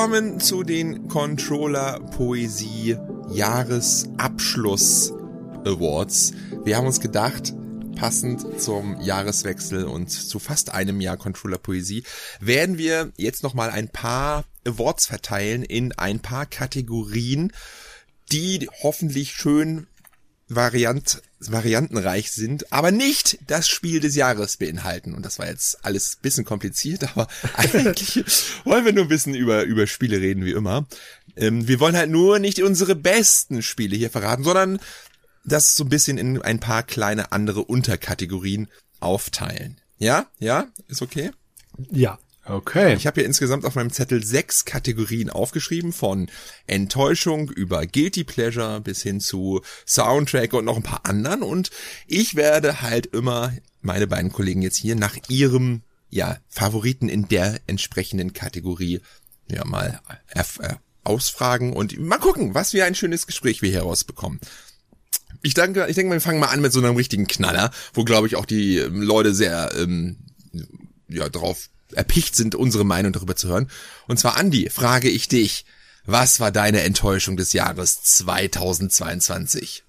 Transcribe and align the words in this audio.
Willkommen 0.00 0.40
zu 0.40 0.62
den 0.62 1.08
Controller 1.08 2.00
Poesie 2.00 2.96
Jahresabschluss 3.28 5.12
Awards. 5.66 6.32
Wir 6.64 6.78
haben 6.78 6.86
uns 6.86 7.00
gedacht, 7.00 7.52
passend 7.96 8.62
zum 8.62 8.98
Jahreswechsel 9.02 9.84
und 9.84 10.08
zu 10.08 10.38
fast 10.38 10.72
einem 10.72 11.02
Jahr 11.02 11.18
Controller 11.18 11.58
Poesie 11.58 12.04
werden 12.40 12.78
wir 12.78 13.12
jetzt 13.18 13.42
noch 13.42 13.52
mal 13.52 13.68
ein 13.68 13.90
paar 13.90 14.46
Awards 14.66 15.04
verteilen 15.04 15.64
in 15.64 15.92
ein 15.92 16.20
paar 16.20 16.46
Kategorien, 16.46 17.52
die 18.32 18.70
hoffentlich 18.82 19.32
schön 19.32 19.86
variant, 20.48 21.20
variantenreich 21.40 22.32
sind, 22.32 22.72
aber 22.72 22.90
nicht 22.90 23.38
das 23.46 23.68
Spiel 23.68 24.00
des 24.00 24.14
Jahres 24.14 24.56
beinhalten. 24.56 25.14
Und 25.14 25.24
das 25.24 25.38
war 25.38 25.46
jetzt 25.46 25.84
alles 25.84 26.16
bisschen 26.16 26.44
kompliziert, 26.44 27.04
aber 27.16 27.28
eigentlich 27.54 28.24
wollen 28.64 28.84
wir 28.84 28.92
nur 28.92 29.04
ein 29.04 29.08
bisschen 29.08 29.34
über, 29.34 29.64
über 29.64 29.86
Spiele 29.86 30.20
reden, 30.20 30.44
wie 30.44 30.52
immer. 30.52 30.86
Ähm, 31.36 31.66
wir 31.66 31.80
wollen 31.80 31.96
halt 31.96 32.10
nur 32.10 32.38
nicht 32.38 32.60
unsere 32.62 32.94
besten 32.94 33.62
Spiele 33.62 33.96
hier 33.96 34.10
verraten, 34.10 34.44
sondern 34.44 34.80
das 35.44 35.76
so 35.76 35.84
ein 35.84 35.88
bisschen 35.88 36.18
in 36.18 36.42
ein 36.42 36.60
paar 36.60 36.82
kleine 36.82 37.32
andere 37.32 37.64
Unterkategorien 37.64 38.68
aufteilen. 39.00 39.80
Ja? 39.98 40.26
Ja? 40.38 40.66
Ist 40.88 41.02
okay? 41.02 41.30
Ja. 41.90 42.18
Okay. 42.50 42.94
Ich 42.94 43.06
habe 43.06 43.20
hier 43.20 43.26
insgesamt 43.26 43.64
auf 43.64 43.76
meinem 43.76 43.92
Zettel 43.92 44.24
sechs 44.24 44.64
Kategorien 44.64 45.30
aufgeschrieben, 45.30 45.92
von 45.92 46.28
Enttäuschung 46.66 47.48
über 47.48 47.86
Guilty 47.86 48.24
Pleasure 48.24 48.80
bis 48.80 49.02
hin 49.02 49.20
zu 49.20 49.60
Soundtrack 49.86 50.52
und 50.52 50.64
noch 50.64 50.76
ein 50.76 50.82
paar 50.82 51.06
anderen. 51.06 51.42
Und 51.42 51.70
ich 52.08 52.34
werde 52.34 52.82
halt 52.82 53.06
immer 53.06 53.52
meine 53.82 54.08
beiden 54.08 54.32
Kollegen 54.32 54.62
jetzt 54.62 54.76
hier 54.76 54.96
nach 54.96 55.16
ihrem 55.28 55.82
ja, 56.08 56.38
Favoriten 56.48 57.08
in 57.08 57.28
der 57.28 57.60
entsprechenden 57.68 58.32
Kategorie 58.32 59.00
ja 59.48 59.64
mal 59.64 60.00
äh, 60.30 60.42
ausfragen 61.04 61.72
und 61.72 61.98
mal 62.00 62.18
gucken, 62.18 62.54
was 62.54 62.72
wir 62.72 62.84
ein 62.84 62.96
schönes 62.96 63.28
Gespräch 63.28 63.62
wir 63.62 63.70
hier 63.70 63.82
rausbekommen. 63.82 64.40
Ich 65.42 65.54
denke, 65.54 65.86
ich 65.88 65.94
denke, 65.94 66.12
wir 66.12 66.20
fangen 66.20 66.40
mal 66.40 66.48
an 66.48 66.60
mit 66.60 66.72
so 66.72 66.80
einem 66.80 66.96
richtigen 66.96 67.28
Knaller, 67.28 67.70
wo 67.94 68.04
glaube 68.04 68.26
ich 68.26 68.34
auch 68.34 68.44
die 68.44 68.78
Leute 68.78 69.34
sehr 69.34 69.72
ähm, 69.76 70.16
ja 71.08 71.28
drauf 71.28 71.70
erpicht 71.92 72.36
sind, 72.36 72.54
unsere 72.54 72.84
Meinung 72.84 73.12
darüber 73.12 73.36
zu 73.36 73.48
hören. 73.48 73.70
Und 74.06 74.18
zwar, 74.18 74.36
Andi, 74.36 74.70
frage 74.70 75.08
ich 75.08 75.28
dich, 75.28 75.64
was 76.04 76.40
war 76.40 76.50
deine 76.50 76.82
Enttäuschung 76.82 77.36
des 77.36 77.52
Jahres 77.52 78.02
2022? 78.02 79.84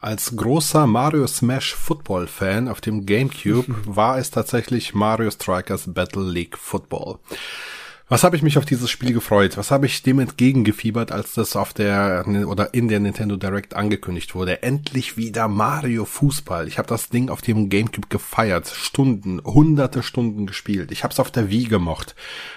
Als 0.00 0.34
großer 0.34 0.86
Mario 0.88 1.28
Smash 1.28 1.74
Football 1.74 2.26
Fan 2.26 2.66
auf 2.68 2.80
dem 2.80 3.06
GameCube 3.06 3.72
war 3.86 4.18
es 4.18 4.30
tatsächlich 4.30 4.94
Mario 4.94 5.30
Strikers 5.30 5.84
Battle 5.86 6.28
League 6.28 6.58
Football. 6.58 7.20
Was 8.08 8.24
habe 8.24 8.36
ich 8.36 8.42
mich 8.42 8.58
auf 8.58 8.64
dieses 8.64 8.90
Spiel 8.90 9.12
gefreut? 9.12 9.56
Was 9.56 9.70
habe 9.70 9.86
ich 9.86 10.02
dem 10.02 10.18
entgegengefiebert, 10.18 11.12
als 11.12 11.32
das 11.34 11.56
auf 11.56 11.72
der 11.72 12.24
oder 12.46 12.74
in 12.74 12.88
der 12.88 13.00
Nintendo 13.00 13.36
Direct 13.36 13.74
angekündigt 13.74 14.34
wurde? 14.34 14.62
Endlich 14.62 15.16
wieder 15.16 15.48
Mario 15.48 16.04
Fußball. 16.04 16.68
Ich 16.68 16.78
habe 16.78 16.88
das 16.88 17.08
Ding 17.08 17.30
auf 17.30 17.40
dem 17.40 17.68
GameCube 17.68 18.08
gefeiert, 18.08 18.68
Stunden, 18.68 19.40
hunderte 19.44 20.02
Stunden 20.02 20.46
gespielt. 20.46 20.92
Ich 20.92 21.04
habe 21.04 21.12
es 21.12 21.20
auf 21.20 21.30
der 21.30 21.50
Wii 21.50 21.64
gemocht. 21.64 22.14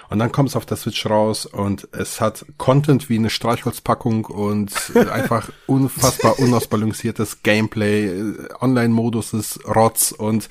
Und 0.10 0.20
dann 0.20 0.32
kommt 0.32 0.50
es 0.50 0.56
auf 0.56 0.66
der 0.66 0.78
Switch 0.78 1.06
raus 1.06 1.46
und 1.46 1.88
es 1.92 2.22
hat 2.22 2.46
Content 2.58 3.10
wie 3.10 3.18
eine 3.18 3.30
Streichholzpackung 3.30 4.26
und 4.26 4.72
einfach 5.12 5.50
unfassbar 5.68 6.40
unausbalanciertes 6.40 7.44
Gameplay. 7.44 8.34
Online-Modus 8.60 9.34
ist 9.34 9.60
Rotz 9.68 10.12
und 10.12 10.50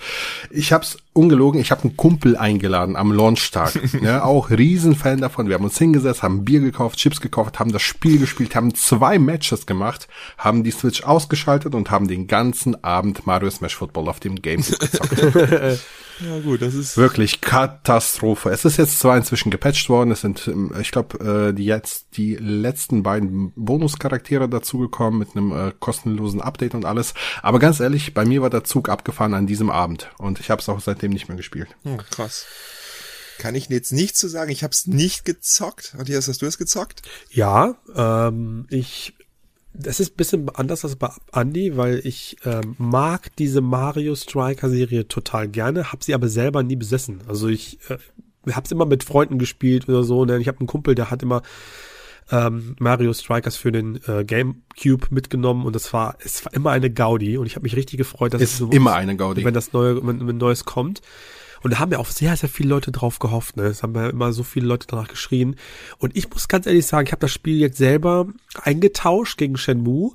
ich 0.51 0.73
hab's 0.73 0.99
ungelogen, 1.13 1.61
ich 1.61 1.71
habe 1.71 1.83
einen 1.83 1.97
Kumpel 1.97 2.37
eingeladen 2.37 2.97
am 2.97 3.13
Launchtag. 3.13 3.79
ja, 4.03 4.25
auch 4.25 4.51
Riesenfan 4.85 5.21
davon. 5.21 5.49
Wir 5.49 5.55
haben 5.55 5.65
uns 5.65 5.79
hingesetzt, 5.79 6.23
haben 6.23 6.45
Bier 6.45 6.61
gekauft, 6.61 6.99
Chips 6.99 7.21
gekauft, 7.21 7.59
haben 7.59 7.73
das 7.73 7.81
Spiel 7.81 8.19
gespielt, 8.19 8.55
haben 8.55 8.75
zwei 8.75 9.19
Matches 9.19 9.65
gemacht, 9.65 10.09
haben 10.37 10.63
die 10.63 10.73
Switch 10.73 11.03
ausgeschaltet 11.03 11.75
und 11.75 11.91
haben 11.91 12.07
den 12.07 12.27
ganzen 12.27 12.85
Abend 12.85 13.27
Mario 13.27 13.51
Smash 13.51 13.77
Football 13.77 14.09
auf 14.09 14.21
dem 14.21 14.37
Game 14.37 14.61
gezockt. 14.61 15.81
Ja 16.21 16.39
gut, 16.39 16.63
das 16.63 16.75
ist 16.75 16.97
wirklich 16.97 17.41
Katastrophe. 17.41 18.51
Es 18.51 18.65
ist 18.65 18.77
jetzt 18.77 19.01
zwar 19.01 19.17
inzwischen 19.17 19.51
gepatcht 19.51 19.89
worden, 19.89 20.13
es 20.13 20.21
sind, 20.21 20.47
ähm, 20.47 20.73
ich 20.81 20.93
glaube, 20.93 21.49
äh, 21.49 21.53
die 21.53 21.65
jetzt 21.65 22.17
die 22.17 22.37
letzten 22.37 23.03
beiden 23.03 23.53
Bonuscharaktere 23.57 24.49
dazugekommen 24.49 25.19
mit 25.19 25.35
einem 25.35 25.51
äh, 25.51 25.73
kostenlosen 25.81 26.41
Update 26.41 26.77
und 26.77 26.85
alles. 26.85 27.15
Aber 27.43 27.59
ganz 27.59 27.81
ehrlich, 27.81 28.15
bei 28.15 28.25
mir 28.25 28.43
war 28.43 28.51
der 28.51 28.63
Zug 28.63 28.89
abgefahren 28.91 29.35
an 29.35 29.49
diesem 29.49 29.71
Abend 29.71 30.09
und 30.19 30.39
ich 30.39 30.51
habe 30.51 30.61
es 30.61 30.69
auch 30.69 30.79
seitdem 30.79 31.11
nicht 31.11 31.27
mehr 31.27 31.37
gespielt. 31.37 31.75
Hm, 31.83 31.99
krass. 31.99 32.47
Kann 33.39 33.55
ich 33.55 33.69
jetzt 33.69 33.93
nicht 33.93 34.17
zu 34.17 34.29
so 34.29 34.33
sagen. 34.33 34.51
Ich 34.51 34.63
habe 34.63 34.73
es 34.73 34.87
nicht 34.87 35.25
gezockt. 35.25 35.95
Matthias, 35.97 36.29
hast 36.29 36.43
du 36.43 36.47
es 36.47 36.59
gezockt? 36.59 37.03
Ja, 37.31 37.77
ähm, 37.97 38.67
ich 38.71 39.15
das 39.75 39.99
ist 39.99 40.17
bisschen 40.17 40.49
anders 40.51 40.85
als 40.85 40.97
bei 40.97 41.11
Andy, 41.33 41.77
weil 41.77 42.01
ich 42.05 42.37
ähm, 42.45 42.77
mag 42.79 43.35
diese 43.37 43.61
Mario 43.61 44.15
Striker 44.15 44.71
Serie 44.71 45.09
total 45.09 45.49
gerne, 45.49 45.93
habe 45.93 46.05
sie 46.05 46.15
aber 46.15 46.29
selber 46.29 46.63
nie 46.63 46.77
besessen. 46.77 47.23
Also 47.27 47.49
ich 47.49 47.79
äh, 47.91 47.99
habe 48.53 48.65
es 48.65 48.73
immer 48.73 48.87
mit 48.87 49.03
Freunden 49.03 49.39
gespielt 49.39 49.89
oder 49.89 50.05
so. 50.05 50.25
Ne? 50.25 50.39
Ich 50.39 50.47
habe 50.47 50.61
einen 50.61 50.69
Kumpel, 50.69 50.95
der 50.95 51.11
hat 51.11 51.25
immer 51.25 51.43
ähm, 52.31 52.77
Mario 52.79 53.13
Strikers 53.13 53.57
für 53.57 53.73
den 53.73 54.01
äh, 54.07 54.25
GameCube 54.25 55.09
mitgenommen 55.11 55.67
und 55.67 55.75
das 55.75 55.93
war 55.93 56.17
es 56.25 56.45
war 56.45 56.55
immer 56.55 56.71
eine 56.71 56.91
Gaudi 56.91 57.37
und 57.37 57.47
ich 57.47 57.57
habe 57.57 57.65
mich 57.65 57.77
richtig 57.77 57.99
gefreut, 57.99 58.33
dass 58.33 58.41
ist 58.41 58.53
es 58.53 58.59
so 58.59 58.71
immer 58.71 58.95
eine 58.95 59.17
Gaudi, 59.17 59.45
wenn 59.45 59.55
das 59.55 59.73
neue 59.73 60.07
wenn, 60.07 60.27
wenn 60.27 60.39
neues 60.39 60.65
kommt. 60.65 61.03
Und 61.65 61.71
da 61.71 61.79
haben 61.79 61.93
ja 61.93 61.99
auch 61.99 62.11
sehr, 62.11 62.37
sehr 62.37 62.51
viele 62.51 62.69
Leute 62.69 62.93
drauf 62.93 63.19
gehofft. 63.19 63.57
Ne? 63.57 63.63
Es 63.65 63.83
haben 63.83 63.95
ja 63.95 64.11
immer 64.11 64.35
so 64.35 64.43
viele 64.43 64.67
Leute 64.67 64.87
danach 64.87 65.09
geschrien. 65.09 65.57
Und 65.97 66.15
ich 66.15 66.29
muss 66.29 66.47
ganz 66.47 66.67
ehrlich 66.67 66.85
sagen, 66.85 67.07
ich 67.07 67.13
habe 67.13 67.21
das 67.21 67.33
Spiel 67.33 67.57
jetzt 67.57 67.79
selber 67.79 68.27
eingetauscht 68.63 69.39
gegen 69.39 69.57
Shenmue. 69.57 70.13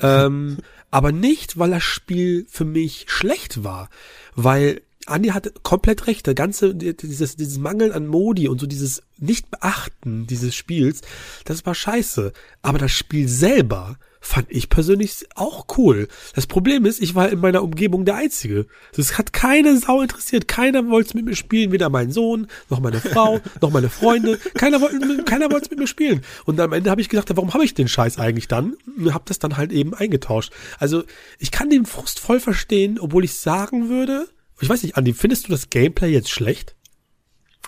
Ähm, 0.00 0.58
aber 0.90 1.12
nicht, 1.12 1.56
weil 1.56 1.70
das 1.70 1.84
Spiel 1.84 2.46
für 2.50 2.64
mich 2.64 3.04
schlecht 3.06 3.62
war. 3.62 3.90
Weil 4.34 4.82
Andi 5.06 5.28
hatte 5.28 5.52
komplett 5.62 6.08
recht. 6.08 6.26
Der 6.26 6.34
ganze, 6.34 6.74
dieses, 6.74 7.36
dieses 7.36 7.58
Mangel 7.58 7.92
an 7.92 8.08
Modi 8.08 8.48
und 8.48 8.60
so 8.60 8.66
dieses 8.66 9.04
Nicht-Beachten 9.18 10.26
dieses 10.26 10.56
Spiels, 10.56 11.02
das 11.44 11.64
war 11.64 11.76
scheiße. 11.76 12.32
Aber 12.60 12.78
das 12.78 12.90
Spiel 12.90 13.28
selber 13.28 13.98
fand 14.20 14.46
ich 14.50 14.68
persönlich 14.68 15.26
auch 15.34 15.66
cool. 15.76 16.08
Das 16.34 16.46
Problem 16.46 16.84
ist, 16.84 17.00
ich 17.00 17.14
war 17.14 17.28
in 17.30 17.40
meiner 17.40 17.62
Umgebung 17.62 18.04
der 18.04 18.16
Einzige. 18.16 18.66
Das 18.94 19.18
hat 19.18 19.32
keine 19.32 19.76
Sau 19.78 20.00
interessiert. 20.00 20.48
Keiner 20.48 20.88
wollte 20.88 21.16
mit 21.16 21.26
mir 21.26 21.36
spielen. 21.36 21.72
Weder 21.72 21.88
mein 21.88 22.10
Sohn, 22.10 22.46
noch 22.68 22.80
meine 22.80 23.00
Frau, 23.00 23.40
noch 23.60 23.70
meine 23.70 23.88
Freunde. 23.88 24.38
Keiner 24.54 24.80
wollte, 24.80 25.24
keiner 25.24 25.50
wollte 25.50 25.70
mit 25.70 25.78
mir 25.78 25.86
spielen. 25.86 26.22
Und 26.44 26.60
am 26.60 26.72
Ende 26.72 26.90
habe 26.90 27.00
ich 27.00 27.08
gedacht, 27.08 27.28
warum 27.34 27.54
habe 27.54 27.64
ich 27.64 27.74
den 27.74 27.88
Scheiß 27.88 28.18
eigentlich 28.18 28.48
dann? 28.48 28.76
Und 28.96 29.14
habe 29.14 29.24
das 29.26 29.38
dann 29.38 29.56
halt 29.56 29.72
eben 29.72 29.94
eingetauscht. 29.94 30.52
Also 30.78 31.04
ich 31.38 31.50
kann 31.50 31.70
den 31.70 31.86
Frust 31.86 32.20
voll 32.20 32.40
verstehen, 32.40 32.98
obwohl 33.00 33.24
ich 33.24 33.34
sagen 33.34 33.88
würde, 33.88 34.28
ich 34.60 34.68
weiß 34.68 34.82
nicht, 34.82 34.96
Andi, 34.96 35.12
findest 35.12 35.46
du 35.46 35.52
das 35.52 35.70
Gameplay 35.70 36.10
jetzt 36.10 36.30
schlecht? 36.30 36.74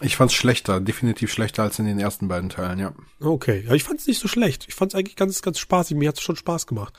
Ich 0.00 0.16
fand's 0.16 0.34
schlechter, 0.34 0.80
definitiv 0.80 1.32
schlechter 1.32 1.62
als 1.62 1.78
in 1.78 1.84
den 1.84 1.98
ersten 1.98 2.28
beiden 2.28 2.48
Teilen, 2.48 2.78
ja. 2.78 2.92
Okay, 3.20 3.64
ja, 3.66 3.74
ich 3.74 3.84
fand's 3.84 4.06
nicht 4.06 4.20
so 4.20 4.28
schlecht. 4.28 4.66
Ich 4.68 4.74
fand's 4.74 4.94
eigentlich 4.94 5.16
ganz, 5.16 5.42
ganz 5.42 5.58
spaßig. 5.58 5.96
Mir 5.96 6.08
hat's 6.08 6.22
schon 6.22 6.36
Spaß 6.36 6.66
gemacht. 6.66 6.94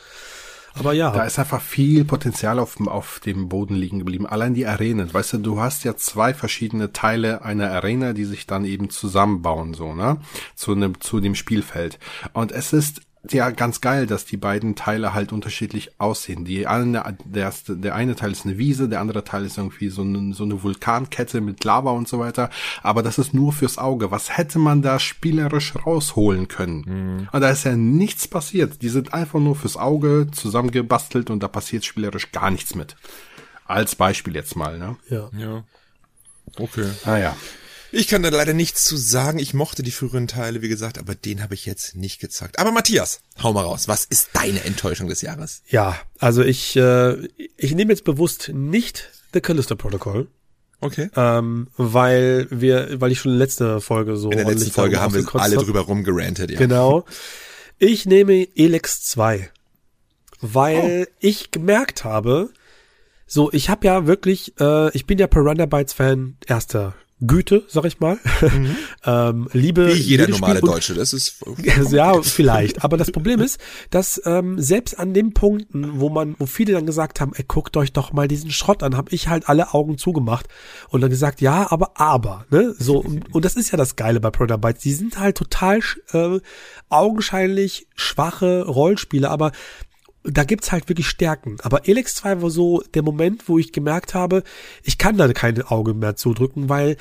Aber 0.76 0.94
ja. 0.94 1.12
Da 1.12 1.24
ist 1.24 1.40
einfach 1.40 1.62
viel 1.62 2.06
Potenzial 2.06 2.60
auf, 2.60 2.80
auf 2.88 3.20
dem 3.20 3.50
Boden 3.50 3.76
liegen 3.76 4.00
geblieben. 4.00 4.26
Allein 4.26 4.54
die 4.54 4.66
Arenen. 4.66 5.14
Weißt 5.14 5.34
du, 5.34 5.38
du 5.40 5.60
hast 5.60 5.84
ja 5.84 5.96
zwei 5.96 6.34
verschiedene 6.34 6.94
Teile 6.94 7.44
einer 7.44 7.72
Arena, 7.72 8.14
die 8.14 8.26
sich 8.26 8.48
dann 8.48 8.66
eben 8.66 8.90
zusammenbauen, 8.90 9.74
so, 9.74 9.94
ne? 9.94 10.18
Zu 10.56 10.74
einem, 10.74 11.00
zu 11.02 11.20
dem 11.20 11.36
Spielfeld. 11.36 12.00
Und 12.34 12.52
es 12.52 12.72
ist 12.72 13.02
ja 13.30 13.52
ganz 13.52 13.82
geil, 13.82 14.08
dass 14.08 14.26
die 14.26 14.38
beiden 14.38 14.76
Teile 14.76 15.14
halt 15.14 15.32
unterschiedlich 15.32 15.92
aussehen. 16.00 16.44
Die 16.44 16.66
eine, 16.66 17.18
der, 17.24 17.54
der 17.68 17.96
eine 17.96 18.16
Teil 18.16 18.32
ist 18.32 18.46
eine 18.46 18.58
Wiese, 18.58 18.90
der 18.90 19.00
andere 19.00 19.24
Teil 19.24 19.46
ist 19.46 19.58
irgendwie 19.58 19.90
so 19.90 20.02
eine, 20.02 20.34
so 20.34 20.44
eine 20.44 20.64
Vulkankette 20.64 21.40
mit 21.40 21.64
Lava 21.64 21.92
und 21.92 22.08
so 22.08 22.20
weiter. 22.20 22.50
Aber 22.82 23.04
das 23.04 23.20
ist 23.20 23.34
nur 23.34 23.54
fürs 23.54 23.78
Auge. 23.78 24.10
Was 24.10 24.38
hätte 24.38 24.58
man 24.58 24.82
da 24.82 24.98
spielerisch 24.98 25.76
rausholen 25.76 26.48
können? 26.48 26.84
Mhm. 26.88 27.30
Und 27.32 27.42
da 27.42 27.50
ist 27.50 27.64
ja 27.64 27.76
nichts 27.76 28.28
passiert. 28.28 28.82
Die 28.82 28.90
sind 28.90 29.14
einfach 29.14 29.40
nur 29.40 29.56
fürs 29.56 29.78
Auge 29.78 30.28
zusammengebastelt 30.32 31.30
und 31.30 31.44
da 31.44 31.48
passiert 31.48 31.86
spielerisch 31.86 32.32
gar 32.32 32.50
nichts 32.50 32.74
mit. 32.74 32.96
Als 33.66 33.96
Beispiel 33.96 34.36
jetzt 34.36 34.56
mal, 34.56 34.80
ne? 34.80 34.96
Ja. 35.10 35.30
Ja. 35.38 35.64
Okay. 36.58 36.90
Ah 37.06 37.18
ja. 37.18 37.36
Ich 37.94 38.08
kann 38.08 38.24
da 38.24 38.30
leider 38.30 38.54
nichts 38.54 38.86
zu 38.86 38.96
sagen. 38.96 39.38
Ich 39.38 39.54
mochte 39.54 39.84
die 39.84 39.92
früheren 39.92 40.28
Teile, 40.28 40.62
wie 40.62 40.70
gesagt, 40.70 40.98
aber 40.98 41.14
den 41.14 41.44
habe 41.44 41.54
ich 41.54 41.66
jetzt 41.66 41.96
nicht 41.96 42.20
gezockt. 42.20 42.58
Aber 42.58 42.72
Matthias, 42.72 43.22
hau 43.44 43.52
mal 43.52 43.64
raus. 43.64 43.88
Was 43.88 44.06
ist 44.06 44.30
deine 44.34 44.64
Enttäuschung 44.64 45.10
des 45.10 45.22
Jahres? 45.22 45.62
Ja, 45.68 45.98
also 46.18 46.42
ich, 46.42 46.76
äh, 46.78 47.28
ich 47.58 47.76
nehme 47.76 47.92
jetzt 47.92 48.06
bewusst 48.06 48.50
nicht 48.54 49.10
The 49.34 49.42
Callisto 49.42 49.76
Protocol. 49.76 50.30
Okay. 50.80 51.10
Ähm, 51.16 51.68
weil 51.76 52.48
wir, 52.50 53.00
weil 53.02 53.12
ich 53.12 53.20
schon 53.20 53.34
letzte 53.34 53.82
Folge 53.82 54.16
so. 54.16 54.32
In 54.32 54.38
der 54.38 54.48
letzten 54.48 54.72
Folge 54.72 55.00
haben 55.00 55.14
wir 55.14 55.28
alle 55.36 55.58
hab. 55.58 55.66
drüber 55.66 55.82
rumgerantet, 55.82 56.50
ja. 56.50 56.58
Genau. 56.58 57.06
Ich 57.78 58.06
nehme 58.06 58.48
Elex 58.56 59.04
2. 59.04 59.50
Weil 60.40 61.08
oh. 61.08 61.14
ich 61.20 61.52
gemerkt 61.52 62.04
habe, 62.04 62.52
so, 63.28 63.52
ich 63.52 63.70
habe 63.70 63.86
ja 63.86 64.08
wirklich, 64.08 64.60
äh, 64.60 64.96
ich 64.96 65.06
bin 65.06 65.20
ja 65.20 65.28
Piranha 65.28 65.66
Bytes 65.66 65.94
Fan 65.94 66.38
erster 66.48 66.96
Güte, 67.26 67.64
sag 67.68 67.86
ich 67.86 68.00
mal. 68.00 68.18
Mhm. 68.42 68.76
ähm, 69.06 69.48
Liebe. 69.54 69.96
Wie 69.96 70.00
jeder 70.00 70.28
normale 70.28 70.60
Deutsche, 70.60 70.96
das 70.96 71.14
ist. 71.14 71.36
ja, 71.92 72.22
vielleicht. 72.22 72.84
Aber 72.84 72.98
das 72.98 73.12
Problem 73.12 73.42
ist, 73.42 73.60
dass 73.92 74.22
ähm, 74.26 74.60
selbst 74.60 74.98
an 74.98 75.14
den 75.14 75.34
Punkten, 75.34 76.00
wo 76.00 76.10
man, 76.10 76.36
wo 76.40 76.48
viele 76.48 76.74
dann 76.74 76.86
gesagt 76.86 77.22
haben, 77.22 77.34
ey, 77.36 77.46
guckt 77.48 77.78
euch 77.78 77.94
doch 77.94 78.12
mal 78.12 78.28
diesen 78.28 78.50
Schrott 78.52 78.82
an, 78.82 78.98
habe 78.98 79.14
ich 79.14 79.28
halt 79.28 79.48
alle 79.50 79.74
Augen 79.74 79.98
zugemacht 79.98 80.48
und 80.90 81.02
dann 81.02 81.12
gesagt, 81.12 81.42
ja, 81.42 81.72
aber, 81.72 82.00
aber, 82.00 82.46
ne? 82.50 82.74
So, 82.78 82.98
und, 82.98 83.32
und 83.34 83.46
das 83.46 83.56
ist 83.56 83.72
ja 83.72 83.78
das 83.78 83.96
Geile 83.96 84.20
bei 84.20 84.32
Bytes. 84.32 84.82
Die 84.82 84.94
sind 84.94 85.20
halt 85.20 85.38
total 85.38 85.80
äh, 86.14 86.40
augenscheinlich 86.90 87.88
schwache 87.96 88.66
Rollenspiele, 88.66 89.30
aber 89.30 89.52
da 90.24 90.44
gibt's 90.44 90.72
halt 90.72 90.88
wirklich 90.90 91.08
Stärken. 91.08 91.58
Aber 91.62 91.88
Elex 91.88 92.16
2 92.16 92.42
war 92.42 92.50
so 92.50 92.84
der 92.94 93.04
Moment, 93.04 93.48
wo 93.50 93.58
ich 93.58 93.72
gemerkt 93.72 94.14
habe, 94.14 94.44
ich 94.84 94.98
kann 94.98 95.18
da 95.18 95.32
kein 95.34 95.62
Auge 95.64 95.94
mehr 95.94 96.16
zudrücken, 96.16 96.70
weil 96.70 96.98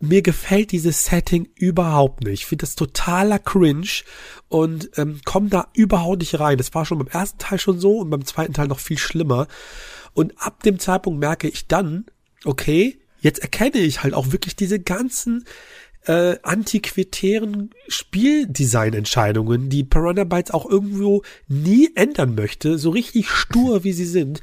mir 0.00 0.22
gefällt 0.22 0.72
dieses 0.72 1.04
Setting 1.04 1.48
überhaupt 1.54 2.24
nicht. 2.24 2.40
Ich 2.40 2.46
finde 2.46 2.62
das 2.62 2.74
totaler 2.74 3.38
Cringe 3.38 4.02
und 4.48 4.90
ähm, 4.96 5.20
komme 5.24 5.48
da 5.50 5.68
überhaupt 5.74 6.20
nicht 6.20 6.40
rein. 6.40 6.58
Das 6.58 6.74
war 6.74 6.86
schon 6.86 6.98
beim 6.98 7.08
ersten 7.08 7.38
Teil 7.38 7.58
schon 7.58 7.78
so 7.78 7.98
und 7.98 8.10
beim 8.10 8.24
zweiten 8.24 8.54
Teil 8.54 8.68
noch 8.68 8.78
viel 8.78 8.98
schlimmer. 8.98 9.46
Und 10.14 10.34
ab 10.38 10.62
dem 10.62 10.78
Zeitpunkt 10.78 11.20
merke 11.20 11.48
ich 11.48 11.68
dann, 11.68 12.06
okay, 12.44 12.98
jetzt 13.20 13.40
erkenne 13.40 13.78
ich 13.78 14.02
halt 14.02 14.14
auch 14.14 14.32
wirklich 14.32 14.56
diese 14.56 14.80
ganzen 14.80 15.44
äh, 16.06 16.36
antiquitären 16.42 17.70
Spieldesign-Entscheidungen, 17.88 19.68
die 19.68 19.84
Piranha 19.84 20.24
Bytes 20.24 20.50
auch 20.50 20.68
irgendwo 20.68 21.22
nie 21.48 21.90
ändern 21.94 22.34
möchte, 22.34 22.78
so 22.78 22.90
richtig 22.90 23.28
stur 23.28 23.84
wie 23.84 23.92
sie 23.92 24.06
sind, 24.06 24.40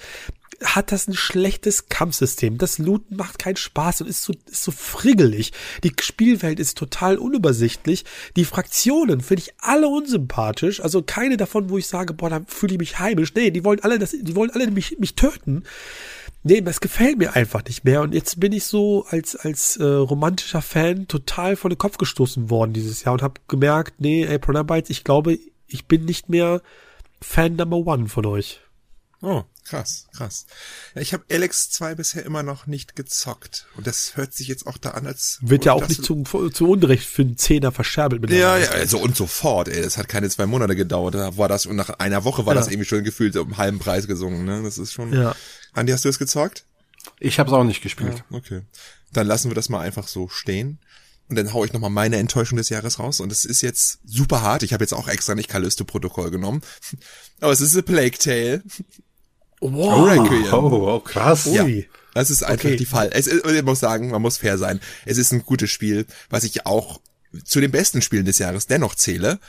hat 0.63 0.91
das 0.91 1.07
ein 1.07 1.13
schlechtes 1.13 1.87
Kampfsystem. 1.87 2.57
Das 2.57 2.79
Looten 2.79 3.15
macht 3.15 3.37
keinen 3.37 3.57
Spaß 3.57 4.01
und 4.01 4.07
ist 4.07 4.23
so, 4.23 4.33
ist 4.49 4.63
so 4.63 4.71
friggelig. 4.71 5.53
Die 5.83 5.91
Spielwelt 6.01 6.59
ist 6.59 6.77
total 6.77 7.17
unübersichtlich. 7.17 8.05
Die 8.35 8.45
Fraktionen 8.45 9.21
finde 9.21 9.43
ich 9.43 9.53
alle 9.59 9.87
unsympathisch. 9.87 10.81
Also 10.81 11.03
keine 11.03 11.37
davon, 11.37 11.69
wo 11.69 11.77
ich 11.77 11.87
sage, 11.87 12.13
boah, 12.13 12.29
da 12.29 12.41
fühle 12.47 12.73
ich 12.73 12.79
mich 12.79 12.99
heimisch. 12.99 13.33
Nee, 13.35 13.51
die 13.51 13.63
wollen 13.63 13.81
alle 13.81 13.99
das, 13.99 14.11
die 14.11 14.35
wollen 14.35 14.51
alle 14.51 14.71
mich, 14.71 14.97
mich 14.99 15.15
töten 15.15 15.63
nee, 16.47 16.61
das 16.61 16.79
gefällt 16.81 17.17
mir 17.17 17.35
einfach 17.35 17.63
nicht 17.65 17.83
mehr. 17.83 18.01
Und 18.01 18.13
jetzt 18.13 18.39
bin 18.39 18.51
ich 18.53 18.65
so 18.65 19.05
als, 19.09 19.35
als 19.35 19.77
äh, 19.77 19.83
romantischer 19.83 20.61
Fan 20.61 21.07
total 21.07 21.55
vor 21.55 21.69
den 21.69 21.77
Kopf 21.77 21.97
gestoßen 21.97 22.49
worden 22.49 22.73
dieses 22.73 23.03
Jahr 23.03 23.13
und 23.13 23.21
habe 23.21 23.39
gemerkt, 23.47 23.99
nee, 23.99 24.25
ey, 24.25 24.39
Pronabites, 24.39 24.89
ich 24.89 25.03
glaube, 25.03 25.37
ich 25.67 25.85
bin 25.85 26.05
nicht 26.05 26.29
mehr 26.29 26.61
Fan 27.21 27.55
Number 27.55 27.77
One 27.77 28.07
von 28.07 28.25
euch. 28.25 28.61
Oh, 29.21 29.43
krass, 29.67 30.07
krass. 30.15 30.45
Ja, 30.93 31.01
ich 31.01 31.11
habe 31.11 31.23
Alex 31.31 31.71
2 31.71 31.95
bisher 31.95 32.23
immer 32.23 32.43
noch 32.43 32.67
nicht 32.67 32.95
gezockt. 32.95 33.65
Und 33.75 33.87
das 33.87 34.15
hört 34.15 34.31
sich 34.33 34.47
jetzt 34.47 34.67
auch 34.67 34.77
da 34.77 34.91
an, 34.91 35.07
als... 35.07 35.39
Wird 35.41 35.65
ja 35.65 35.73
auch 35.73 35.87
nicht 35.87 36.03
zu, 36.03 36.23
zu 36.23 36.69
Unrecht 36.69 37.07
für 37.07 37.23
einen 37.23 37.35
Zehner 37.35 37.71
verscherbelt. 37.71 38.21
Mit 38.21 38.29
ja, 38.29 38.57
ja, 38.57 38.69
also 38.69 38.99
und 38.99 39.17
sofort, 39.17 39.69
ey. 39.69 39.81
Das 39.81 39.97
hat 39.97 40.07
keine 40.07 40.29
zwei 40.29 40.45
Monate 40.45 40.75
gedauert. 40.75 41.15
Da 41.15 41.35
war 41.35 41.47
das, 41.47 41.65
und 41.65 41.75
nach 41.75 41.89
einer 41.89 42.25
Woche 42.25 42.45
war 42.45 42.53
ja. 42.53 42.59
das 42.59 42.69
irgendwie 42.69 42.87
schon 42.87 43.03
gefühlt 43.03 43.35
um 43.37 43.57
halben 43.57 43.79
Preis 43.79 44.07
gesungen, 44.07 44.45
ne? 44.45 44.61
Das 44.61 44.77
ist 44.77 44.93
schon... 44.93 45.11
Ja. 45.11 45.35
Andi, 45.77 45.91
hast 45.91 46.05
du 46.05 46.09
es 46.09 46.17
gezockt? 46.19 46.65
Ich 47.19 47.39
habe 47.39 47.49
es 47.49 47.53
auch 47.53 47.63
nicht 47.63 47.81
gespielt. 47.81 48.23
Ja, 48.29 48.37
okay. 48.37 48.61
Dann 49.13 49.27
lassen 49.27 49.49
wir 49.49 49.55
das 49.55 49.69
mal 49.69 49.79
einfach 49.79 50.07
so 50.07 50.27
stehen. 50.27 50.79
Und 51.29 51.35
dann 51.35 51.53
hau 51.53 51.65
ich 51.65 51.73
nochmal 51.73 51.89
meine 51.89 52.17
Enttäuschung 52.17 52.57
des 52.57 52.69
Jahres 52.69 52.99
raus. 52.99 53.19
Und 53.19 53.31
es 53.31 53.45
ist 53.45 53.61
jetzt 53.61 53.99
super 54.05 54.41
hart. 54.41 54.63
Ich 54.63 54.73
habe 54.73 54.83
jetzt 54.83 54.93
auch 54.93 55.07
extra 55.07 55.35
nicht 55.35 55.49
Callisto-Protokoll 55.49 56.31
genommen. 56.31 56.61
Aber 57.41 57.51
es 57.51 57.61
ist 57.61 57.77
A 57.77 57.81
Plague 57.81 58.17
Tale. 58.17 58.63
Wow. 59.59 60.17
Oh, 60.51 60.57
oh, 60.57 60.99
krass. 60.99 61.45
Ja, 61.45 61.65
das 62.13 62.31
ist 62.31 62.43
einfach 62.43 62.65
okay. 62.69 62.77
die 62.77 62.85
Fall. 62.85 63.09
Es, 63.13 63.27
ich 63.27 63.63
muss 63.63 63.79
sagen, 63.79 64.09
man 64.09 64.21
muss 64.21 64.37
fair 64.37 64.57
sein. 64.57 64.79
Es 65.05 65.17
ist 65.17 65.31
ein 65.31 65.43
gutes 65.43 65.69
Spiel, 65.69 66.05
was 66.29 66.43
ich 66.43 66.65
auch 66.65 67.01
zu 67.43 67.59
den 67.59 67.71
besten 67.71 68.01
Spielen 68.01 68.25
des 68.25 68.39
Jahres 68.39 68.65
dennoch 68.65 68.95
zähle. 68.95 69.39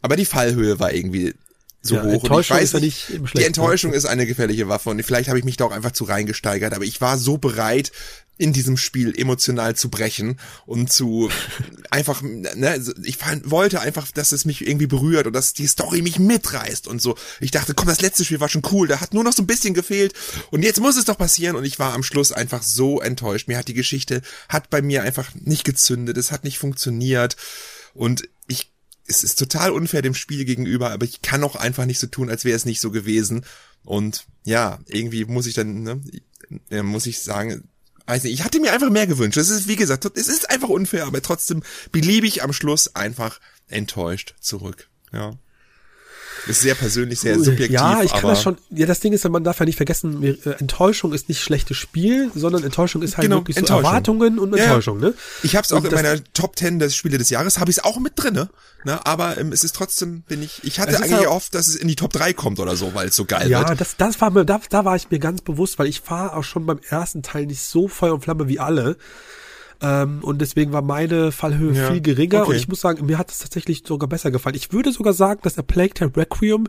Aber 0.00 0.16
die 0.16 0.24
Fallhöhe 0.24 0.80
war 0.80 0.92
irgendwie 0.92 1.34
so 1.84 1.96
ja, 1.96 2.02
hoch. 2.02 2.12
Enttäuschung 2.24 2.36
und 2.36 2.40
ich 2.40 2.50
weiß 2.50 2.74
ist 2.74 2.80
nicht, 2.80 3.10
nicht 3.10 3.38
die 3.38 3.44
Enttäuschung 3.44 3.92
ist 3.92 4.06
eine 4.06 4.26
gefährliche 4.26 4.68
Waffe 4.68 4.90
und 4.90 5.02
vielleicht 5.02 5.28
habe 5.28 5.38
ich 5.38 5.44
mich 5.44 5.56
da 5.56 5.66
auch 5.66 5.72
einfach 5.72 5.92
zu 5.92 6.04
reingesteigert, 6.04 6.72
aber 6.72 6.84
ich 6.84 7.00
war 7.00 7.18
so 7.18 7.36
bereit, 7.36 7.92
in 8.36 8.52
diesem 8.52 8.76
Spiel 8.76 9.14
emotional 9.16 9.76
zu 9.76 9.90
brechen 9.90 10.40
und 10.66 10.92
zu 10.92 11.30
einfach, 11.90 12.22
ne, 12.22 12.82
ich 13.04 13.16
fand, 13.18 13.50
wollte 13.50 13.80
einfach, 13.80 14.10
dass 14.10 14.32
es 14.32 14.44
mich 14.44 14.66
irgendwie 14.66 14.86
berührt 14.86 15.26
und 15.26 15.34
dass 15.34 15.52
die 15.52 15.68
Story 15.68 16.02
mich 16.02 16.18
mitreißt 16.18 16.88
und 16.88 17.00
so. 17.00 17.16
Ich 17.40 17.52
dachte, 17.52 17.74
komm, 17.74 17.86
das 17.86 18.00
letzte 18.00 18.24
Spiel 18.24 18.40
war 18.40 18.48
schon 18.48 18.62
cool, 18.72 18.88
da 18.88 19.00
hat 19.00 19.14
nur 19.14 19.22
noch 19.22 19.32
so 19.32 19.42
ein 19.42 19.46
bisschen 19.46 19.74
gefehlt 19.74 20.14
und 20.50 20.62
jetzt 20.62 20.80
muss 20.80 20.96
es 20.96 21.04
doch 21.04 21.18
passieren 21.18 21.54
und 21.54 21.64
ich 21.64 21.78
war 21.78 21.92
am 21.92 22.02
Schluss 22.02 22.32
einfach 22.32 22.62
so 22.62 23.00
enttäuscht. 23.00 23.46
Mir 23.46 23.58
hat 23.58 23.68
die 23.68 23.74
Geschichte, 23.74 24.22
hat 24.48 24.70
bei 24.70 24.82
mir 24.82 25.02
einfach 25.02 25.30
nicht 25.34 25.64
gezündet, 25.64 26.16
es 26.16 26.32
hat 26.32 26.42
nicht 26.42 26.58
funktioniert 26.58 27.36
und 27.92 28.28
ich 28.48 28.73
es 29.06 29.22
ist 29.22 29.38
total 29.38 29.70
unfair 29.70 30.02
dem 30.02 30.14
Spiel 30.14 30.44
gegenüber, 30.44 30.90
aber 30.90 31.04
ich 31.04 31.22
kann 31.22 31.44
auch 31.44 31.56
einfach 31.56 31.84
nicht 31.84 31.98
so 31.98 32.06
tun, 32.06 32.30
als 32.30 32.44
wäre 32.44 32.56
es 32.56 32.64
nicht 32.64 32.80
so 32.80 32.90
gewesen. 32.90 33.44
Und 33.84 34.26
ja, 34.44 34.80
irgendwie 34.86 35.24
muss 35.24 35.46
ich 35.46 35.54
dann, 35.54 35.82
ne, 35.82 36.82
muss 36.82 37.06
ich 37.06 37.20
sagen, 37.20 37.68
weiß 38.06 38.24
nicht, 38.24 38.34
ich 38.34 38.44
hatte 38.44 38.60
mir 38.60 38.72
einfach 38.72 38.90
mehr 38.90 39.06
gewünscht. 39.06 39.36
Es 39.36 39.50
ist, 39.50 39.68
wie 39.68 39.76
gesagt, 39.76 40.04
es 40.16 40.28
ist 40.28 40.50
einfach 40.50 40.68
unfair, 40.68 41.06
aber 41.06 41.22
trotzdem 41.22 41.62
beliebig 41.92 42.42
am 42.42 42.52
Schluss 42.52 42.94
einfach 42.94 43.40
enttäuscht 43.68 44.34
zurück. 44.40 44.88
Ja. 45.12 45.38
Ist 46.46 46.60
sehr 46.60 46.74
persönlich, 46.74 47.20
sehr 47.20 47.38
subjektiv. 47.38 47.70
Ja, 47.70 48.02
ich 48.02 48.12
kann 48.12 48.28
das 48.28 48.42
schon. 48.42 48.56
Ja, 48.70 48.86
das 48.86 49.00
Ding 49.00 49.12
ist, 49.12 49.28
man 49.28 49.44
darf 49.44 49.58
ja 49.58 49.64
nicht 49.64 49.76
vergessen, 49.76 50.22
äh, 50.22 50.36
Enttäuschung 50.58 51.12
ist 51.12 51.28
nicht 51.28 51.40
schlechtes 51.40 51.76
Spiel, 51.76 52.30
sondern 52.34 52.64
Enttäuschung 52.64 53.02
ist 53.02 53.16
halt 53.16 53.24
genau, 53.24 53.36
wirklich 53.36 53.56
so 53.56 53.74
Erwartungen 53.74 54.38
und 54.38 54.54
Enttäuschung, 54.54 55.00
ja, 55.00 55.08
ne? 55.08 55.14
Ich 55.42 55.56
habe 55.56 55.64
es 55.64 55.72
auch 55.72 55.78
und 55.78 55.86
in 55.86 55.94
meiner 55.94 56.22
Top 56.34 56.58
10 56.58 56.78
des 56.78 56.94
Spiele 56.96 57.18
des 57.18 57.30
Jahres, 57.30 57.58
habe 57.58 57.70
ich 57.70 57.78
es 57.78 57.84
auch 57.84 57.98
mit 57.98 58.12
drinne, 58.16 58.50
ne? 58.84 59.04
Aber 59.06 59.38
ähm, 59.38 59.52
es 59.52 59.64
ist 59.64 59.74
trotzdem, 59.74 60.22
bin 60.22 60.42
ich, 60.42 60.62
ich 60.64 60.80
hatte 60.80 61.00
eigentlich 61.00 61.26
oft, 61.28 61.54
dass 61.54 61.68
es 61.68 61.76
in 61.76 61.88
die 61.88 61.96
Top 61.96 62.12
3 62.12 62.32
kommt 62.32 62.60
oder 62.60 62.76
so, 62.76 62.94
weil 62.94 63.08
es 63.08 63.16
so 63.16 63.24
geil 63.24 63.50
ja, 63.50 63.60
wird. 63.60 63.70
Ja, 63.70 63.74
das, 63.74 63.96
das 63.96 64.20
war 64.20 64.30
mir, 64.30 64.44
da, 64.44 64.60
da 64.68 64.84
war 64.84 64.96
ich 64.96 65.10
mir 65.10 65.18
ganz 65.18 65.40
bewusst, 65.40 65.78
weil 65.78 65.86
ich 65.86 66.08
war 66.10 66.36
auch 66.36 66.44
schon 66.44 66.66
beim 66.66 66.80
ersten 66.88 67.22
Teil 67.22 67.46
nicht 67.46 67.62
so 67.62 67.88
Feuer 67.88 68.14
und 68.14 68.22
Flamme 68.22 68.48
wie 68.48 68.60
alle. 68.60 68.96
Ähm, 69.84 70.20
und 70.22 70.40
deswegen 70.40 70.72
war 70.72 70.82
meine 70.82 71.30
Fallhöhe 71.30 71.74
ja, 71.74 71.90
viel 71.90 72.00
geringer. 72.00 72.42
Okay. 72.42 72.50
Und 72.50 72.56
ich 72.56 72.68
muss 72.68 72.80
sagen, 72.80 73.04
mir 73.04 73.18
hat 73.18 73.30
es 73.30 73.38
tatsächlich 73.38 73.82
sogar 73.86 74.08
besser 74.08 74.30
gefallen. 74.30 74.56
Ich 74.56 74.72
würde 74.72 74.92
sogar 74.92 75.12
sagen, 75.12 75.40
dass 75.42 75.58
A 75.58 75.62
Plague 75.62 75.92
Tale 75.92 76.12
Requiem 76.16 76.66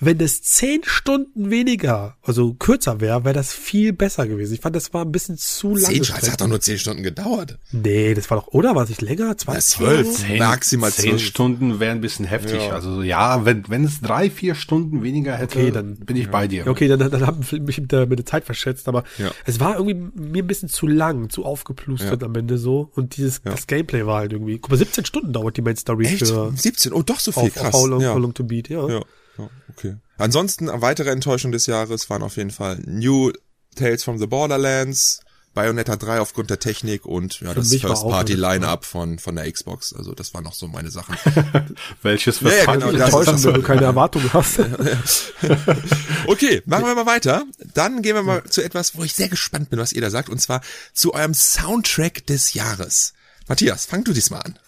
wenn 0.00 0.20
es 0.20 0.42
zehn 0.42 0.82
Stunden 0.84 1.50
weniger, 1.50 2.16
also 2.22 2.54
kürzer 2.54 3.00
wäre, 3.00 3.24
wäre 3.24 3.34
das 3.34 3.52
viel 3.52 3.92
besser 3.92 4.26
gewesen. 4.26 4.54
Ich 4.54 4.60
fand, 4.60 4.76
das 4.76 4.94
war 4.94 5.04
ein 5.04 5.12
bisschen 5.12 5.36
zu 5.36 5.74
lang. 5.74 5.92
Zehn 5.92 6.04
Stunden, 6.04 6.20
das 6.20 6.30
hat 6.32 6.40
doch 6.40 6.46
nur 6.46 6.60
zehn 6.60 6.78
Stunden 6.78 7.02
gedauert. 7.02 7.58
Nee, 7.72 8.14
das 8.14 8.30
war 8.30 8.38
doch, 8.38 8.48
oder 8.48 8.74
war 8.74 8.84
es 8.84 8.88
nicht 8.90 9.02
länger? 9.02 9.36
Zwei, 9.36 9.58
zwölf, 9.58 10.10
zehn, 10.16 10.38
maximal 10.38 10.92
zehn 10.92 11.10
zwölf. 11.10 11.22
Stunden 11.22 11.80
wären 11.80 11.98
ein 11.98 12.00
bisschen 12.00 12.24
heftig. 12.24 12.62
Ja. 12.62 12.70
Also 12.70 13.02
ja, 13.02 13.44
wenn, 13.44 13.68
wenn 13.68 13.84
es 13.84 14.00
drei, 14.00 14.30
vier 14.30 14.54
Stunden 14.54 15.02
weniger 15.02 15.36
hätte, 15.36 15.58
okay, 15.58 15.70
dann 15.70 15.96
bin 15.96 16.16
ich 16.16 16.26
ja. 16.26 16.30
bei 16.30 16.46
dir. 16.46 16.66
Okay, 16.66 16.88
dann, 16.88 16.98
dann 16.98 17.26
haben 17.26 17.44
wir 17.50 17.60
mich 17.60 17.80
mit 17.80 17.92
der, 17.92 18.06
mit 18.06 18.18
der 18.18 18.26
Zeit 18.26 18.44
verschätzt, 18.44 18.88
aber 18.88 19.04
ja. 19.18 19.30
es 19.46 19.60
war 19.60 19.78
irgendwie 19.78 20.10
mir 20.14 20.42
ein 20.42 20.46
bisschen 20.46 20.68
zu 20.68 20.86
lang, 20.86 21.30
zu 21.30 21.44
aufgeplustert 21.44 22.22
am 22.22 22.34
Ende 22.34 22.58
so. 22.58 22.90
Und 22.94 23.16
dieses, 23.16 23.42
das 23.42 23.66
Gameplay 23.66 24.06
war 24.06 24.20
halt 24.20 24.32
irgendwie, 24.32 24.58
guck 24.58 24.70
mal, 24.70 24.76
17 24.76 25.04
Stunden 25.04 25.32
dauert 25.32 25.56
die 25.56 25.62
Main 25.62 25.76
Story 25.76 26.06
Echt? 26.06 26.26
für. 26.26 26.52
17? 26.54 26.92
Oh, 26.92 27.02
doch 27.02 27.20
so 27.20 27.32
viel, 27.32 27.44
auf, 27.44 27.54
krass. 27.54 27.74
Auf 27.74 27.80
How 27.80 27.88
Long, 27.88 28.04
How 28.04 28.18
Long 28.18 28.34
to 28.34 28.44
Beat, 28.44 28.68
ja. 28.68 28.88
ja. 28.88 29.02
Ja, 29.38 29.50
okay. 29.70 29.96
Ansonsten, 30.18 30.68
weitere 30.68 31.10
Enttäuschung 31.10 31.52
des 31.52 31.66
Jahres 31.66 32.10
waren 32.10 32.22
auf 32.22 32.36
jeden 32.36 32.50
Fall 32.50 32.80
New 32.84 33.32
Tales 33.76 34.02
from 34.02 34.18
the 34.18 34.26
Borderlands, 34.26 35.20
Bayonetta 35.54 35.96
3 35.96 36.20
aufgrund 36.20 36.50
der 36.50 36.58
Technik 36.58 37.06
und 37.06 37.40
ja, 37.40 37.54
das 37.54 37.74
First 37.74 38.02
Party 38.02 38.34
Line-Up 38.34 38.84
von, 38.84 39.18
von 39.18 39.34
der 39.34 39.50
Xbox. 39.50 39.92
Also 39.92 40.14
das 40.14 40.34
waren 40.34 40.44
noch 40.44 40.52
so 40.52 40.68
meine 40.68 40.90
Sachen. 40.90 41.16
Welches 42.02 42.38
First 42.38 42.64
Party? 42.64 42.80
Ja, 42.84 42.90
genau, 42.90 43.04
enttäuschend, 43.04 43.44
wenn 43.44 43.54
du 43.54 43.62
keine 43.62 43.82
Erwartungen 43.82 44.32
hast. 44.32 44.60
okay, 46.26 46.62
machen 46.66 46.86
wir 46.86 46.94
mal 46.94 47.06
weiter. 47.06 47.44
Dann 47.74 48.02
gehen 48.02 48.14
wir 48.14 48.22
mal 48.22 48.44
zu 48.44 48.62
etwas, 48.62 48.96
wo 48.96 49.04
ich 49.04 49.14
sehr 49.14 49.28
gespannt 49.28 49.70
bin, 49.70 49.78
was 49.78 49.92
ihr 49.92 50.00
da 50.00 50.10
sagt, 50.10 50.28
und 50.28 50.40
zwar 50.40 50.60
zu 50.92 51.14
eurem 51.14 51.34
Soundtrack 51.34 52.26
des 52.26 52.54
Jahres. 52.54 53.14
Matthias, 53.48 53.86
fang 53.86 54.04
du 54.04 54.12
diesmal 54.12 54.42
an 54.42 54.58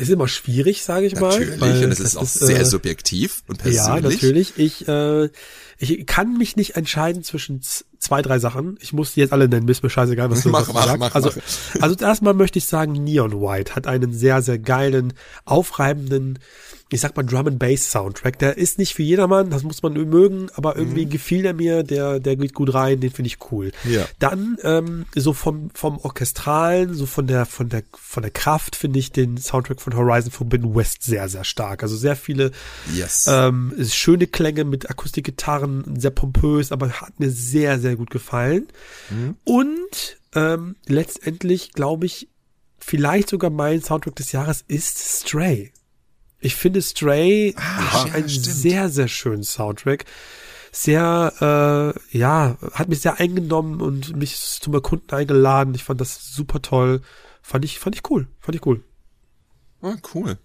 ist 0.00 0.10
immer 0.10 0.28
schwierig, 0.28 0.82
sage 0.82 1.06
ich 1.06 1.14
natürlich, 1.14 1.60
mal. 1.60 1.68
Natürlich, 1.68 1.84
und 1.84 1.92
es 1.92 2.00
ist 2.00 2.16
auch 2.16 2.22
ist, 2.22 2.34
sehr 2.34 2.60
äh, 2.60 2.64
subjektiv 2.64 3.42
und 3.46 3.58
persönlich. 3.58 3.86
Ja, 3.86 4.00
natürlich. 4.00 4.52
Ich, 4.56 4.88
äh, 4.88 5.28
ich 5.78 6.06
kann 6.06 6.36
mich 6.36 6.56
nicht 6.56 6.76
entscheiden 6.76 7.22
zwischen 7.22 7.60
zwei, 7.98 8.22
drei 8.22 8.38
Sachen. 8.38 8.76
Ich 8.80 8.92
muss 8.92 9.14
die 9.14 9.20
jetzt 9.20 9.32
alle 9.32 9.48
nennen, 9.48 9.68
ist 9.68 9.82
mir 9.82 9.90
scheißegal, 9.90 10.30
was 10.30 10.42
du 10.42 10.50
mach, 10.50 10.72
mach, 10.72 10.84
sagst. 10.84 10.98
Mach, 10.98 11.14
also, 11.14 11.30
also 11.80 11.96
erstmal 12.04 12.34
möchte 12.34 12.58
ich 12.58 12.66
sagen, 12.66 12.92
Neon 12.92 13.40
White 13.40 13.74
hat 13.74 13.86
einen 13.86 14.12
sehr, 14.12 14.42
sehr 14.42 14.58
geilen, 14.58 15.12
aufreibenden 15.44 16.38
ich 16.92 17.00
sag 17.00 17.16
mal 17.16 17.22
Drum 17.22 17.46
and 17.46 17.58
Bass 17.58 17.90
Soundtrack. 17.90 18.38
Der 18.38 18.58
ist 18.58 18.78
nicht 18.78 18.94
für 18.94 19.02
jedermann, 19.02 19.50
das 19.50 19.62
muss 19.62 19.82
man 19.82 19.92
mögen, 19.92 20.48
aber 20.54 20.76
irgendwie 20.76 21.06
mhm. 21.06 21.10
gefiel 21.10 21.46
er 21.46 21.54
mir, 21.54 21.82
der 21.82 22.18
der 22.18 22.36
geht 22.36 22.54
gut 22.54 22.74
rein, 22.74 23.00
den 23.00 23.10
finde 23.10 23.28
ich 23.28 23.38
cool. 23.50 23.70
Ja. 23.84 24.06
Dann 24.18 24.58
ähm, 24.62 25.06
so 25.14 25.32
vom 25.32 25.70
vom 25.72 25.98
orchestralen, 25.98 26.94
so 26.94 27.06
von 27.06 27.26
der 27.26 27.46
von 27.46 27.68
der 27.68 27.84
von 27.94 28.22
der 28.22 28.32
Kraft 28.32 28.74
finde 28.74 28.98
ich 28.98 29.12
den 29.12 29.36
Soundtrack 29.38 29.80
von 29.80 29.94
Horizon 29.94 30.32
Forbidden 30.32 30.74
West 30.74 31.04
sehr 31.04 31.28
sehr 31.28 31.44
stark. 31.44 31.82
Also 31.82 31.96
sehr 31.96 32.16
viele 32.16 32.50
yes. 32.94 33.26
ähm, 33.28 33.72
schöne 33.88 34.26
Klänge 34.26 34.64
mit 34.64 34.90
Akustikgitarren, 34.90 35.98
sehr 35.98 36.10
pompös, 36.10 36.72
aber 36.72 36.90
hat 36.90 37.20
mir 37.20 37.30
sehr 37.30 37.78
sehr 37.78 37.94
gut 37.96 38.10
gefallen. 38.10 38.66
Mhm. 39.10 39.36
Und 39.44 40.18
ähm, 40.34 40.76
letztendlich, 40.86 41.72
glaube 41.72 42.06
ich, 42.06 42.28
vielleicht 42.78 43.28
sogar 43.28 43.50
mein 43.50 43.82
Soundtrack 43.82 44.16
des 44.16 44.32
Jahres 44.32 44.64
ist 44.66 44.98
Stray. 44.98 45.72
Ich 46.40 46.54
finde 46.56 46.80
Stray 46.82 47.54
Ah, 47.56 48.04
einen 48.12 48.28
stimmt. 48.28 48.46
sehr, 48.46 48.88
sehr 48.88 49.08
schönen 49.08 49.42
Soundtrack. 49.44 50.04
Sehr, 50.72 51.94
äh, 52.12 52.16
ja, 52.18 52.56
hat 52.72 52.88
mich 52.88 53.00
sehr 53.00 53.18
eingenommen 53.20 53.80
und 53.80 54.16
mich 54.16 54.36
zum 54.38 54.72
Erkunden 54.74 55.10
eingeladen. 55.10 55.74
Ich 55.74 55.84
fand 55.84 56.00
das 56.00 56.32
super 56.32 56.62
toll. 56.62 57.02
Fand 57.42 57.64
ich, 57.64 57.78
fand 57.78 57.96
ich 57.96 58.02
cool. 58.10 58.28
Fand 58.40 58.54
ich 58.56 58.64
cool. 58.66 58.82
Ah, 59.82 59.96
cool. 60.14 60.38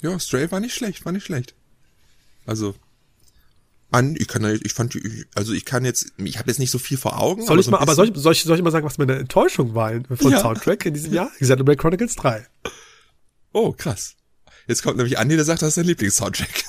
Ja, 0.00 0.18
Stray 0.18 0.50
war 0.50 0.58
nicht 0.60 0.74
schlecht, 0.74 1.04
war 1.04 1.12
nicht 1.12 1.24
schlecht. 1.24 1.54
Also, 2.44 2.74
an, 3.92 4.16
ich 4.18 4.26
kann, 4.26 4.42
ja- 4.42 4.50
ich 4.60 4.72
fand, 4.72 4.98
also 5.36 5.52
ich 5.52 5.64
kann 5.64 5.84
jetzt, 5.84 6.12
ich 6.16 6.38
habe 6.38 6.50
jetzt 6.50 6.58
nicht 6.58 6.70
so 6.72 6.78
viel 6.78 6.96
vor 6.98 7.20
Augen. 7.20 7.46
Soll 7.46 7.60
ich 7.60 7.68
mal, 7.68 7.76
ein 7.78 7.82
aber 7.82 7.94
soll 7.94 8.08
ich, 8.08 8.16
soll 8.16 8.32
ich, 8.32 8.42
soll 8.42 8.56
ich 8.56 8.64
mal 8.64 8.70
sagen, 8.72 8.84
was 8.86 8.98
meine 8.98 9.14
Enttäuschung 9.16 9.74
war 9.76 9.92
von 10.16 10.32
Ja. 10.32 10.40
Soundtrack 10.40 10.86
in 10.86 10.94
diesem 10.94 11.12
Jahr? 11.12 11.30
Xenoblade 11.38 11.76
Chronicles 11.76 12.16
3. 12.16 12.46
Oh, 13.52 13.72
krass. 13.72 14.16
Jetzt 14.66 14.82
kommt 14.82 14.96
nämlich 14.96 15.18
Andi, 15.18 15.36
der 15.36 15.44
sagt, 15.44 15.62
das 15.62 15.68
ist 15.70 15.74
sein 15.76 15.84
Lieblingssoundtrack. 15.84 16.64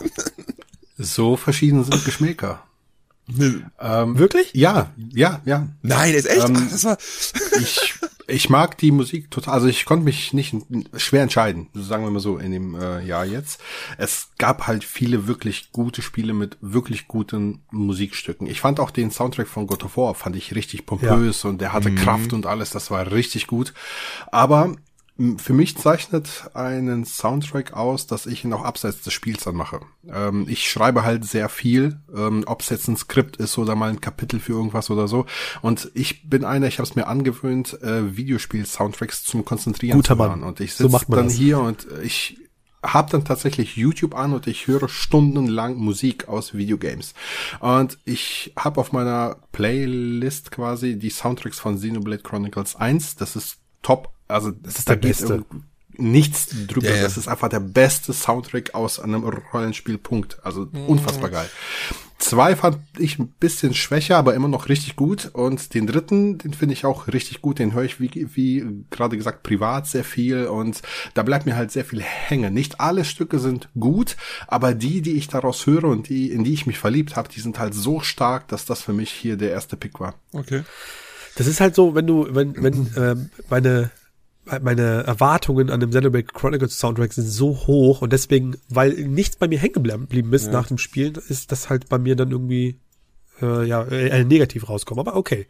So 0.97 1.37
verschieden 1.37 1.83
sind 1.83 2.05
Geschmäcker. 2.05 2.63
Ähm, 3.79 4.17
Wirklich? 4.17 4.53
ja, 4.53 4.91
ja, 5.13 5.41
ja. 5.45 5.69
Nein, 5.81 6.13
ist 6.13 6.25
echt? 6.25 6.47
Ähm, 6.47 6.57
Ach, 6.57 6.71
das 6.71 6.83
war, 6.83 6.97
Ich, 7.59 7.93
ich 8.27 8.49
mag 8.49 8.77
die 8.77 8.91
Musik 8.91 9.31
total. 9.31 9.53
Also 9.53 9.67
ich 9.67 9.85
konnte 9.85 10.03
mich 10.03 10.33
nicht 10.33 10.55
schwer 10.97 11.23
entscheiden, 11.23 11.69
sagen 11.73 12.03
wir 12.03 12.11
mal 12.11 12.19
so 12.19 12.37
in 12.37 12.51
dem 12.51 12.75
äh, 12.75 13.01
Jahr 13.01 13.25
jetzt. 13.25 13.61
Es 13.97 14.29
gab 14.37 14.67
halt 14.67 14.83
viele 14.83 15.27
wirklich 15.27 15.71
gute 15.71 16.01
Spiele 16.01 16.33
mit 16.33 16.57
wirklich 16.59 17.07
guten 17.07 17.61
Musikstücken. 17.71 18.47
Ich 18.47 18.59
fand 18.59 18.79
auch 18.79 18.91
den 18.91 19.11
Soundtrack 19.11 19.47
von 19.47 19.67
God 19.67 19.83
of 19.85 19.97
War 19.97 20.15
fand 20.15 20.35
ich 20.35 20.53
richtig 20.55 20.85
pompös 20.85 21.45
und 21.45 21.61
der 21.61 21.73
hatte 21.73 21.93
Kraft 21.95 22.33
und 22.33 22.45
alles. 22.45 22.71
Das 22.71 22.91
war 22.91 23.11
richtig 23.11 23.47
gut. 23.47 23.73
Aber 24.31 24.75
für 25.37 25.53
mich 25.53 25.77
zeichnet 25.77 26.49
einen 26.55 27.05
Soundtrack 27.05 27.73
aus, 27.73 28.07
dass 28.07 28.25
ich 28.25 28.43
ihn 28.43 28.53
auch 28.53 28.63
abseits 28.63 29.01
des 29.01 29.13
Spiels 29.13 29.47
anmache. 29.47 29.81
Ähm, 30.11 30.47
ich 30.49 30.67
schreibe 30.69 31.03
halt 31.03 31.23
sehr 31.23 31.49
viel, 31.49 31.99
ähm, 32.15 32.43
ob 32.47 32.61
es 32.61 32.69
jetzt 32.69 32.87
ein 32.87 32.97
Skript 32.97 33.37
ist 33.37 33.59
oder 33.59 33.75
mal 33.75 33.91
ein 33.91 34.01
Kapitel 34.01 34.39
für 34.39 34.53
irgendwas 34.53 34.89
oder 34.89 35.07
so. 35.07 35.27
Und 35.61 35.91
ich 35.93 36.27
bin 36.27 36.43
einer, 36.43 36.65
ich 36.67 36.79
habe 36.79 36.89
es 36.89 36.95
mir 36.95 37.05
angewöhnt, 37.05 37.79
äh, 37.83 38.17
Videospiel-Soundtracks 38.17 39.23
zum 39.23 39.45
Konzentrieren 39.45 39.97
Guter 39.97 40.15
zu 40.15 40.19
hören. 40.19 40.39
Mann. 40.39 40.49
Und 40.49 40.59
ich 40.59 40.73
So 40.73 40.87
sitze 40.89 41.05
man 41.07 41.17
dann 41.17 41.27
das. 41.27 41.35
hier 41.35 41.59
und 41.59 41.85
ich 42.01 42.39
habe 42.81 43.11
dann 43.11 43.23
tatsächlich 43.23 43.77
YouTube 43.77 44.15
an 44.15 44.33
und 44.33 44.47
ich 44.47 44.67
höre 44.67 44.89
stundenlang 44.89 45.75
Musik 45.77 46.27
aus 46.27 46.53
Videogames. 46.55 47.13
Und 47.59 47.97
ich 48.03 48.51
habe 48.57 48.81
auf 48.81 48.91
meiner 48.91 49.37
Playlist 49.51 50.51
quasi 50.51 50.97
die 50.97 51.09
Soundtracks 51.11 51.59
von 51.59 51.75
Xenoblade 51.75 52.23
Chronicles 52.23 52.75
1. 52.75 53.15
Das 53.15 53.35
ist 53.35 53.57
top. 53.83 54.09
Also 54.33 54.51
das 54.51 54.79
ist 54.79 54.89
der 54.89 54.95
Beste. 54.95 55.45
nichts 55.95 56.49
drüber. 56.67 56.89
Ja, 56.89 56.95
ja. 56.95 57.03
Das 57.03 57.17
ist 57.17 57.27
einfach 57.27 57.49
der 57.49 57.59
beste 57.59 58.13
Soundtrack 58.13 58.73
aus 58.73 58.99
einem 58.99 59.23
Rollenspiel. 59.23 59.97
Punkt. 59.97 60.39
Also 60.43 60.67
unfassbar 60.87 61.29
geil. 61.29 61.49
Zwei 62.17 62.55
fand 62.55 62.77
ich 62.97 63.19
ein 63.19 63.27
bisschen 63.27 63.73
schwächer, 63.73 64.17
aber 64.17 64.33
immer 64.33 64.47
noch 64.47 64.69
richtig 64.69 64.95
gut. 64.95 65.29
Und 65.33 65.73
den 65.73 65.87
dritten, 65.87 66.37
den 66.37 66.53
finde 66.53 66.73
ich 66.73 66.85
auch 66.85 67.07
richtig 67.09 67.41
gut. 67.41 67.59
Den 67.59 67.73
höre 67.73 67.83
ich, 67.83 67.99
wie, 67.99 68.27
wie 68.33 68.65
gerade 68.89 69.17
gesagt, 69.17 69.43
privat 69.43 69.87
sehr 69.87 70.05
viel. 70.05 70.47
Und 70.47 70.81
da 71.13 71.23
bleibt 71.23 71.45
mir 71.45 71.55
halt 71.55 71.71
sehr 71.71 71.85
viel 71.85 72.01
hängen. 72.01 72.53
Nicht 72.53 72.79
alle 72.79 73.03
Stücke 73.03 73.39
sind 73.39 73.67
gut, 73.77 74.15
aber 74.47 74.73
die, 74.73 75.01
die 75.01 75.13
ich 75.13 75.27
daraus 75.27 75.65
höre 75.67 75.83
und 75.83 76.07
die, 76.09 76.31
in 76.31 76.43
die 76.43 76.53
ich 76.53 76.65
mich 76.65 76.79
verliebt 76.79 77.17
habe, 77.17 77.29
die 77.29 77.41
sind 77.41 77.59
halt 77.59 77.73
so 77.73 77.99
stark, 77.99 78.47
dass 78.47 78.65
das 78.65 78.81
für 78.81 78.93
mich 78.93 79.11
hier 79.11 79.35
der 79.35 79.51
erste 79.51 79.75
Pick 79.75 79.99
war. 79.99 80.15
okay. 80.31 80.63
Das 81.35 81.47
ist 81.47 81.59
halt 81.59 81.73
so, 81.75 81.95
wenn 81.95 82.05
du, 82.07 82.27
wenn, 82.29 82.61
wenn 82.61 82.93
ähm, 82.97 83.29
meine 83.49 83.91
meine 84.61 85.03
Erwartungen 85.03 85.69
an 85.69 85.79
dem 85.79 85.91
Xenoblade 85.91 86.25
Chronicles 86.25 86.77
Soundtrack 86.77 87.13
sind 87.13 87.27
so 87.27 87.65
hoch 87.67 88.01
und 88.01 88.11
deswegen, 88.11 88.57
weil 88.69 88.91
nichts 88.93 89.37
bei 89.37 89.47
mir 89.47 89.59
hängen 89.59 89.73
geblieben 89.73 90.33
ist 90.33 90.51
nach 90.51 90.67
dem 90.67 90.77
Spielen, 90.77 91.15
ist 91.29 91.51
das 91.51 91.69
halt 91.69 91.89
bei 91.89 91.97
mir 91.97 92.15
dann 92.15 92.31
irgendwie 92.31 92.79
äh, 93.41 93.65
ja 93.65 93.83
äh, 93.83 94.23
negativ 94.23 94.69
rauskommen. 94.69 95.07
Aber 95.07 95.17
okay. 95.17 95.47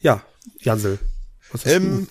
Ja, 0.00 0.22
Jansel. 0.58 0.98
Was 1.52 1.64
hast 1.64 1.72
Ähm, 1.72 2.08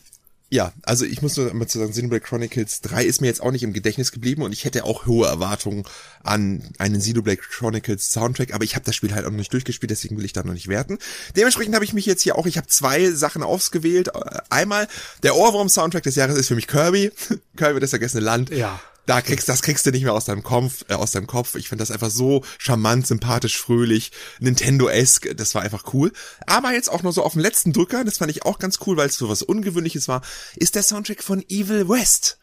ja, 0.49 0.71
also 0.83 1.03
ich 1.03 1.21
muss 1.21 1.35
nur 1.35 1.53
mal 1.53 1.67
zu 1.67 1.77
sagen, 1.77 1.91
Xenoblade 1.91 2.23
Chronicles 2.23 2.79
3 2.81 3.03
ist 3.03 3.19
mir 3.19 3.27
jetzt 3.27 3.41
auch 3.41 3.51
nicht 3.51 3.63
im 3.63 3.73
Gedächtnis 3.73 4.13
geblieben 4.13 4.43
und 4.43 4.53
ich 4.53 4.63
hätte 4.63 4.85
auch 4.85 5.05
hohe 5.05 5.27
Erwartungen 5.27 5.83
an 6.23 6.63
einen 6.77 6.99
Xenoblade 6.99 7.37
Chronicles 7.37 8.11
Soundtrack, 8.11 8.53
aber 8.53 8.63
ich 8.63 8.75
habe 8.75 8.85
das 8.85 8.95
Spiel 8.95 9.13
halt 9.13 9.25
auch 9.25 9.31
noch 9.31 9.37
nicht 9.37 9.51
durchgespielt, 9.51 9.91
deswegen 9.91 10.17
will 10.17 10.23
ich 10.23 10.33
da 10.33 10.43
noch 10.43 10.53
nicht 10.53 10.69
werten. 10.69 10.99
Dementsprechend 11.35 11.75
habe 11.75 11.83
ich 11.83 11.93
mich 11.93 12.05
jetzt 12.05 12.21
hier 12.21 12.37
auch, 12.37 12.45
ich 12.45 12.57
habe 12.57 12.67
zwei 12.67 13.11
Sachen 13.11 13.43
ausgewählt. 13.43 14.09
Äh, 14.09 14.37
Einmal, 14.49 14.87
der 15.23 15.35
Ohrwurm-Soundtrack 15.35 16.03
des 16.03 16.15
Jahres 16.15 16.37
ist 16.37 16.47
für 16.47 16.55
mich 16.55 16.67
Kirby. 16.67 17.11
Kirby, 17.57 17.81
das 17.81 17.89
vergessene 17.89 18.23
Land. 18.23 18.49
Ja. 18.49 18.79
Da 19.07 19.21
kriegst, 19.21 19.49
das 19.49 19.61
kriegst 19.61 19.85
du 19.85 19.91
nicht 19.91 20.03
mehr 20.03 20.13
aus 20.13 20.25
deinem 20.25 20.43
Kopf, 20.43 20.83
äh, 20.89 20.93
aus 20.93 21.11
deinem 21.11 21.27
Kopf. 21.27 21.55
Ich 21.55 21.69
finde 21.69 21.81
das 21.81 21.91
einfach 21.91 22.11
so 22.11 22.43
charmant, 22.59 23.07
sympathisch, 23.07 23.57
fröhlich, 23.57 24.11
Nintendo-esque. 24.39 25.33
Das 25.33 25.55
war 25.55 25.63
einfach 25.63 25.93
cool. 25.93 26.11
Aber 26.45 26.73
jetzt 26.73 26.89
auch 26.91 27.03
nur 27.03 27.13
so 27.13 27.23
auf 27.23 27.31
dem 27.31 27.41
letzten 27.41 27.71
Drücker, 27.73 28.03
das 28.03 28.17
fand 28.17 28.31
ich 28.31 28.43
auch 28.43 28.59
ganz 28.59 28.79
cool, 28.85 28.97
weil 28.97 29.07
es 29.07 29.15
so 29.15 29.29
was 29.29 29.41
Ungewöhnliches 29.41 30.07
war, 30.09 30.21
ist 30.57 30.75
der 30.75 30.83
Soundtrack 30.83 31.23
von 31.23 31.41
Evil 31.49 31.87
West. 31.89 32.37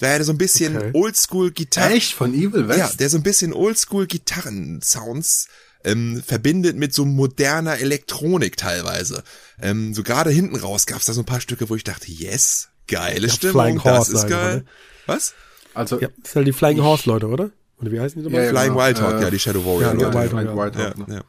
Der 0.00 0.24
so 0.24 0.32
ein 0.32 0.38
bisschen 0.38 0.76
Okay. 0.76 0.90
Oldschool-Gitarre. 0.92 1.92
Echt? 1.94 2.14
Von 2.14 2.34
Evil 2.34 2.66
West? 2.66 2.78
Ja, 2.80 2.90
der 2.98 3.08
so 3.08 3.18
ein 3.18 3.22
bisschen 3.22 3.52
Oldschool-Gitarren-Sounds 3.52 5.46
ähm, 5.84 6.20
verbindet 6.26 6.76
mit 6.76 6.92
so 6.94 7.04
moderner 7.04 7.78
Elektronik 7.78 8.56
teilweise. 8.56 9.22
Ähm, 9.60 9.94
so 9.94 10.02
gerade 10.02 10.30
hinten 10.30 10.56
raus 10.56 10.86
gab's 10.86 11.04
da 11.04 11.12
so 11.12 11.22
ein 11.22 11.26
paar 11.26 11.40
Stücke, 11.40 11.70
wo 11.70 11.76
ich 11.76 11.84
dachte, 11.84 12.10
yes, 12.10 12.70
geile 12.88 13.30
Stimmung, 13.30 13.80
das 13.84 14.08
ist 14.08 14.26
geil. 14.26 14.64
Was? 15.06 15.34
Also, 15.74 16.00
Ja, 16.00 16.08
das 16.22 16.32
sind 16.32 16.40
halt 16.40 16.46
die 16.48 16.52
Flying 16.52 16.82
Horse 16.82 17.08
Leute, 17.08 17.26
oder? 17.28 17.50
Oder 17.80 17.90
wie 17.92 18.00
heißen 18.00 18.20
die 18.20 18.24
nochmal? 18.24 18.40
Ja, 18.42 18.46
ja, 18.46 18.52
Flying 18.52 18.72
genau. 18.74 18.86
Wild 18.86 19.00
Hawk, 19.02 19.14
Äh, 19.14 19.22
ja, 19.22 19.30
die 19.30 19.38
Shadow 19.38 19.64
Warrior. 19.64 19.80
ja, 19.82 19.92
Leute. 19.92 20.14
Wild 20.18 20.32
Hawk, 20.32 20.32
Wild 20.32 20.46
ja. 20.46 20.56
Wild 20.56 20.74
Ja, 20.76 20.84
Hawk, 21.00 21.08
ne? 21.08 21.14
ja. 21.16 21.20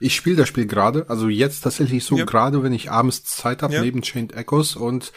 Ich 0.00 0.14
spiele 0.14 0.36
das 0.36 0.48
Spiel 0.48 0.66
gerade, 0.66 1.06
also 1.08 1.28
jetzt 1.28 1.60
tatsächlich 1.62 2.04
so 2.04 2.16
Ja. 2.16 2.24
gerade, 2.24 2.62
wenn 2.62 2.72
ich 2.72 2.90
abends 2.90 3.24
Zeit 3.24 3.62
habe, 3.62 3.74
Ja. 3.74 3.82
neben 3.82 4.02
Chained 4.02 4.32
Echoes 4.34 4.76
und 4.76 5.12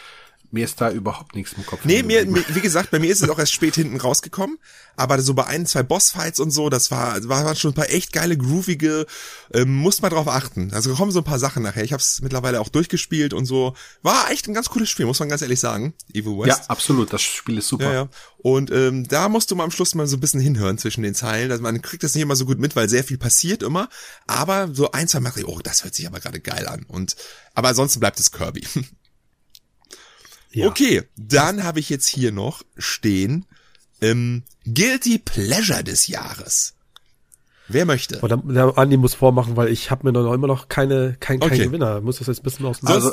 mir 0.52 0.66
ist 0.66 0.82
da 0.82 0.92
überhaupt 0.92 1.36
nichts 1.36 1.54
im 1.54 1.66
Kopf. 1.66 1.86
Nee, 1.86 2.04
mir, 2.04 2.26
mir, 2.26 2.44
wie 2.50 2.62
gesagt, 2.62 2.92
bei 2.92 3.00
mir 3.00 3.10
ist 3.10 3.22
es 3.22 3.30
auch 3.30 3.40
erst 3.40 3.54
spät 3.54 3.76
hinten 3.76 3.98
rausgekommen, 3.98 4.58
aber 4.96 5.22
so 5.22 5.34
bei 5.34 5.48
ein, 5.48 5.66
zwei 5.66 5.84
Bossfights 5.84 6.40
und 6.40 6.52
so, 6.52 6.70
das 6.70 6.92
war, 6.92 7.28
war 7.28 7.46
waren 7.46 7.56
schon 7.56 7.72
ein 7.72 7.76
paar 7.76 7.90
echt 7.90 8.12
geile, 8.12 8.38
groovige, 8.38 9.06
ähm, 9.54 9.76
muss 9.76 10.02
mal 10.02 10.10
drauf 10.10 10.28
achten. 10.28 10.74
Also 10.74 10.94
kommen 10.94 11.12
so 11.12 11.20
ein 11.20 11.26
paar 11.26 11.40
Sachen 11.40 11.64
nachher. 11.64 11.84
Ich 11.84 11.94
habe 11.94 12.02
es 12.02 12.22
mittlerweile 12.22 12.60
auch 12.60 12.70
durchgespielt 12.70 13.34
und 13.34 13.46
so. 13.46 13.76
War 14.02 14.30
echt 14.32 14.48
ein 14.48 14.54
ganz 14.54 14.70
cooles 14.70 14.90
Spiel, 14.90 15.06
muss 15.06 15.20
man 15.20 15.30
ganz 15.30 15.42
ehrlich 15.42 15.60
sagen. 15.60 15.94
Evil 16.14 16.38
West. 16.38 16.48
Ja, 16.48 16.66
absolut, 16.68 17.14
das 17.14 17.22
Spiel 17.22 17.58
ist 17.58 17.68
super. 17.68 17.86
Ja, 17.86 17.94
ja. 17.94 18.10
Und 18.38 18.72
ähm, 18.72 19.08
da 19.08 19.30
musst 19.30 19.52
du 19.52 19.56
mal 19.56 19.64
am 19.64 19.72
Schluss 19.72 19.96
mal 19.96 20.08
so 20.08 20.18
ein 20.18 20.20
bisschen 20.20 20.42
hinhören 20.42 20.78
zwischen 20.78 21.04
den 21.04 21.16
Zeilen. 21.16 21.52
Also 21.52 21.64
man 21.64 21.82
kriegt 21.82 22.04
das 22.04 22.14
nicht 22.16 22.24
immer 22.24 22.36
so 22.36 22.46
gut 22.46 22.60
mit, 22.60 22.76
weil 22.76 22.90
sehr 22.90 23.04
viel 23.04 23.18
passiert 23.18 23.64
immer. 23.64 23.88
Aber 24.28 24.70
so 24.74 24.92
ein, 24.92 25.08
zwei 25.08 25.20
Mal, 25.20 25.32
oh, 25.46 25.60
das 25.64 25.84
hört 25.84 25.96
sich 25.96 26.08
aber 26.08 26.20
gerade 26.20 26.40
geil 26.40 26.68
an. 26.68 26.84
Und 26.88 27.16
aber 27.54 27.70
ansonsten 27.70 28.00
bleibt 28.00 28.20
es 28.20 28.32
Kirby. 28.32 28.64
Ja. 30.52 30.68
Okay, 30.68 31.04
dann 31.16 31.64
habe 31.64 31.80
ich 31.80 31.90
jetzt 31.90 32.08
hier 32.08 32.32
noch 32.32 32.64
stehen 32.78 33.46
ähm, 34.02 34.44
Guilty 34.66 35.20
Pleasure 35.20 35.84
des 35.84 36.08
Jahres. 36.08 36.74
Wer 37.68 37.86
möchte? 37.86 38.18
Aber 38.18 38.28
der, 38.28 38.38
der 38.38 38.78
Andi 38.78 38.98
muss 38.98 39.14
vormachen, 39.14 39.56
weil 39.56 39.70
ich 39.70 39.92
habe 39.92 40.06
mir 40.06 40.12
noch 40.12 40.34
immer 40.34 40.48
noch 40.48 40.68
keine, 40.68 41.16
kein, 41.20 41.40
kein 41.40 41.52
Okay. 41.52 41.66
Gewinner. 41.66 42.00
Ich 42.00 42.04
muss 42.04 42.18
das 42.18 42.28
jetzt 42.28 42.40
ein 42.40 42.44
bisschen 42.44 42.66
aus 42.66 42.84
Also, 42.84 43.12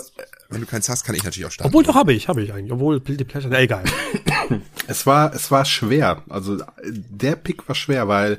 wenn 0.49 0.61
du 0.61 0.67
keins 0.67 0.89
hast, 0.89 1.05
kann 1.05 1.15
ich 1.15 1.23
natürlich 1.23 1.47
auch 1.47 1.53
starten. 1.53 1.69
Obwohl, 1.69 1.85
doch 1.85 1.95
habe 1.95 2.13
ich, 2.13 2.27
habe 2.27 2.43
ich 2.43 2.53
eigentlich. 2.53 2.73
Obwohl, 2.73 3.01
Guilty 3.01 3.25
Pleasure, 3.25 3.53
na, 3.53 3.61
egal. 3.61 3.85
Es 4.87 5.05
war, 5.05 5.35
es 5.35 5.51
war 5.51 5.67
schwer. 5.67 6.23
Also 6.31 6.57
der 6.83 7.37
Pick 7.37 7.69
war 7.69 7.75
schwer, 7.75 8.09
weil 8.09 8.39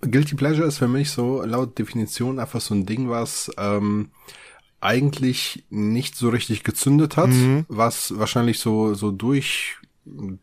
Guilty 0.00 0.36
Pleasure 0.36 0.68
ist 0.68 0.78
für 0.78 0.86
mich 0.86 1.10
so 1.10 1.42
laut 1.42 1.76
Definition 1.76 2.38
einfach 2.38 2.60
so 2.60 2.74
ein 2.74 2.86
Ding, 2.86 3.10
was 3.10 3.50
ähm, 3.58 4.10
eigentlich 4.80 5.64
nicht 5.70 6.16
so 6.16 6.28
richtig 6.28 6.62
gezündet 6.64 7.16
hat, 7.16 7.30
was 7.68 8.16
wahrscheinlich 8.18 8.58
so 8.60 8.94
so 8.94 9.10
durch 9.10 9.76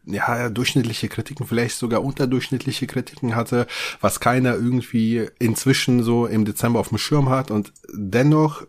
ja, 0.06 0.50
durchschnittliche 0.50 1.08
Kritiken, 1.08 1.48
vielleicht 1.48 1.77
sogar 1.77 2.04
unterdurchschnittliche 2.04 2.86
Kritiken 2.86 3.36
hatte, 3.36 3.65
was 4.00 4.20
keiner 4.20 4.54
irgendwie 4.54 5.25
inzwischen 5.39 6.04
so 6.04 6.27
im 6.27 6.46
Dezember 6.46 6.80
auf 6.80 6.89
dem 6.89 7.00
Schirm 7.00 7.30
hat 7.30 7.50
und 7.50 7.74
dennoch 7.92 8.63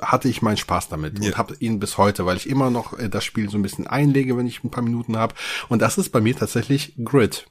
hatte 0.00 0.28
ich 0.28 0.40
meinen 0.42 0.56
Spaß 0.56 0.88
damit 0.88 1.18
Ja. 1.18 1.26
und 1.30 1.38
habe 1.38 1.54
ihn 1.58 1.80
bis 1.80 1.98
heute, 1.98 2.24
weil 2.24 2.36
ich 2.36 2.48
immer 2.48 2.70
noch 2.70 2.98
äh, 2.98 3.08
das 3.10 3.24
Spiel 3.24 3.50
so 3.50 3.58
ein 3.58 3.62
bisschen 3.62 3.86
einlege, 3.86 4.36
wenn 4.36 4.46
ich 4.46 4.62
ein 4.64 4.70
paar 4.70 4.84
Minuten 4.84 5.16
habe. 5.16 5.34
Und 5.68 5.82
das 5.82 5.98
ist 5.98 6.10
bei 6.10 6.20
mir 6.20 6.36
tatsächlich 6.36 6.94
Grid. 7.04 7.46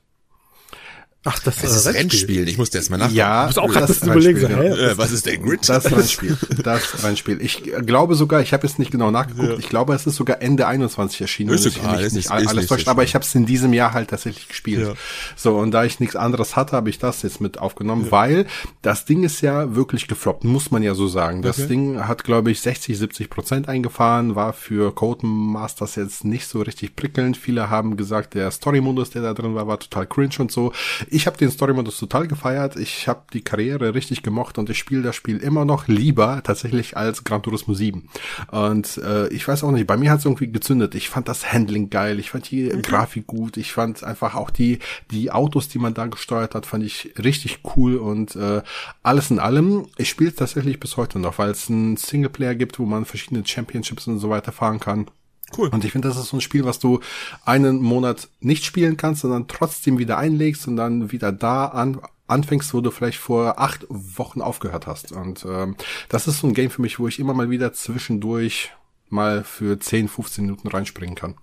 Ach, 1.23 1.39
das, 1.39 1.57
Das 1.57 1.75
ist 1.75 1.85
äh, 1.85 1.89
Rennspiel. 1.89 2.47
Ich 2.47 2.57
musste 2.57 2.77
erst 2.77 2.89
mal 2.89 2.97
nachdenken. 2.97 3.17
Ja, 3.17 3.49
Ich 3.49 3.55
muss 3.55 3.57
auch 3.57 3.73
das 3.73 3.89
Rennspiel, 3.89 4.11
überlegen, 4.11 4.39
so, 4.39 4.47
hä? 4.47 4.91
Äh, 4.91 4.97
was 4.97 5.11
ist 5.11 5.25
der 5.25 5.37
Grid? 5.37 5.67
Das 5.67 5.91
Rennspiel. 5.91 6.37
Das 6.63 7.03
Rennspiel. 7.03 7.41
Ich 7.41 7.63
glaube 7.85 8.15
sogar, 8.15 8.41
ich 8.41 8.53
habe 8.53 8.65
jetzt 8.65 8.79
nicht 8.79 8.91
genau 8.91 9.11
nachgeguckt, 9.11 9.59
ich 9.59 9.67
glaube, 9.67 9.93
es 9.93 10.05
ist 10.07 10.15
sogar 10.15 10.41
Ende 10.41 10.67
21 10.67 11.19
erschienen. 11.19 11.49
Ist 11.53 11.65
ich 11.65 11.79
egal, 11.79 12.01
ist 12.01 12.13
nicht 12.13 12.31
alles 12.31 12.53
nicht 12.53 12.69
täuscht, 12.69 12.87
aber 12.87 13.03
ich 13.03 13.13
habe 13.13 13.25
es 13.25 13.35
in 13.35 13.45
diesem 13.45 13.73
Jahr 13.73 13.93
halt 13.93 14.09
tatsächlich 14.09 14.47
gespielt. 14.47 14.87
Ja. 14.87 14.93
So, 15.35 15.57
und 15.57 15.71
da 15.71 15.83
ich 15.83 15.99
nichts 15.99 16.15
anderes 16.15 16.55
hatte, 16.55 16.73
habe 16.77 16.89
ich 16.89 16.97
das 16.99 17.23
jetzt 17.23 17.41
mit 17.41 17.57
aufgenommen, 17.59 18.07
weil 18.09 18.45
das 18.81 19.03
Ding 19.05 19.23
ist 19.23 19.41
ja 19.41 19.75
wirklich 19.75 20.07
gefloppt, 20.07 20.45
muss 20.45 20.71
man 20.71 20.81
ja 20.83 20.93
so 20.95 21.07
sagen. 21.07 21.41
Das 21.41 21.57
Okay. 21.59 21.67
Ding 21.69 22.07
hat, 22.07 22.23
glaube 22.23 22.51
ich, 22.51 22.61
60, 22.61 22.97
70 22.97 23.29
Prozent 23.29 23.67
eingefahren, 23.67 24.35
war 24.35 24.53
für 24.53 24.93
Codemasters 24.93 25.95
jetzt 25.95 26.23
nicht 26.23 26.47
so 26.47 26.61
richtig 26.61 26.95
prickelnd. 26.95 27.35
Viele 27.37 27.69
haben 27.69 27.97
gesagt, 27.97 28.33
der 28.35 28.51
Story-Modus, 28.51 29.09
der 29.09 29.23
da 29.23 29.33
drin 29.33 29.55
war, 29.55 29.67
war 29.67 29.79
total 29.79 30.05
cringe 30.07 30.35
und 30.39 30.51
so. 30.51 30.71
Ich 31.09 31.27
habe 31.27 31.37
den 31.37 31.51
Story-Modus 31.51 31.97
total 31.97 32.27
gefeiert. 32.27 32.75
Ich 32.75 33.07
habe 33.07 33.23
die 33.33 33.41
Karriere 33.41 33.93
richtig 33.93 34.23
gemocht 34.23 34.57
und 34.57 34.69
ich 34.69 34.77
spiele 34.77 35.01
das 35.01 35.15
Spiel 35.15 35.37
immer 35.37 35.65
noch 35.65 35.87
lieber 35.87 36.41
tatsächlich 36.43 36.97
als 36.97 37.23
Gran 37.23 37.43
Turismo 37.43 37.73
7. 37.73 38.09
Und 38.51 38.97
äh, 38.97 39.27
ich 39.29 39.47
weiß 39.47 39.63
auch 39.63 39.71
nicht, 39.71 39.87
bei 39.87 39.97
mir 39.97 40.11
hat 40.11 40.19
es 40.19 40.25
irgendwie 40.25 40.51
gezündet. 40.51 40.95
Ich 40.95 41.09
fand 41.09 41.27
das 41.27 41.51
Handling 41.51 41.89
geil, 41.89 42.19
ich 42.19 42.31
fand 42.31 42.49
die 42.51 42.69
Grafik 42.69 43.27
gut, 43.27 43.57
ich 43.57 43.71
fand 43.71 44.03
einfach 44.03 44.35
auch 44.35 44.49
die 44.49 44.79
die 45.11 45.31
Autos, 45.31 45.67
die 45.67 45.79
man 45.79 45.93
da 45.93 46.07
gesteuert 46.07 46.55
hat, 46.55 46.65
fand 46.65 46.83
ich 46.83 47.13
richtig 47.17 47.59
cool 47.75 47.97
und 47.97 48.35
äh, 48.35 48.61
alles 49.03 49.31
in 49.31 49.39
allem. 49.39 49.87
Ich 49.97 50.09
spiele 50.09 50.29
es 50.29 50.35
tatsächlich 50.35 50.79
bis 50.79 50.97
heute 50.97 51.19
noch, 51.19 51.37
weil 51.37 51.51
es 51.51 51.69
einen 51.69 51.97
Singleplayer 51.97 52.55
gibt, 52.55 52.79
wo 52.79 52.85
man 52.85 53.05
verschiedene 53.05 53.45
Championships 53.45 54.07
und 54.07 54.19
so 54.19 54.29
weiter 54.29 54.51
fahren 54.51 54.79
kann. 54.79 55.07
Cool. 55.55 55.69
Und 55.69 55.85
ich 55.85 55.91
finde, 55.91 56.07
das 56.07 56.17
ist 56.17 56.29
so 56.29 56.37
ein 56.37 56.41
Spiel, 56.41 56.65
was 56.65 56.79
du 56.79 56.99
einen 57.45 57.81
Monat 57.81 58.29
nicht 58.39 58.65
spielen 58.65 58.97
kannst, 58.97 59.21
sondern 59.21 59.47
trotzdem 59.47 59.97
wieder 59.97 60.17
einlegst 60.17 60.67
und 60.67 60.75
dann 60.75 61.11
wieder 61.11 61.31
da 61.31 61.65
an, 61.67 62.01
anfängst, 62.27 62.73
wo 62.73 62.81
du 62.81 62.91
vielleicht 62.91 63.17
vor 63.17 63.59
acht 63.59 63.85
Wochen 63.89 64.41
aufgehört 64.41 64.87
hast. 64.87 65.11
Und 65.13 65.45
ähm, 65.45 65.75
das 66.09 66.27
ist 66.27 66.39
so 66.39 66.47
ein 66.47 66.53
Game 66.53 66.69
für 66.69 66.81
mich, 66.81 66.99
wo 66.99 67.07
ich 67.07 67.19
immer 67.19 67.33
mal 67.33 67.49
wieder 67.49 67.71
zwischendurch 67.73 68.71
mal 69.09 69.43
für 69.43 69.79
10, 69.79 70.09
15 70.09 70.43
Minuten 70.43 70.67
reinspringen 70.67 71.15
kann. 71.15 71.35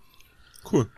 Cool. 0.70 0.88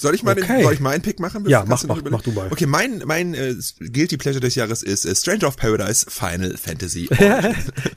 Soll 0.00 0.14
ich 0.14 0.22
mal 0.22 0.32
Okay. 0.38 0.46
den, 0.46 0.62
soll 0.62 0.72
ich 0.74 0.80
meinen 0.80 1.02
Pick 1.02 1.18
machen? 1.18 1.44
Ja, 1.48 1.64
mach- 1.66 1.82
mach- 1.84 2.02
mach 2.08 2.22
du 2.22 2.30
mal. 2.32 2.46
Okay, 2.52 2.66
mein, 2.66 3.02
mein 3.04 3.34
äh, 3.34 3.56
Guilty 3.80 4.16
Pleasure 4.16 4.40
des 4.40 4.54
Jahres 4.54 4.82
ist 4.84 5.04
äh, 5.04 5.14
Stranger 5.16 5.48
of 5.48 5.56
Paradise 5.56 6.06
Final 6.08 6.56
Fantasy. 6.56 7.08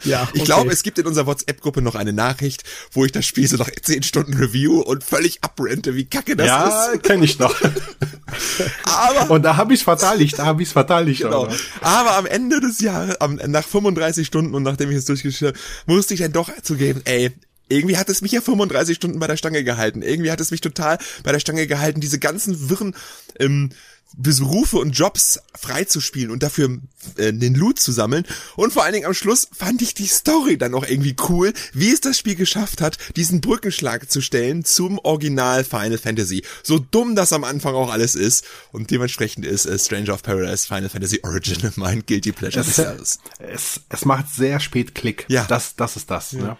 Ja, 0.03 0.23
Ich 0.33 0.41
okay. 0.41 0.43
glaube, 0.45 0.71
es 0.71 0.81
gibt 0.83 0.97
in 0.97 1.05
unserer 1.05 1.27
WhatsApp-Gruppe 1.27 1.81
noch 1.83 1.93
eine 1.95 2.11
Nachricht, 2.13 2.63
wo 2.91 3.05
ich 3.05 3.11
das 3.11 3.25
Spiel 3.25 3.47
so 3.47 3.57
nach 3.57 3.69
10 3.69 4.01
Stunden 4.03 4.33
Review 4.33 4.79
und 4.81 5.03
völlig 5.03 5.43
abrente, 5.43 5.95
wie 5.95 6.05
kacke 6.05 6.35
das 6.35 6.47
ja, 6.47 6.85
ist. 6.93 7.03
kenne 7.03 7.23
ich 7.25 7.37
noch. 7.37 7.55
Aber 8.85 9.29
Und 9.31 9.43
da 9.43 9.57
habe 9.57 9.73
ich 9.73 9.83
verteidigt, 9.83 10.39
da 10.39 10.45
habe 10.45 10.63
ich 10.63 10.69
verteidigt. 10.69 11.21
Genau. 11.21 11.43
aber- 11.45 11.55
Aber 11.81 12.17
am 12.17 12.25
Ende 12.25 12.59
des 12.61 12.79
Jahres, 12.79 13.19
am, 13.21 13.35
nach 13.35 13.67
35 13.67 14.25
Stunden 14.27 14.55
und 14.55 14.63
nachdem 14.63 14.89
ich 14.91 14.97
es 14.97 15.05
durchgespielt 15.05 15.55
habe, 15.55 15.59
musste 15.85 16.13
ich 16.13 16.19
dann 16.21 16.31
doch 16.31 16.49
zugeben, 16.63 17.01
ey, 17.05 17.31
irgendwie 17.71 17.97
hat 17.97 18.09
es 18.09 18.21
mich 18.21 18.31
ja 18.31 18.41
35 18.41 18.95
Stunden 18.95 19.19
bei 19.19 19.27
der 19.27 19.37
Stange 19.37 19.63
gehalten. 19.63 20.01
Irgendwie 20.01 20.31
hat 20.31 20.41
es 20.41 20.51
mich 20.51 20.61
total 20.61 20.97
bei 21.23 21.31
der 21.31 21.39
Stange 21.39 21.67
gehalten, 21.67 22.01
diese 22.01 22.19
ganzen 22.19 22.69
wirren 22.69 22.95
ähm, 23.39 23.71
Berufe 24.17 24.77
und 24.77 24.91
Jobs 24.91 25.39
freizuspielen 25.55 26.31
und 26.31 26.43
dafür 26.43 26.79
äh, 27.17 27.31
den 27.31 27.55
Loot 27.55 27.79
zu 27.79 27.91
sammeln. 27.91 28.25
Und 28.55 28.73
vor 28.73 28.83
allen 28.83 28.93
Dingen 28.93 29.05
am 29.05 29.13
Schluss 29.13 29.47
fand 29.53 29.81
ich 29.81 29.93
die 29.93 30.07
Story 30.07 30.57
dann 30.57 30.73
auch 30.73 30.85
irgendwie 30.85 31.15
cool, 31.29 31.53
wie 31.73 31.91
es 31.91 32.01
das 32.01 32.17
Spiel 32.17 32.35
geschafft 32.35 32.81
hat, 32.81 32.97
diesen 33.15 33.41
Brückenschlag 33.41 34.11
zu 34.11 34.21
stellen 34.21 34.65
zum 34.65 34.99
Original 34.99 35.63
Final 35.63 35.97
Fantasy. 35.97 36.43
So 36.63 36.79
dumm 36.79 37.15
das 37.15 37.31
am 37.31 37.43
Anfang 37.43 37.73
auch 37.73 37.91
alles 37.91 38.15
ist. 38.15 38.45
Und 38.71 38.91
dementsprechend 38.91 39.45
ist 39.45 39.65
äh, 39.65 39.79
Stranger 39.79 40.13
of 40.13 40.23
Paradise 40.23 40.67
Final 40.67 40.89
Fantasy 40.89 41.21
Origin 41.23 41.71
mein 41.75 42.05
Guilty 42.05 42.33
Pleasure 42.33 42.65
des 42.65 42.77
Jahres. 42.77 43.19
Es, 43.39 43.81
es 43.89 44.05
macht 44.05 44.27
sehr 44.29 44.59
spät 44.59 44.93
Klick. 44.93 45.25
Ja. 45.29 45.45
Das, 45.45 45.75
das 45.75 45.95
ist 45.95 46.11
das. 46.11 46.33
Ne? 46.33 46.57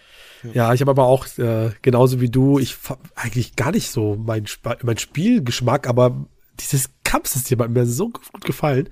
Ja, 0.53 0.73
ich 0.73 0.81
habe 0.81 0.91
aber 0.91 1.05
auch 1.05 1.27
äh, 1.37 1.71
genauso 1.81 2.21
wie 2.21 2.29
du, 2.29 2.59
ich 2.59 2.77
eigentlich 3.15 3.55
gar 3.55 3.71
nicht 3.71 3.91
so 3.91 4.15
mein, 4.15 4.45
Sp 4.49 4.81
mein 4.83 4.97
Spielgeschmack, 4.97 5.87
aber 5.87 6.25
dieses 6.59 6.89
Kampfsystem 7.03 7.59
hat 7.59 7.69
mir 7.69 7.85
so 7.85 8.09
gut 8.09 8.45
gefallen. 8.45 8.89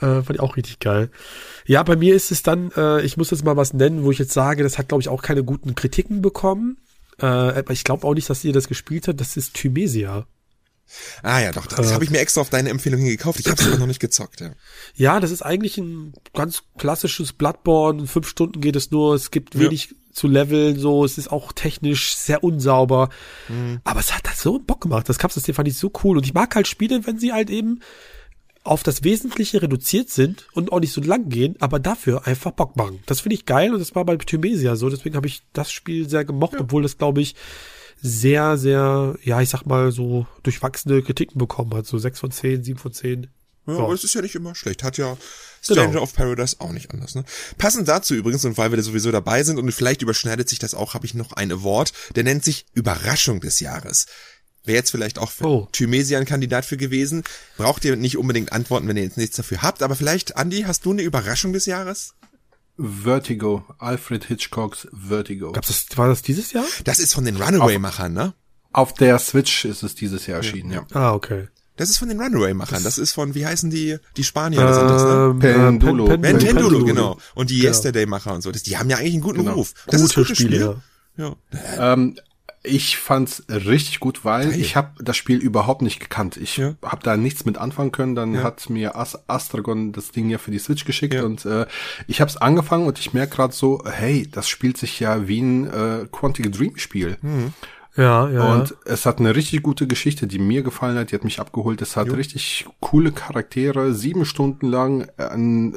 Äh, 0.00 0.22
fand 0.22 0.30
ich 0.30 0.40
auch 0.40 0.56
richtig 0.56 0.78
geil. 0.80 1.10
Ja, 1.66 1.82
bei 1.82 1.96
mir 1.96 2.14
ist 2.14 2.30
es 2.30 2.42
dann, 2.42 2.72
äh, 2.76 3.02
ich 3.02 3.16
muss 3.16 3.30
jetzt 3.30 3.44
mal 3.44 3.56
was 3.56 3.72
nennen, 3.72 4.04
wo 4.04 4.10
ich 4.10 4.18
jetzt 4.18 4.32
sage, 4.32 4.62
das 4.62 4.78
hat, 4.78 4.88
glaube 4.88 5.02
ich, 5.02 5.08
auch 5.08 5.22
keine 5.22 5.44
guten 5.44 5.74
Kritiken 5.74 6.22
bekommen. 6.22 6.78
Äh, 7.18 7.26
aber 7.26 7.72
ich 7.72 7.84
glaube 7.84 8.06
auch 8.06 8.14
nicht, 8.14 8.30
dass 8.30 8.44
ihr 8.44 8.52
das 8.52 8.68
gespielt 8.68 9.08
habt. 9.08 9.20
Das 9.20 9.36
ist 9.36 9.54
Thymesia. 9.54 10.26
Ah 11.22 11.40
ja, 11.40 11.52
doch, 11.52 11.66
das 11.66 11.92
habe 11.92 12.04
ich 12.04 12.10
mir 12.10 12.18
extra 12.18 12.40
auf 12.40 12.50
deine 12.50 12.70
Empfehlung 12.70 13.00
hin 13.00 13.08
gekauft. 13.08 13.40
Ich 13.40 13.46
habe 13.48 13.60
es 13.60 13.66
aber 13.68 13.78
noch 13.78 13.86
nicht 13.86 14.00
gezockt, 14.00 14.40
ja. 14.40 14.52
Ja, 14.94 15.20
das 15.20 15.30
ist 15.30 15.42
eigentlich 15.42 15.78
ein 15.78 16.14
ganz 16.34 16.62
klassisches 16.78 17.32
Bloodborne. 17.32 18.00
In 18.02 18.06
fünf 18.06 18.28
Stunden 18.28 18.60
geht 18.60 18.76
es 18.76 18.90
nur. 18.90 19.14
Es 19.14 19.30
gibt 19.30 19.54
Ja. 19.54 19.60
wenig 19.62 19.94
zu 20.12 20.26
leveln, 20.26 20.78
so. 20.78 21.04
Es 21.04 21.18
ist 21.18 21.30
auch 21.30 21.52
technisch 21.52 22.14
sehr 22.16 22.42
unsauber. 22.42 23.08
Mhm. 23.48 23.80
Aber 23.84 24.00
es 24.00 24.14
hat 24.14 24.26
halt 24.26 24.36
so 24.38 24.58
Bock 24.58 24.80
gemacht. 24.80 25.08
Das 25.08 25.18
Kampfsystem 25.18 25.54
fand 25.54 25.68
ich 25.68 25.76
so 25.76 25.92
cool. 26.02 26.16
Und 26.16 26.26
ich 26.26 26.34
mag 26.34 26.54
halt 26.54 26.66
Spiele, 26.66 27.06
wenn 27.06 27.18
sie 27.18 27.32
halt 27.32 27.50
eben 27.50 27.80
auf 28.62 28.82
das 28.82 29.04
Wesentliche 29.04 29.62
reduziert 29.62 30.10
sind 30.10 30.46
und 30.52 30.70
auch 30.70 30.80
nicht 30.80 30.92
so 30.92 31.00
lang 31.00 31.30
gehen, 31.30 31.56
aber 31.60 31.78
dafür 31.78 32.26
einfach 32.26 32.50
Bock 32.50 32.76
machen. 32.76 33.00
Das 33.06 33.20
finde 33.20 33.34
ich 33.36 33.46
geil 33.46 33.72
und 33.72 33.78
das 33.78 33.94
war 33.94 34.04
bei 34.04 34.16
Thymesia 34.16 34.76
so. 34.76 34.90
Deswegen 34.90 35.16
habe 35.16 35.28
ich 35.28 35.42
das 35.54 35.72
Spiel 35.72 36.08
sehr 36.10 36.26
gemocht, 36.26 36.56
obwohl 36.58 36.82
das, 36.82 36.98
glaube 36.98 37.22
ich, 37.22 37.36
sehr, 38.02 38.56
sehr, 38.58 39.16
ja, 39.22 39.40
ich 39.40 39.48
sag 39.50 39.64
mal, 39.66 39.92
so 39.92 40.26
durchwachsene 40.42 41.02
Kritiken 41.02 41.38
bekommen 41.38 41.74
hat. 41.74 41.86
So 41.86 41.98
sechs 41.98 42.18
von 42.20 42.30
zehn, 42.30 42.62
sieben 42.64 42.78
von 42.78 42.92
zehn. 42.92 43.28
Ja, 43.66 43.74
So. 43.74 43.84
aber 43.84 43.92
es 43.92 44.04
ist 44.04 44.14
ja 44.14 44.22
nicht 44.22 44.34
immer 44.34 44.54
schlecht. 44.54 44.82
Hat 44.82 44.96
ja 44.98 45.16
Stranger 45.62 45.88
Genau. 45.88 46.02
of 46.02 46.14
Paradise 46.14 46.56
auch 46.60 46.72
nicht 46.72 46.90
anders. 46.90 47.14
Ne? 47.14 47.24
Passend 47.58 47.86
dazu 47.88 48.14
übrigens, 48.14 48.44
und 48.46 48.56
weil 48.56 48.70
wir 48.72 48.76
da 48.78 48.82
sowieso 48.82 49.10
dabei 49.12 49.42
sind 49.42 49.58
und 49.58 49.70
vielleicht 49.72 50.00
überschneidet 50.02 50.48
sich 50.48 50.58
das 50.58 50.74
auch, 50.74 50.94
habe 50.94 51.04
ich 51.04 51.14
noch 51.14 51.32
einen 51.32 51.52
Award, 51.52 51.92
der 52.16 52.24
nennt 52.24 52.42
sich 52.44 52.64
Überraschung 52.72 53.40
des 53.40 53.60
Jahres. 53.60 54.06
Wäre 54.64 54.76
jetzt 54.78 54.90
vielleicht 54.90 55.18
auch 55.18 55.30
für 55.30 55.44
Oh. 55.46 55.68
Thymesia 55.72 56.18
ein 56.18 56.24
Kandidat 56.26 56.64
für 56.66 56.76
gewesen. 56.76 57.22
Braucht 57.56 57.84
ihr 57.84 57.96
nicht 57.96 58.16
unbedingt 58.18 58.52
antworten, 58.52 58.88
wenn 58.88 58.96
ihr 58.96 59.02
jetzt 59.04 59.16
nichts 59.18 59.36
dafür 59.36 59.62
habt. 59.62 59.82
Aber 59.82 59.94
vielleicht, 59.96 60.36
Andi, 60.36 60.62
hast 60.66 60.84
du 60.86 60.92
eine 60.92 61.02
Überraschung 61.02 61.52
des 61.52 61.66
Jahres? 61.66 62.14
Vertigo, 62.80 63.64
Alfred 63.78 64.24
Hitchcocks 64.24 64.88
Vertigo. 64.92 65.52
Gab's 65.52 65.68
das, 65.68 65.86
war 65.98 66.08
das 66.08 66.22
dieses 66.22 66.52
Jahr? 66.52 66.64
Das 66.84 66.98
ist 66.98 67.12
von 67.14 67.24
den 67.24 67.36
Runaway-Machern, 67.36 68.12
ne? 68.12 68.34
Auf 68.72 68.94
der 68.94 69.18
Switch 69.18 69.64
ist 69.64 69.82
es 69.82 69.94
dieses 69.94 70.26
Jahr 70.26 70.38
erschienen, 70.38 70.70
ja. 70.72 70.86
Ah, 70.92 71.12
okay. 71.12 71.48
Das 71.76 71.88
ist 71.90 71.98
von 71.98 72.08
den 72.08 72.20
Runaway-Machern. 72.20 72.82
Das 72.84 72.98
ist 72.98 73.12
von, 73.12 73.34
wie 73.34 73.46
heißen 73.46 73.70
die, 73.70 73.96
die 74.16 74.24
Spanier 74.24 74.60
sind 74.74 74.88
das, 74.88 75.02
ne? 75.02 75.28
Ähm, 75.32 75.38
Pendulo. 75.38 76.04
Pen- 76.06 76.20
Pen- 76.20 76.34
Ventendulo, 76.40 76.68
Pendulo. 76.78 76.84
genau. 76.84 77.18
Und 77.34 77.50
die 77.50 77.62
Yesterday-Macher 77.62 78.34
und 78.34 78.42
so. 78.42 78.52
Das, 78.52 78.62
die 78.62 78.76
haben 78.76 78.90
ja 78.90 78.98
eigentlich 78.98 79.14
einen 79.14 79.22
guten 79.22 79.38
Genau. 79.40 79.54
Ruf. 79.54 79.72
Das 79.86 80.00
ist 80.00 80.10
ein 80.12 80.14
Gute 80.14 80.20
gutes 80.22 80.36
Spiele, 80.38 80.80
Spiel. 81.16 81.34
Ja. 81.78 81.92
Ähm, 81.92 82.18
ich 82.62 82.98
fand's 82.98 83.42
richtig 83.48 84.00
gut, 84.00 84.24
weil 84.24 84.50
Geil. 84.50 84.60
ich 84.60 84.76
habe 84.76 84.90
das 85.02 85.16
Spiel 85.16 85.38
überhaupt 85.38 85.80
nicht 85.82 85.98
gekannt. 86.00 86.36
Ich 86.36 86.58
Ja. 86.58 86.74
habe 86.84 87.02
da 87.02 87.16
nichts 87.16 87.44
mit 87.46 87.56
anfangen 87.56 87.90
können. 87.92 88.14
Dann 88.14 88.42
hat 88.42 88.68
mir 88.68 88.96
As 88.96 89.18
Astragon 89.28 89.92
das 89.92 90.10
Ding 90.10 90.28
ja 90.28 90.36
für 90.38 90.50
die 90.50 90.58
Switch 90.58 90.84
geschickt 90.84 91.14
Ja. 91.14 91.24
und 91.24 91.44
äh, 91.46 91.66
ich 92.06 92.20
habe 92.20 92.30
es 92.30 92.36
angefangen 92.36 92.86
und 92.86 92.98
ich 92.98 93.14
merke 93.14 93.36
gerade 93.36 93.54
so, 93.54 93.82
hey, 93.86 94.28
das 94.30 94.48
spielt 94.48 94.76
sich 94.76 95.00
ja 95.00 95.26
wie 95.26 95.40
ein 95.40 95.66
äh, 95.68 96.06
Quantic 96.12 96.52
Dream 96.52 96.76
Spiel. 96.76 97.16
Ja, 97.96 98.28
ja. 98.30 98.52
Und 98.54 98.76
es 98.84 99.04
hat 99.04 99.18
eine 99.18 99.34
richtig 99.34 99.62
gute 99.62 99.86
Geschichte, 99.86 100.26
die 100.26 100.38
mir 100.38 100.62
gefallen 100.62 100.96
hat, 100.96 101.10
die 101.10 101.14
hat 101.16 101.24
mich 101.24 101.40
abgeholt. 101.40 101.82
Es 101.82 101.96
hat 101.96 102.12
richtig 102.12 102.66
coole 102.78 103.10
Charaktere, 103.10 103.94
sieben 103.94 104.24
Stunden 104.24 104.68
lang 104.68 105.08
äh, 105.16 105.24
ein 105.24 105.76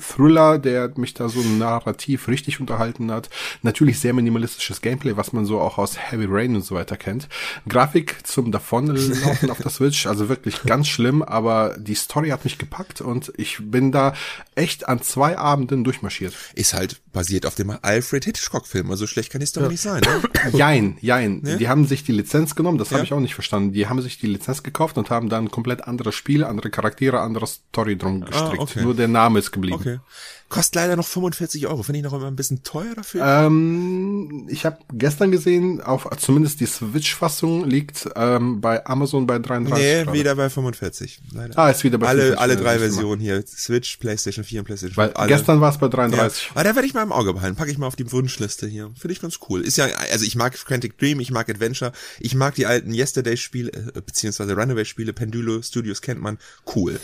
Thriller, 0.00 0.58
der 0.58 0.90
mich 0.96 1.14
da 1.14 1.28
so 1.28 1.40
narrativ 1.40 2.28
richtig 2.28 2.60
unterhalten 2.60 3.10
hat. 3.10 3.28
Natürlich 3.62 3.98
sehr 4.00 4.12
minimalistisches 4.14 4.80
Gameplay, 4.80 5.16
was 5.16 5.32
man 5.32 5.44
so 5.44 5.60
auch 5.60 5.78
aus 5.78 5.98
Heavy 5.98 6.26
Rain 6.28 6.54
und 6.56 6.62
so 6.64 6.74
weiter 6.74 6.96
kennt. 6.96 7.28
Grafik 7.68 8.26
zum 8.26 8.52
Davonlaufen 8.52 9.50
auf 9.50 9.58
der 9.58 9.70
Switch, 9.70 10.06
also 10.06 10.28
wirklich 10.28 10.62
ganz 10.64 10.88
schlimm, 10.88 11.22
aber 11.22 11.76
die 11.78 11.94
Story 11.94 12.30
hat 12.30 12.44
mich 12.44 12.58
gepackt 12.58 13.00
und 13.00 13.32
ich 13.36 13.58
bin 13.60 13.92
da 13.92 14.14
echt 14.54 14.88
an 14.88 15.02
zwei 15.02 15.36
Abenden 15.38 15.84
durchmarschiert. 15.84 16.34
Ist 16.54 16.74
halt 16.74 17.00
basiert 17.12 17.46
auf 17.46 17.54
dem 17.56 17.72
Alfred 17.82 18.24
Hitchcock-Film. 18.24 18.90
Also 18.90 19.06
schlecht 19.06 19.32
kann 19.32 19.42
es 19.42 19.52
doch 19.52 19.68
nicht 19.68 19.80
sein. 19.80 20.02
Ne? 20.02 20.52
Jein, 20.58 20.98
jein. 21.00 21.42
Die 21.58 21.68
haben 21.68 21.84
sich 21.86 22.04
die 22.04 22.12
Lizenz 22.12 22.54
genommen, 22.54 22.78
das 22.78 22.88
habe 22.90 22.98
Ja. 23.00 23.04
ich 23.04 23.12
auch 23.12 23.20
nicht 23.20 23.34
verstanden. 23.34 23.72
Die 23.72 23.88
haben 23.88 24.00
sich 24.02 24.18
die 24.18 24.26
Lizenz 24.28 24.62
gekauft 24.62 24.98
und 24.98 25.10
haben 25.10 25.28
dann 25.28 25.50
komplett 25.50 25.84
andere 25.88 26.12
Spiele, 26.12 26.46
andere 26.46 26.70
Charaktere, 26.70 27.20
andere 27.20 27.46
Story 27.46 27.96
drum 27.96 28.20
gestrickt. 28.24 28.58
okay. 28.60 28.82
Nur 28.82 28.94
der 28.94 29.08
Name 29.08 29.38
ist 29.40 29.50
geblieben. 29.50 29.78
Okay. 29.80 29.87
Okay. 29.94 30.00
Kostet 30.48 30.76
leider 30.76 30.96
noch 30.96 31.06
45 31.06 31.66
Euro. 31.66 31.82
Finde 31.82 31.98
ich 31.98 32.04
noch 32.04 32.14
immer 32.14 32.26
ein 32.26 32.36
bisschen 32.36 32.62
teuer 32.62 32.94
dafür. 32.94 33.22
Ähm, 33.22 34.46
ich 34.48 34.64
habe 34.64 34.78
gestern 34.94 35.30
gesehen, 35.30 35.82
auf 35.82 36.08
zumindest 36.18 36.60
die 36.60 36.66
Switch-Fassung 36.66 37.66
liegt 37.68 38.08
ähm, 38.16 38.62
bei 38.62 38.86
Amazon 38.86 39.26
bei 39.26 39.38
33. 39.38 39.84
nee, 39.84 40.04
gerade. 40.04 40.18
wieder 40.18 40.34
bei 40.36 40.48
45. 40.48 41.20
Leider. 41.32 41.58
Ah, 41.58 41.68
ist 41.68 41.84
wieder 41.84 41.98
bei 41.98 42.06
alle, 42.08 42.34
45, 42.34 42.40
alle 42.40 42.54
ja, 42.54 42.60
drei. 42.60 42.78
Versionen 42.78 43.20
hier. 43.20 43.44
Switch, 43.46 43.98
Playstation 43.98 44.42
4 44.42 44.60
und 44.60 44.64
Playstation 44.64 44.94
5. 44.94 44.96
Weil 44.96 45.12
alle. 45.12 45.28
gestern 45.28 45.60
war 45.60 45.70
es 45.70 45.76
bei 45.78 45.86
Ja. 45.86 45.90
33. 45.90 46.50
Aber 46.54 46.64
da 46.64 46.74
werde 46.74 46.86
ich 46.86 46.94
mal 46.94 47.02
im 47.02 47.12
Auge 47.12 47.34
behalten. 47.34 47.56
Packe 47.56 47.70
ich 47.70 47.76
mal 47.76 47.86
auf 47.86 47.96
die 47.96 48.10
Wunschliste 48.10 48.66
hier. 48.66 48.90
Finde 48.98 49.12
ich 49.12 49.20
ganz 49.20 49.40
cool. 49.50 49.60
Ist 49.60 49.76
ja, 49.76 49.86
also 50.10 50.24
ich 50.24 50.34
mag 50.34 50.54
Quantic 50.54 50.96
Dream, 50.96 51.20
ich 51.20 51.30
mag 51.30 51.50
Adventure, 51.50 51.92
ich 52.20 52.34
mag 52.34 52.54
die 52.54 52.64
alten 52.64 52.94
Yesterday-Spiele, 52.94 53.70
äh, 53.70 54.00
beziehungsweise 54.00 54.54
Runaway-Spiele, 54.54 55.12
Pendulo 55.12 55.60
Studios 55.60 56.00
kennt 56.00 56.22
man. 56.22 56.38
Cool. 56.74 56.98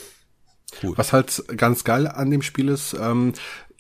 Cool. 0.83 0.97
Was 0.97 1.13
halt 1.13 1.45
ganz 1.57 1.85
geil 1.85 2.07
an 2.07 2.31
dem 2.31 2.43
Spiel 2.43 2.69
ist, 2.69 2.97
ähm, 3.01 3.33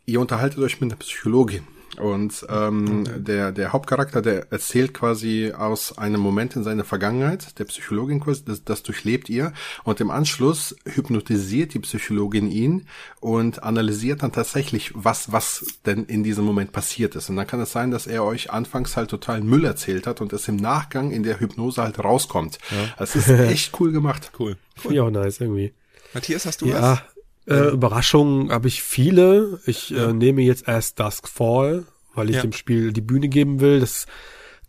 ihr 0.07 0.21
unterhaltet 0.21 0.59
euch 0.59 0.81
mit 0.81 0.91
einer 0.91 0.99
Psychologin. 0.99 1.67
Und 1.99 2.45
ähm, 2.49 3.05
der, 3.25 3.53
der 3.53 3.73
Hauptcharakter, 3.73 4.23
der 4.23 4.51
erzählt 4.51 4.95
quasi 4.95 5.53
aus 5.57 5.97
einem 5.97 6.21
Moment 6.21 6.57
in 6.57 6.65
seiner 6.65 6.85
Vergangenheit, 6.85 7.59
der 7.59 7.65
Psychologin 7.65 8.21
quasi, 8.21 8.45
das, 8.45 8.65
das 8.65 8.83
durchlebt 8.83 9.29
ihr. 9.29 9.53
Und 9.85 10.01
im 10.01 10.11
Anschluss 10.11 10.75
hypnotisiert 10.87 11.75
die 11.75 11.79
Psychologin 11.81 12.51
ihn 12.51 12.87
und 13.21 13.63
analysiert 13.63 14.23
dann 14.23 14.33
tatsächlich, 14.33 14.93
was, 14.95 15.33
was 15.33 15.79
denn 15.87 16.05
in 16.05 16.25
diesem 16.25 16.45
Moment 16.45 16.73
passiert 16.73 17.15
ist. 17.15 17.31
Und 17.31 17.37
dann 17.37 17.47
kann 17.47 17.61
es 17.61 17.73
sein, 17.73 17.91
dass 17.91 18.07
er 18.07 18.25
euch 18.25 18.51
anfangs 18.51 18.97
halt 18.97 19.11
total 19.11 19.41
Müll 19.43 19.65
erzählt 19.65 20.07
hat 20.07 20.21
und 20.21 20.33
es 20.33 20.49
im 20.49 20.57
Nachgang 20.57 21.11
in 21.11 21.23
der 21.23 21.41
Hypnose 21.41 21.83
halt 21.83 22.03
rauskommt. 22.03 22.59
Das 22.99 23.15
ist 23.15 23.29
echt 23.29 23.73
cool 23.81 23.93
gemacht. 23.93 24.33
Cool. 24.39 24.57
Finde 24.77 24.95
ich 24.97 25.01
auch 25.01 25.11
nice 25.11 25.41
irgendwie. 25.41 25.73
Matthias, 26.15 26.47
hast 26.47 26.63
du 26.63 26.67
was? 26.73 26.81
Ja, 26.81 27.03
äh, 27.47 27.71
Überraschungen 27.73 28.51
habe 28.51 28.69
ich 28.69 28.83
viele. 28.83 29.61
Ich 29.67 29.95
äh, 29.95 30.13
nehme 30.13 30.43
jetzt 30.43 30.67
erst 30.67 30.99
Dusk 31.01 31.29
Fall, 31.29 31.85
weil 32.15 32.31
ich 32.31 32.37
Ja. 32.37 32.43
dem 32.43 32.53
Spiel 32.53 32.93
die 32.93 33.01
Bühne 33.01 33.29
geben 33.29 33.61
will. 33.61 33.81
Das 33.81 34.07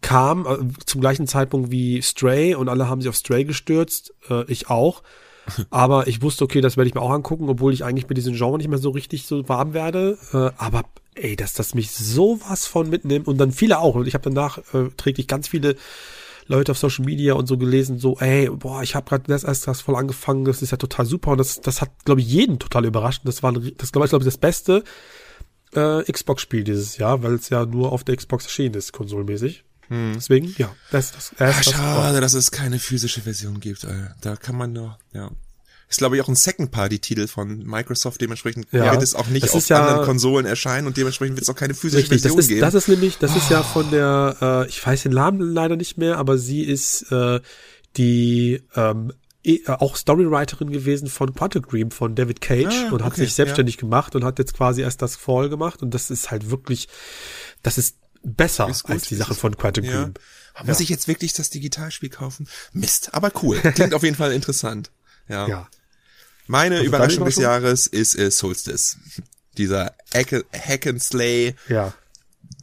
kam 0.02 0.46
äh, 0.46 0.58
zum 0.86 1.02
gleichen 1.02 1.28
Zeitpunkt 1.28 1.72
wie 1.72 2.02
Stray 2.02 2.56
und 2.56 2.68
alle 2.70 2.90
haben 2.90 3.02
sich 3.02 3.10
auf 3.10 3.16
Stray 3.16 3.46
gestürzt. 3.46 4.14
Äh, 4.30 4.44
ich 4.52 4.70
auch. 4.70 5.04
Aber 5.70 6.08
ich 6.08 6.22
wusste, 6.22 6.44
okay, 6.44 6.60
das 6.62 6.76
werde 6.76 6.88
ich 6.88 6.96
mir 6.96 7.02
auch 7.02 7.12
angucken, 7.12 7.48
obwohl 7.50 7.74
ich 7.74 7.84
eigentlich 7.84 8.10
mit 8.10 8.18
diesem 8.18 8.34
Genre 8.34 8.58
nicht 8.58 8.68
mehr 8.68 8.80
so 8.80 8.90
richtig 8.90 9.28
so 9.28 9.48
warm 9.48 9.74
werde. 9.74 10.18
Äh, 10.34 10.50
aber 10.58 10.86
ey, 11.14 11.36
dass 11.36 11.54
das 11.54 11.76
mich 11.76 11.92
sowas 11.92 12.66
von 12.66 12.90
mitnimmt 12.90 13.28
und 13.28 13.38
dann 13.38 13.52
viele 13.52 13.80
auch. 13.80 13.94
Und 13.96 14.08
ich 14.08 14.16
habe 14.16 14.24
danach 14.24 14.58
äh, 14.74 14.90
träglich 14.98 15.28
ganz 15.28 15.48
viele 15.48 15.76
Leute 16.48 16.72
auf 16.72 16.78
Social 16.78 17.06
Media 17.06 17.34
und 17.34 17.48
so 17.48 17.58
gelesen, 17.58 17.98
so, 17.98 18.18
ey, 18.20 18.50
boah, 18.50 18.84
ich 18.84 18.96
habe 18.96 19.10
gerade 19.10 19.24
das 19.28 19.44
erst 19.44 19.68
das 19.68 19.82
voll 19.82 19.96
angefangen, 19.96 20.46
das 20.46 20.62
ist 20.62 20.72
ja 20.72 20.78
total 20.78 21.06
super 21.06 21.32
und 21.32 21.40
das, 21.40 21.62
das 21.62 21.82
hat, 21.82 21.92
glaube 22.06 22.22
ich, 22.22 22.28
jeden 22.28 22.60
total 22.60 22.86
überrascht. 22.86 23.22
Und 23.24 23.28
Das 23.28 23.44
war, 23.44 23.52
das 23.52 23.92
glaube 23.92 24.06
ich, 24.06 24.10
glaub 24.12 24.22
ich, 24.22 24.26
das 24.26 24.38
beste 24.38 24.84
äh, 25.74 26.04
Xbox-Spiel 26.12 26.64
dieses 26.64 26.98
Jahr, 26.98 27.24
weil 27.24 27.34
es 27.34 27.50
ja 27.50 27.66
nur 27.66 27.92
auf 27.92 28.04
der 28.04 28.16
Xbox 28.16 28.46
erschienen 28.46 28.76
ist, 28.76 28.92
konsolmäßig. 28.92 29.64
Deswegen, 30.16 30.54
ja, 30.58 30.74
das, 30.92 31.12
das, 31.12 31.32
Hm. 31.32 31.38
Ach, 31.40 31.58
das 31.58 31.74
schade, 31.74 32.22
dass 32.22 32.34
es 32.34 32.52
keine 32.52 32.80
physische 32.80 33.22
Version 33.22 33.60
gibt. 33.60 33.86
Alter. 33.86 34.16
Da 34.22 34.36
kann 34.36 34.56
man 34.56 34.74
nur, 34.74 34.98
ja. 35.14 35.30
Ist, 35.88 36.00
glaube 36.00 36.15
ich, 36.15 36.21
auch 36.24 36.28
ein 36.28 36.36
Second-Party-Titel 36.36 37.28
von 37.28 37.60
Microsoft. 37.65 38.19
Dementsprechend 38.19 38.67
Ja. 38.71 38.91
wird 38.91 39.04
es 39.04 39.13
auch 39.13 39.28
nicht 39.28 39.43
Das 39.45 39.54
auf 39.54 39.67
ja- 39.69 39.82
anderen 39.86 40.06
Konsolen 40.06 40.45
erscheinen 40.45 40.88
und 40.88 40.98
dementsprechend 40.98 41.36
wird 41.38 41.43
es 41.43 41.50
auch 41.50 41.56
keine 41.56 41.74
physische 41.76 42.04
Richtig, 42.04 42.21
das 42.24 42.32
Version 42.34 42.39
ist, 42.39 42.48
geben. 42.50 42.62
das 42.62 42.74
ist 42.74 42.88
nämlich, 42.88 43.17
das 43.19 43.36
ist 43.36 43.50
ja 43.52 43.62
von 43.63 43.89
der, 43.91 44.38
äh, 44.65 44.67
ich 44.69 44.86
weiß 44.86 45.04
den 45.04 45.12
Namen 45.13 45.39
leider 45.41 45.76
nicht 45.76 45.98
mehr, 45.98 46.17
aber 46.17 46.38
sie 46.38 46.63
ist 46.63 47.12
äh, 47.12 47.39
die 47.98 48.62
ähm, 48.76 49.13
eh- 49.43 49.62
auch 49.67 49.95
Storywriterin 49.95 50.71
gewesen 50.71 51.08
von 51.08 51.34
Quantic 51.36 51.69
Dream 51.69 51.91
von 51.91 52.15
David 52.15 52.41
Cage 52.41 52.65
Ah, 52.89 52.91
und 52.91 53.04
hat 53.04 53.13
okay, 53.13 53.21
sich 53.21 53.34
selbstständig 53.36 53.78
gemacht 53.78 54.15
und 54.15 54.24
hat 54.24 54.39
jetzt 54.39 54.56
quasi 54.56 54.82
erst 54.82 55.02
das 55.02 55.15
Fall 55.15 55.50
gemacht 55.50 55.82
und 55.84 55.93
das 55.93 56.10
ist 56.10 56.32
halt 56.32 56.50
wirklich, 56.50 56.88
das 57.63 57.78
ist 57.78 57.98
besser 58.24 58.67
Ist 58.69 58.89
als 58.89 59.04
die 59.08 59.15
Sachen 59.15 59.34
es- 59.34 59.38
von 59.39 59.56
Quantic 59.56 59.86
ja. 59.86 60.10
Muss 60.63 60.80
ich 60.80 60.88
jetzt 60.89 61.08
wirklich 61.10 61.34
das 61.34 61.50
Digitalspiel 61.50 62.10
kaufen? 62.10 62.48
Mist, 62.71 63.10
aber 63.13 63.30
cool. 63.43 63.58
Klingt 63.60 63.93
auf 63.93 64.04
jeden 64.04 64.15
Fall 64.15 64.32
interessant. 64.32 64.89
Ja. 65.28 65.48
Ja. 65.48 65.68
Meine 66.48 66.76
deine 66.76 66.88
Überraschung 66.88 67.26
des? 67.26 67.36
Jahres 67.38 67.88
ist 67.88 68.18
äh, 68.18 68.30
Solstice. 68.32 68.98
Dieser 69.58 69.96
Hack, 70.14 70.86
and 70.88 71.02
Slay, 71.02 71.56
Ja. 71.70 71.94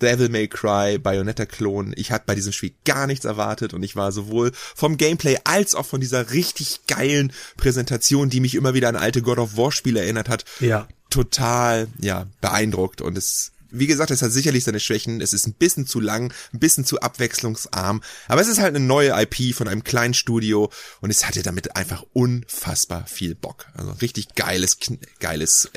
Devil 0.01 0.29
May 0.29 0.49
Cry, 0.49 0.99
Bayonetta-Klon. 0.99 1.93
Ich 1.97 2.11
hatte 2.13 2.25
bei 2.27 2.35
diesem 2.35 2.53
Spiel 2.53 2.73
gar 2.85 3.07
nichts 3.07 3.25
erwartet 3.25 3.73
und 3.73 3.83
ich 3.83 3.95
war 3.97 4.11
sowohl 4.13 4.51
vom 4.55 4.97
Gameplay 4.97 5.39
als 5.45 5.75
auch 5.75 5.87
von 5.87 6.01
dieser 6.01 6.33
richtig 6.33 6.81
geilen 6.89 7.33
Präsentation, 7.57 8.29
die 8.29 8.41
mich 8.41 8.55
immer 8.57 8.75
wieder 8.75 8.89
an 8.89 8.97
alte 8.97 9.23
God 9.23 9.39
of 9.39 9.57
War 9.57 9.71
Spiele 9.73 10.01
erinnert 10.01 10.29
hat, 10.29 10.45
Ja. 10.61 10.89
total, 11.11 11.87
ja, 12.01 12.27
beeindruckt 12.41 13.01
und 13.01 13.17
es, 13.17 13.52
wie 13.73 13.87
gesagt, 13.87 14.11
es 14.11 14.23
hat 14.23 14.31
sicherlich 14.31 14.65
seine 14.65 14.81
Schwächen. 14.81 15.21
Es 15.21 15.33
ist 15.33 15.47
ein 15.47 15.55
bisschen 15.55 15.87
zu 15.87 15.99
lang, 16.01 16.33
ein 16.53 16.59
bisschen 16.59 16.85
zu 16.85 17.01
abwechslungsarm, 17.01 18.03
aber 18.29 18.41
es 18.41 18.49
ist 18.49 18.61
halt 18.61 18.75
eine 18.77 18.85
neue 18.85 19.11
IP 19.21 19.55
von 19.55 19.67
einem 19.69 19.83
kleinen 19.83 20.15
Studio 20.15 20.71
und 21.01 21.11
es 21.11 21.27
hatte 21.27 21.43
damit 21.43 21.75
einfach 21.75 22.05
unfassbar 22.13 23.07
viel 23.07 23.35
Bock. 23.35 23.67
Also 23.75 23.93
richtig 23.93 24.35
geiles, 24.35 24.79
geiles 25.21 25.71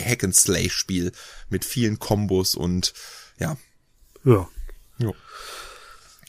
Hack 0.00 0.24
and 0.24 0.34
Slay 0.34 0.70
Spiel 0.70 1.12
mit 1.48 1.64
vielen 1.64 1.98
Kombos 1.98 2.54
und 2.54 2.94
ja, 3.38 3.56
Ja. 4.24 4.48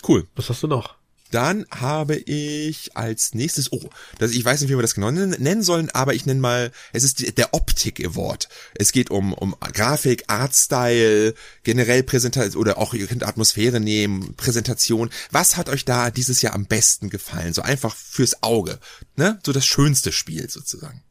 cool. 0.07 0.27
Was 0.35 0.49
hast 0.49 0.63
du 0.63 0.67
noch? 0.67 0.95
Dann 1.33 1.65
habe 1.71 2.15
ich 2.15 2.95
als 2.95 3.33
nächstes, 3.33 3.71
oh, 3.71 3.89
das, 4.19 4.31
ich 4.31 4.45
weiß 4.45 4.61
nicht, 4.61 4.69
wie 4.69 4.75
wir 4.75 4.83
das 4.83 4.93
genau 4.93 5.09
nennen 5.09 5.63
sollen, 5.63 5.89
aber 5.89 6.13
ich 6.13 6.27
nenne 6.27 6.39
mal, 6.39 6.71
es 6.91 7.03
ist 7.03 7.19
die, 7.19 7.33
der 7.33 7.55
Optik 7.55 8.05
Award. 8.05 8.49
Es 8.75 8.91
geht 8.91 9.09
um, 9.09 9.33
um 9.33 9.55
Grafik, 9.73 10.25
Artstyle, 10.27 11.33
generell 11.63 12.03
Präsentation 12.03 12.61
oder 12.61 12.77
auch 12.77 12.93
ihr 12.93 13.07
könnt 13.07 13.23
Atmosphäre 13.23 13.79
nehmen, 13.79 14.35
Präsentation. 14.35 15.09
Was 15.31 15.57
hat 15.57 15.69
euch 15.69 15.85
da 15.85 16.11
dieses 16.11 16.43
Jahr 16.43 16.53
am 16.53 16.67
besten 16.67 17.09
gefallen? 17.09 17.53
So 17.53 17.63
einfach 17.63 17.95
fürs 17.95 18.43
Auge, 18.43 18.77
ne? 19.15 19.39
So 19.43 19.53
das 19.53 19.65
schönste 19.65 20.11
Spiel 20.11 20.47
sozusagen. 20.51 21.01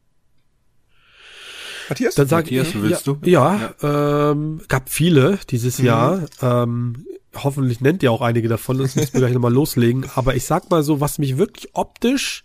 Matthias? 1.89 2.15
Dann 2.15 2.27
sag 2.27 2.45
Matthias, 2.45 2.69
ich, 2.69 2.81
willst 2.81 3.07
ja, 3.07 3.13
du? 3.13 3.29
Ja, 3.29 4.31
Ähm, 4.31 4.61
gab 4.67 4.89
viele 4.89 5.39
dieses 5.49 5.77
Jahr. 5.77 6.25
Ähm, 6.41 7.05
hoffentlich 7.35 7.81
nennt 7.81 8.03
ihr 8.03 8.11
auch 8.11 8.21
einige 8.21 8.47
davon, 8.47 8.77
das 8.77 8.95
müssen 8.95 9.13
wir 9.13 9.21
gleich 9.21 9.33
nochmal 9.33 9.53
loslegen. 9.53 10.05
Aber 10.15 10.35
ich 10.35 10.45
sag 10.45 10.69
mal 10.69 10.83
so, 10.83 11.01
was 11.01 11.19
mich 11.19 11.37
wirklich 11.37 11.69
optisch 11.73 12.43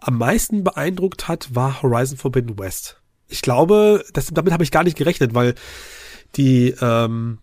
am 0.00 0.18
meisten 0.18 0.64
beeindruckt 0.64 1.28
hat, 1.28 1.54
war 1.54 1.82
Horizon 1.82 2.18
Forbidden 2.18 2.58
West. 2.58 3.00
Ich 3.28 3.42
glaube, 3.42 4.04
das, 4.12 4.28
damit 4.32 4.52
habe 4.52 4.62
ich 4.62 4.70
gar 4.70 4.84
nicht 4.84 4.96
gerechnet, 4.96 5.34
weil 5.34 5.54
die, 6.36 6.74
ähm, 6.80 7.38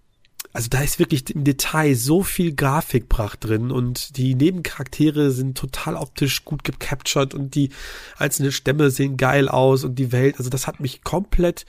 also 0.53 0.69
da 0.69 0.81
ist 0.81 0.99
wirklich 0.99 1.29
im 1.33 1.43
Detail 1.43 1.95
so 1.95 2.21
viel 2.21 2.53
Grafikpracht 2.53 3.43
drin 3.43 3.71
und 3.71 4.17
die 4.17 4.35
Nebencharaktere 4.35 5.31
sind 5.31 5.57
total 5.57 5.95
optisch 5.95 6.45
gut 6.45 6.63
gecaptured 6.63 7.33
und 7.33 7.55
die 7.55 7.71
einzelnen 8.17 8.51
Stämme 8.51 8.91
sehen 8.91 9.17
geil 9.17 9.49
aus 9.49 9.83
und 9.83 9.95
die 9.95 10.11
Welt, 10.11 10.35
also 10.37 10.51
das 10.51 10.67
hat 10.67 10.79
mich 10.79 11.03
komplett 11.03 11.65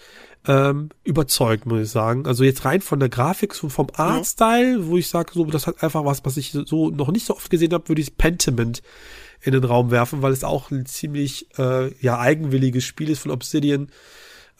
ähm, 0.46 0.90
überzeugt, 1.02 1.64
muss 1.64 1.80
ich 1.80 1.90
sagen. 1.90 2.26
Also 2.26 2.44
jetzt 2.44 2.66
rein 2.66 2.82
von 2.82 3.00
der 3.00 3.08
Grafik, 3.08 3.54
so 3.54 3.70
vom 3.70 3.88
Artstyle, 3.94 4.86
wo 4.86 4.98
ich 4.98 5.08
sage, 5.08 5.32
so, 5.32 5.44
das 5.46 5.66
hat 5.66 5.82
einfach 5.82 6.04
was, 6.04 6.24
was 6.26 6.36
ich 6.36 6.52
so 6.52 6.90
noch 6.90 7.10
nicht 7.10 7.26
so 7.26 7.34
oft 7.34 7.50
gesehen 7.50 7.72
habe, 7.72 7.88
würde 7.88 8.02
ich 8.02 8.18
Pentiment 8.18 8.82
in 9.40 9.52
den 9.52 9.64
Raum 9.64 9.90
werfen, 9.90 10.22
weil 10.22 10.32
es 10.32 10.44
auch 10.44 10.70
ein 10.70 10.84
ziemlich 10.86 11.48
äh, 11.58 11.94
ja 12.02 12.18
eigenwilliges 12.18 12.84
Spiel 12.84 13.08
ist 13.08 13.20
von 13.20 13.30
Obsidian. 13.30 13.88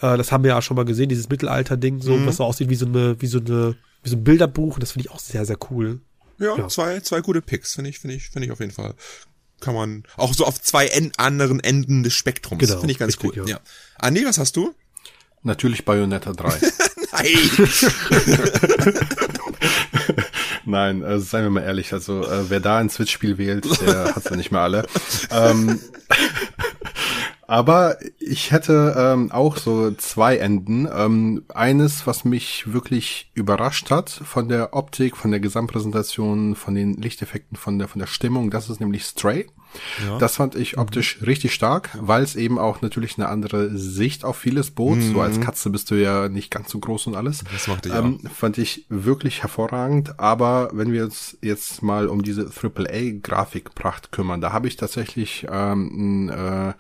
Äh, 0.01 0.17
das 0.17 0.33
haben 0.33 0.45
wir 0.45 0.53
ja 0.53 0.63
schon 0.63 0.77
mal 0.77 0.85
gesehen, 0.85 1.11
dieses 1.11 1.29
Mittelalter-Ding, 1.29 2.01
so, 2.01 2.25
was 2.27 2.37
so 2.37 2.45
aussieht 2.45 2.71
wie 2.71 2.75
so 2.75 2.87
eine, 2.87 3.21
wie 3.21 3.27
so 3.27 3.39
eine, 3.39 3.77
wie 4.05 4.11
so 4.11 4.17
ein 4.17 4.23
Bilderbuch. 4.25 4.75
Und 4.75 4.83
das 4.83 4.93
finde 4.93 5.07
ich 5.09 5.12
auch 5.12 5.19
sehr, 5.19 5.45
sehr 5.45 5.57
cool. 5.71 6.01
Ja, 6.38 6.57
Ja. 6.57 6.69
zwei, 6.69 7.01
zwei 7.01 7.21
gute 7.21 7.43
Picks, 7.43 7.75
finde 7.75 7.90
ich, 7.90 7.99
finde 7.99 8.14
ich, 8.17 8.29
finde 8.31 8.47
ich 8.47 8.53
auf 8.53 8.61
jeden 8.61 8.73
Fall. 8.73 8.95
Kann 9.61 9.75
man 9.75 10.03
auch 10.17 10.35
so 10.35 10.45
auf 10.45 10.61
zwei 10.61 10.87
en 10.88 11.11
anderen 11.17 11.61
Enden 11.61 12.03
des 12.03 12.14
Spektrums. 12.14 12.61
Genau, 12.61 12.79
finde 12.79 12.93
ich 12.93 12.99
ganz 12.99 13.14
richtig, 13.14 13.37
cool. 13.40 13.49
ja. 13.49 13.57
Ja. 13.57 13.61
Andi, 13.99 14.25
was 14.25 14.38
hast 14.38 14.57
du? 14.57 14.75
Natürlich 15.43 15.85
Bayonetta 15.85 16.33
3. 16.33 16.49
Nein. 17.12 17.38
Nein, 20.67 21.03
äh, 21.03 21.19
seien 21.21 21.45
wir 21.45 21.51
mal 21.51 21.62
ehrlich, 21.62 21.93
also 21.93 22.25
äh, 22.27 22.49
wer 22.51 22.61
da 22.61 22.79
ein 22.79 22.88
Switch-Spiel 22.88 23.37
wählt, 23.38 23.67
der 23.83 24.14
hat's 24.17 24.29
ja 24.31 24.37
nicht 24.37 24.51
mehr 24.51 24.62
alle. 24.62 24.87
Ähm, 25.31 25.79
aber 27.55 27.99
ich 28.19 28.51
hätte 28.51 28.97
ähm, 28.99 29.31
auch 29.31 29.59
so 29.59 29.93
zwei 29.93 30.38
Enden. 30.38 30.88
Ähm, 30.93 31.45
eines, 31.55 32.05
was 32.05 32.25
mich 32.25 32.73
wirklich 32.73 33.31
überrascht 33.33 33.93
hat 33.93 34.11
von 34.11 34.49
der 34.49 34.75
Optik, 34.75 35.17
von 35.17 35.31
der 35.31 35.38
Gesamtpräsentation, 35.38 36.57
von 36.57 36.75
den 36.75 36.95
Lichteffekten, 36.95 37.57
von 37.57 37.79
der 37.79 37.87
von 37.87 38.01
der 38.01 38.09
Stimmung, 38.09 38.51
das 38.51 38.71
ist 38.71 38.81
nämlich 38.81 39.05
Stray. 39.05 39.47
Das 40.19 40.37
fand 40.37 40.55
ich 40.55 40.79
optisch 40.79 41.19
richtig 41.25 41.55
stark, 41.55 41.91
weil 42.01 42.23
es 42.23 42.37
eben 42.37 42.59
auch 42.59 42.83
natürlich 42.83 43.19
eine 43.19 43.29
andere 43.29 43.77
Sicht 43.77 44.25
auf 44.25 44.37
vieles 44.37 44.71
bot. 44.71 45.01
So 45.01 45.21
als 45.21 45.41
Katze 45.41 45.71
bist 45.71 45.91
du 45.91 45.95
ja 45.95 46.29
nicht 46.29 46.51
ganz 46.51 46.71
so 46.71 46.79
groß 46.79 47.09
und 47.09 47.17
alles. 47.17 47.45
Das 47.53 47.69
mochte 47.69 47.89
ich 47.89 47.95
ähm, 47.95 48.21
Fand 48.35 48.59
ich 48.59 48.87
wirklich 48.89 49.43
hervorragend. 49.43 50.19
Aber 50.19 50.71
wenn 50.73 50.93
wir 50.93 51.05
uns 51.05 51.37
jetzt 51.43 51.83
mal 51.83 52.09
um 52.09 52.23
diese 52.23 52.51
AAA-Grafikpracht 52.51 54.13
kümmern, 54.13 54.41
da 54.41 54.53
habe 54.53 54.69
ich 54.69 54.77
tatsächlich 54.77 55.47
ähm, 55.51 56.29
einen 56.31 56.71
äh, 56.71 56.73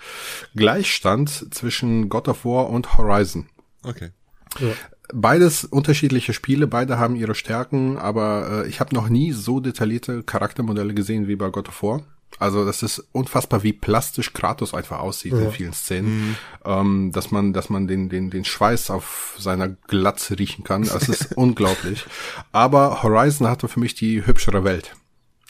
Gleichstand 0.54 1.54
zwischen 1.54 2.08
God 2.08 2.28
of 2.28 2.44
War 2.44 2.70
und 2.70 2.96
Horizon. 2.96 3.46
Okay. 3.82 4.10
Ja. 4.60 4.68
Beides 5.12 5.64
unterschiedliche 5.64 6.32
Spiele, 6.32 6.66
beide 6.66 6.98
haben 6.98 7.14
ihre 7.14 7.34
Stärken, 7.34 7.98
aber 7.98 8.64
äh, 8.64 8.68
ich 8.68 8.80
habe 8.80 8.94
noch 8.94 9.08
nie 9.08 9.32
so 9.32 9.60
detaillierte 9.60 10.22
Charaktermodelle 10.22 10.94
gesehen 10.94 11.28
wie 11.28 11.36
bei 11.36 11.50
God 11.50 11.68
of 11.68 11.82
War. 11.82 12.02
Also 12.38 12.64
das 12.64 12.82
ist 12.82 13.02
unfassbar, 13.12 13.62
wie 13.62 13.72
plastisch 13.72 14.32
Kratos 14.32 14.74
einfach 14.74 15.00
aussieht 15.00 15.32
ja. 15.32 15.40
in 15.40 15.52
vielen 15.52 15.72
Szenen, 15.72 16.28
mhm. 16.28 16.36
ähm, 16.64 17.12
dass 17.12 17.30
man, 17.30 17.52
dass 17.52 17.70
man 17.70 17.86
den, 17.86 18.08
den, 18.08 18.30
den 18.30 18.44
Schweiß 18.44 18.90
auf 18.90 19.36
seiner 19.38 19.68
Glatze 19.68 20.38
riechen 20.38 20.64
kann. 20.64 20.84
Das 20.84 21.08
ist 21.08 21.32
unglaublich. 21.36 22.04
Aber 22.52 23.02
Horizon 23.02 23.48
hatte 23.48 23.68
für 23.68 23.80
mich 23.80 23.94
die 23.94 24.26
hübschere 24.26 24.64
Welt. 24.64 24.94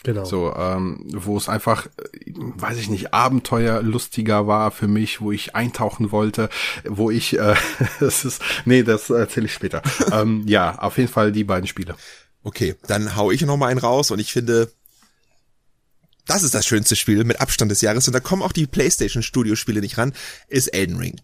Genau. 0.05 0.27
So, 0.27 0.55
ähm, 0.55 1.03
wo 1.15 1.39
es 1.39 1.49
einfach, 1.49 1.87
weiß 2.27 2.77
ich 2.77 2.91
nicht, 2.91 3.15
abenteuerlustiger 3.15 4.47
war 4.47 4.71
für 4.71 4.87
mich, 4.87 5.23
wo 5.23 5.33
ich 5.33 5.57
eintauchen 5.57 6.13
wollte, 6.13 6.51
wo 6.87 7.11
ich, 7.11 7.39
äh, 7.39 7.55
das 8.01 8.27
ist, 8.27 8.43
nee, 8.67 8.83
das 8.83 9.09
erzähle 9.09 9.47
ich 9.47 9.55
später. 9.55 9.81
ähm, 10.13 10.43
ja, 10.47 10.79
auf 10.79 10.99
jeden 10.99 11.11
Fall 11.11 11.33
die 11.33 11.45
beiden 11.45 11.67
Spiele. 11.67 11.97
Okay, 12.43 12.77
dann 12.87 13.17
hau 13.17 13.31
ich 13.31 13.41
noch 13.47 13.57
mal 13.57 13.69
einen 13.69 13.81
raus 13.81 14.11
und 14.11 14.19
ich 14.19 14.31
finde, 14.31 14.71
das 16.27 16.43
ist 16.43 16.55
das 16.55 16.67
schönste 16.67 16.97
Spiel 16.97 17.25
mit 17.25 17.41
Abstand 17.41 17.71
des 17.71 17.81
Jahres 17.81 18.07
und 18.07 18.13
da 18.13 18.21
kommen 18.21 18.43
auch 18.43 18.53
die 18.53 18.67
PlayStation 18.67 19.23
Studio 19.23 19.57
Spiele 19.57 19.81
nicht 19.81 19.99
ran, 19.99 20.13
ist 20.49 20.69
Elden 20.69 20.97
Ring 20.97 21.21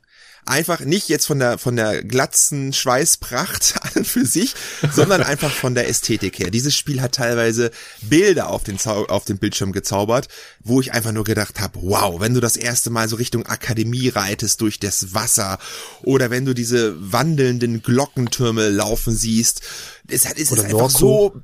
einfach 0.46 0.80
nicht 0.80 1.08
jetzt 1.08 1.26
von 1.26 1.38
der 1.38 1.58
von 1.58 1.76
der 1.76 2.02
glatzen 2.02 2.72
Schweißpracht 2.72 3.74
an 3.96 4.04
für 4.04 4.24
sich, 4.24 4.54
sondern 4.92 5.22
einfach 5.22 5.52
von 5.52 5.74
der 5.74 5.88
Ästhetik 5.88 6.38
her. 6.38 6.50
Dieses 6.50 6.76
Spiel 6.76 7.00
hat 7.00 7.14
teilweise 7.14 7.70
Bilder 8.02 8.48
auf 8.48 8.64
den 8.64 8.78
Zau 8.78 9.06
auf 9.06 9.24
den 9.24 9.38
Bildschirm 9.38 9.72
gezaubert, 9.72 10.28
wo 10.60 10.80
ich 10.80 10.92
einfach 10.92 11.12
nur 11.12 11.24
gedacht 11.24 11.60
habe, 11.60 11.78
wow, 11.82 12.20
wenn 12.20 12.34
du 12.34 12.40
das 12.40 12.56
erste 12.56 12.90
Mal 12.90 13.08
so 13.08 13.16
Richtung 13.16 13.46
Akademie 13.46 14.08
reitest 14.08 14.60
durch 14.60 14.80
das 14.80 15.14
Wasser 15.14 15.58
oder 16.02 16.30
wenn 16.30 16.44
du 16.44 16.54
diese 16.54 16.94
wandelnden 17.12 17.82
Glockentürme 17.82 18.68
laufen 18.68 19.14
siehst, 19.14 19.62
es, 20.10 20.24
es 20.24 20.52
ist 20.52 20.64
einfach 20.64 20.90
so 20.90 21.34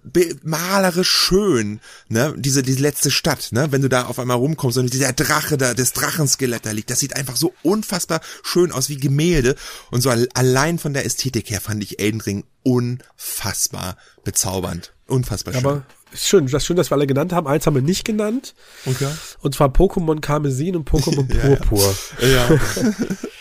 malerisch 0.43 1.11
schön, 1.11 1.81
ne, 2.09 2.35
diese, 2.37 2.63
diese 2.63 2.81
letzte 2.81 3.11
Stadt, 3.11 3.49
ne, 3.53 3.73
wenn 3.73 3.83
du 3.83 3.89
da 3.89 4.07
auf 4.07 4.19
einmal 4.19 4.37
rumkommst 4.37 4.79
und 4.79 4.93
dieser 4.93 5.13
Drache 5.13 5.57
da, 5.57 5.75
das 5.75 5.93
Drachenskelett 5.93 6.67
da 6.67 6.71
liegt, 6.71 6.91
das 6.91 7.01
sieht 7.01 7.17
einfach 7.17 7.37
so 7.37 7.55
unfassbar 7.63 8.21
schön 8.43 8.73
aus 8.73 8.89
wie 8.89 8.97
Gemälde 8.97 9.57
und 9.91 10.01
so 10.01 10.11
allein 10.11 10.79
von 10.79 10.93
der 10.93 11.05
Ästhetik 11.05 11.51
her 11.51 11.61
fand 11.61 11.83
ich 11.83 11.99
Elden 11.99 12.21
Ring 12.21 12.45
unfassbar 12.63 13.97
bezaubernd. 14.25 14.93
Unfassbar 15.07 15.55
schön. 15.55 15.65
Aber 15.65 15.87
schön, 16.13 16.47
das 16.47 16.63
ist 16.63 16.67
schön, 16.67 16.77
dass 16.77 16.91
wir 16.91 16.97
alle 16.97 17.07
genannt 17.07 17.33
haben. 17.33 17.47
Eins 17.47 17.67
haben 17.67 17.75
wir 17.75 17.83
nicht 17.83 18.05
genannt. 18.05 18.55
Okay. 18.87 19.09
Und 19.41 19.55
zwar 19.55 19.69
Pokémon 19.69 20.21
Karmesin 20.21 20.75
und 20.75 20.89
Pokémon 20.89 21.29
Purpur. 21.41 21.97
ja. 22.21 22.29
ja. 22.29 22.61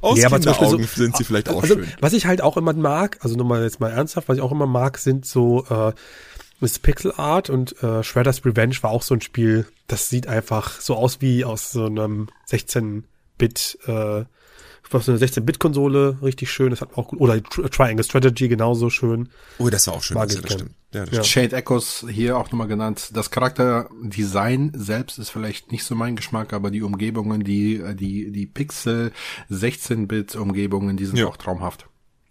Aus 0.00 0.18
ja, 0.18 0.28
Beispiel 0.28 0.68
so, 0.68 0.78
sind 0.78 1.16
sie 1.16 1.24
vielleicht 1.24 1.48
auch 1.48 1.62
also, 1.62 1.74
schön. 1.74 1.88
Was 2.00 2.12
ich 2.12 2.26
halt 2.26 2.40
auch 2.40 2.56
immer 2.56 2.72
mag, 2.72 3.18
also 3.20 3.36
nochmal 3.36 3.62
jetzt 3.62 3.80
mal 3.80 3.90
ernsthaft, 3.90 4.28
was 4.28 4.36
ich 4.36 4.42
auch 4.42 4.52
immer 4.52 4.66
mag, 4.66 4.98
sind 4.98 5.26
so 5.26 5.64
äh, 5.68 5.92
Miss 6.60 6.78
Pixel 6.78 7.12
Art 7.16 7.50
und 7.50 7.82
äh, 7.82 8.02
Shredder's 8.02 8.44
Revenge 8.44 8.76
war 8.82 8.90
auch 8.90 9.02
so 9.02 9.14
ein 9.14 9.20
Spiel, 9.20 9.66
das 9.86 10.08
sieht 10.08 10.26
einfach 10.26 10.80
so 10.80 10.94
aus 10.94 11.20
wie 11.20 11.44
aus 11.44 11.72
so 11.72 11.86
einem 11.86 12.28
16-Bit 12.50 13.78
äh, 13.86 14.24
was 14.92 15.08
eine 15.08 15.18
16-Bit-Konsole, 15.18 16.18
richtig 16.22 16.50
schön, 16.50 16.70
das 16.70 16.80
hat 16.80 16.96
auch 16.96 17.08
gut, 17.08 17.20
oder 17.20 17.40
Triangle 17.42 18.04
Strategy 18.04 18.48
genauso 18.48 18.90
schön. 18.90 19.28
Oh, 19.58 19.70
das 19.70 19.86
war 19.86 19.94
auch 19.94 20.02
schön, 20.02 20.16
das, 20.16 20.40
das 20.40 20.52
stimmt. 20.52 20.72
Ja, 20.92 21.04
ja. 21.04 21.22
Shade 21.22 21.54
Echoes 21.54 22.04
hier 22.10 22.36
auch 22.36 22.50
nochmal 22.50 22.66
genannt. 22.66 23.10
Das 23.12 23.30
Charakterdesign 23.30 24.72
selbst 24.74 25.18
ist 25.18 25.30
vielleicht 25.30 25.70
nicht 25.70 25.84
so 25.84 25.94
mein 25.94 26.16
Geschmack, 26.16 26.52
aber 26.52 26.70
die 26.70 26.82
Umgebungen, 26.82 27.44
die, 27.44 27.80
die, 27.94 28.32
die 28.32 28.46
Pixel 28.46 29.12
16-Bit 29.50 30.34
Umgebungen, 30.34 30.96
die 30.96 31.06
sind 31.06 31.18
ja. 31.18 31.26
auch 31.26 31.36
traumhaft. 31.36 31.86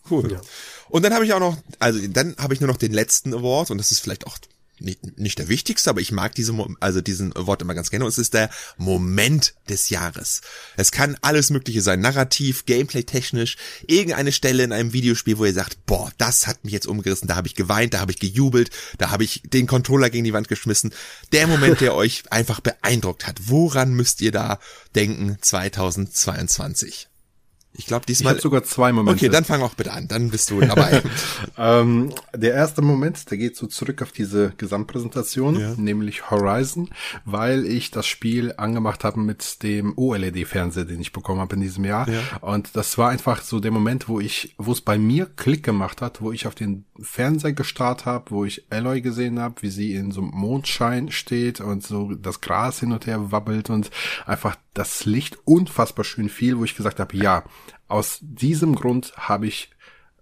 Cool. 0.10 0.32
Ja. 0.32 0.42
Und 0.90 1.04
dann 1.06 1.14
habe 1.14 1.24
ich 1.24 1.34
auch 1.34 1.40
noch, 1.40 1.58
also 1.78 2.00
dann 2.08 2.36
habe 2.38 2.54
ich 2.54 2.60
nur 2.60 2.68
noch 2.68 2.78
den 2.78 2.92
letzten 2.92 3.34
Award 3.34 3.72
und 3.72 3.78
das 3.78 3.92
ist 3.92 4.00
vielleicht 4.00 4.28
auch 4.28 4.38
nicht, 4.82 5.18
nicht 5.18 5.40
der 5.40 5.48
wichtigste, 5.48 5.90
aber 5.90 6.02
ich 6.02 6.12
mag 6.12 6.36
diese, 6.36 6.54
also 6.80 7.02
diesen 7.02 7.34
Wort 7.36 7.62
immer 7.62 7.74
ganz 7.74 7.90
gerne. 7.90 8.06
Und 8.06 8.10
es 8.10 8.18
ist 8.18 8.34
der 8.34 8.50
Moment 8.78 9.56
des 9.68 9.90
Jahres. 9.90 10.42
Es 10.78 10.92
kann 10.92 11.18
alles 11.22 11.50
Mögliche 11.50 11.82
sein, 11.82 12.00
narrativ, 12.00 12.66
Gameplay-technisch, 12.66 13.58
irgendeine 13.88 14.32
Stelle 14.32 14.64
in 14.64 14.72
einem 14.72 14.94
Videospiel, 14.94 15.38
wo 15.38 15.46
ihr 15.46 15.54
sagt, 15.54 15.86
boah, 15.86 16.12
das 16.18 16.48
hat 16.48 16.64
mich 16.64 16.74
jetzt 16.74 16.88
umgerissen, 16.88 17.28
da 17.28 17.36
habe 17.36 17.48
ich 17.48 17.56
geweint, 17.56 17.94
da 17.94 18.00
habe 18.00 18.12
ich 18.12 18.20
gejubelt, 18.20 18.70
da 18.98 19.12
habe 19.12 19.24
ich 19.24 19.42
den 19.46 19.68
Controller 19.68 20.10
gegen 20.10 20.24
die 20.24 20.34
Wand 20.34 20.48
geschmissen. 20.48 20.94
Der 21.32 21.48
Moment, 21.48 21.82
der 21.82 21.96
euch 22.00 22.24
einfach 22.32 22.60
beeindruckt 22.62 23.28
hat. 23.28 23.38
Woran 23.44 23.94
müsst 23.94 24.22
ihr 24.22 24.32
da 24.32 24.60
denken 24.96 25.38
2022? 25.42 27.09
Ich 27.74 27.86
glaube 27.86 28.06
diesmal. 28.06 28.34
Ich 28.34 28.38
habe 28.38 28.42
sogar 28.42 28.64
zwei 28.64 28.92
Momente. 28.92 29.26
Okay, 29.26 29.32
dann 29.32 29.46
fang 29.46 29.62
auch 29.62 29.76
bitte 29.76 29.94
an, 29.94 30.08
dann 30.08 30.30
bist 30.30 30.50
du 30.50 30.60
dabei. 30.60 31.02
ähm, 31.58 32.12
der 32.36 32.54
erste 32.54 32.82
Moment, 32.82 33.30
der 33.30 33.38
geht 33.38 33.56
so 33.56 33.68
zurück 33.68 34.02
auf 34.02 34.12
diese 34.12 34.54
Gesamtpräsentation, 34.58 35.60
ja. 35.60 35.76
nämlich 35.78 36.30
Horizon, 36.30 36.90
weil 37.26 37.66
ich 37.66 37.92
das 37.92 38.08
Spiel 38.08 38.54
angemacht 38.58 39.04
habe 39.04 39.20
mit 39.20 39.62
dem 39.64 39.94
OLED-Fernseher, 39.98 40.86
den 40.86 41.00
ich 41.00 41.14
bekommen 41.14 41.40
habe 41.40 41.56
in 41.56 41.62
diesem 41.62 41.86
Jahr. 41.86 42.10
Ja. 42.10 42.20
Und 42.42 42.76
das 42.76 42.98
war 42.98 43.10
einfach 43.10 43.44
so 43.44 43.60
der 43.60 43.72
Moment, 43.72 44.10
wo 44.10 44.20
ich, 44.20 44.56
wo 44.58 44.72
es 44.72 44.82
bei 44.82 44.98
mir 44.98 45.28
Klick 45.28 45.64
gemacht 45.64 46.02
hat, 46.02 46.22
wo 46.22 46.32
ich 46.32 46.48
auf 46.48 46.56
den 46.56 46.86
Fernseher 47.00 47.54
gestarrt 47.54 48.06
habe, 48.06 48.32
wo 48.32 48.46
ich 48.46 48.66
Aloy 48.72 49.02
gesehen 49.02 49.40
habe, 49.40 49.62
wie 49.62 49.70
sie 49.70 49.94
in 49.94 50.12
so 50.12 50.22
einem 50.22 50.32
Mondschein 50.32 51.12
steht 51.12 51.62
und 51.62 51.86
so 51.86 52.14
das 52.14 52.42
Gras 52.42 52.80
hin 52.80 52.92
und 52.92 53.06
her 53.06 53.32
wabbelt 53.32 53.70
und 53.70 53.92
einfach 54.26 54.58
das 54.74 55.06
Licht 55.06 55.38
unfassbar 55.46 56.06
schön 56.06 56.30
fiel, 56.30 56.58
wo 56.58 56.64
ich 56.64 56.76
gesagt 56.76 57.00
habe, 57.00 57.16
ja, 57.16 57.44
aus 57.88 58.20
diesem 58.22 58.76
Grund 58.76 59.14
habe 59.18 59.48
ich 59.48 59.70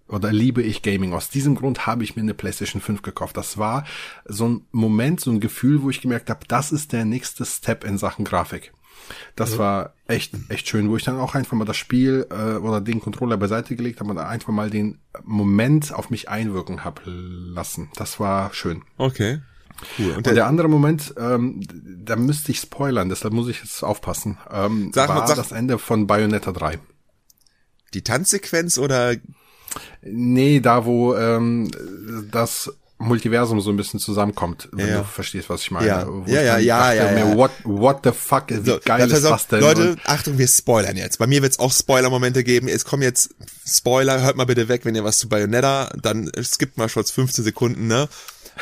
oder 0.08 0.32
liebe 0.32 0.62
ich 0.62 0.82
Gaming. 0.82 1.12
Aus 1.12 1.28
diesem 1.28 1.54
Grund 1.54 1.86
habe 1.86 2.02
ich 2.02 2.16
mir 2.16 2.22
eine 2.22 2.34
PlayStation 2.34 2.80
5 2.80 3.02
gekauft. 3.02 3.36
Das 3.36 3.58
war 3.58 3.84
so 4.24 4.48
ein 4.48 4.66
Moment, 4.72 5.20
so 5.20 5.30
ein 5.30 5.40
Gefühl, 5.40 5.82
wo 5.82 5.90
ich 5.90 6.00
gemerkt 6.00 6.30
habe, 6.30 6.40
das 6.48 6.72
ist 6.72 6.92
der 6.92 7.04
nächste 7.04 7.44
Step 7.44 7.84
in 7.84 7.98
Sachen 7.98 8.24
Grafik. 8.24 8.72
Das 9.36 9.52
ja. 9.52 9.58
war 9.58 9.94
echt, 10.06 10.34
echt 10.48 10.68
schön, 10.68 10.90
wo 10.90 10.96
ich 10.96 11.04
dann 11.04 11.18
auch 11.18 11.34
einfach 11.34 11.56
mal 11.56 11.64
das 11.64 11.76
Spiel 11.76 12.26
äh, 12.30 12.56
oder 12.56 12.80
den 12.80 13.00
Controller 13.00 13.36
beiseite 13.36 13.76
gelegt 13.76 14.00
habe 14.00 14.10
und 14.10 14.18
einfach 14.18 14.52
mal 14.52 14.70
den 14.70 14.98
Moment 15.22 15.94
auf 15.94 16.10
mich 16.10 16.28
einwirken 16.28 16.84
habe 16.84 17.02
lassen. 17.06 17.90
Das 17.96 18.20
war 18.20 18.52
schön. 18.52 18.82
Okay. 18.96 19.40
Cool. 19.98 20.14
Und 20.14 20.26
der, 20.26 20.32
und 20.32 20.36
der 20.36 20.46
andere 20.46 20.68
Moment, 20.68 21.14
ähm, 21.18 21.60
da 22.04 22.16
müsste 22.16 22.50
ich 22.50 22.58
spoilern, 22.58 23.08
deshalb 23.08 23.32
muss 23.32 23.48
ich 23.48 23.60
jetzt 23.60 23.84
aufpassen. 23.84 24.36
Ähm, 24.50 24.90
sag 24.92 25.08
war 25.08 25.20
mal, 25.20 25.26
sag, 25.26 25.36
das 25.36 25.52
Ende 25.52 25.78
von 25.78 26.06
Bayonetta 26.08 26.50
3. 26.50 26.78
Die 27.94 28.02
Tanzsequenz 28.02 28.78
oder? 28.78 29.16
Nee, 30.02 30.60
da 30.60 30.84
wo 30.84 31.14
ähm, 31.14 31.70
das 32.30 32.70
Multiversum 33.00 33.60
so 33.60 33.70
ein 33.70 33.76
bisschen 33.76 34.00
zusammenkommt, 34.00 34.68
wenn 34.72 34.88
ja. 34.88 34.98
du 34.98 35.04
verstehst, 35.04 35.48
was 35.48 35.62
ich 35.62 35.70
meine. 35.70 35.86
Ja, 35.86 36.08
ja, 36.26 36.42
ja, 36.42 36.58
ja, 36.58 36.92
ja, 36.92 37.12
ja, 37.16 37.36
What, 37.36 37.52
what 37.62 38.00
the 38.02 38.10
fuck, 38.10 38.46
wie 38.48 38.68
so, 38.68 38.80
geil 38.84 39.08
ist 39.08 39.22
das 39.22 39.46
denn? 39.46 39.60
Leute, 39.60 39.96
Achtung, 40.04 40.36
wir 40.36 40.48
spoilern 40.48 40.96
jetzt. 40.96 41.18
Bei 41.18 41.28
mir 41.28 41.40
wird 41.42 41.52
es 41.52 41.58
auch 41.60 41.72
Spoiler-Momente 41.72 42.42
geben. 42.42 42.66
Es 42.66 42.84
kommen 42.84 43.04
jetzt 43.04 43.30
Spoiler, 43.64 44.20
hört 44.22 44.36
mal 44.36 44.46
bitte 44.46 44.68
weg, 44.68 44.84
wenn 44.84 44.96
ihr 44.96 45.04
was 45.04 45.18
zu 45.18 45.28
Bayonetta, 45.28 45.90
dann 46.02 46.30
skippt 46.42 46.76
mal 46.76 46.88
schon 46.88 47.04
15 47.04 47.44
Sekunden, 47.44 47.86
ne? 47.86 48.08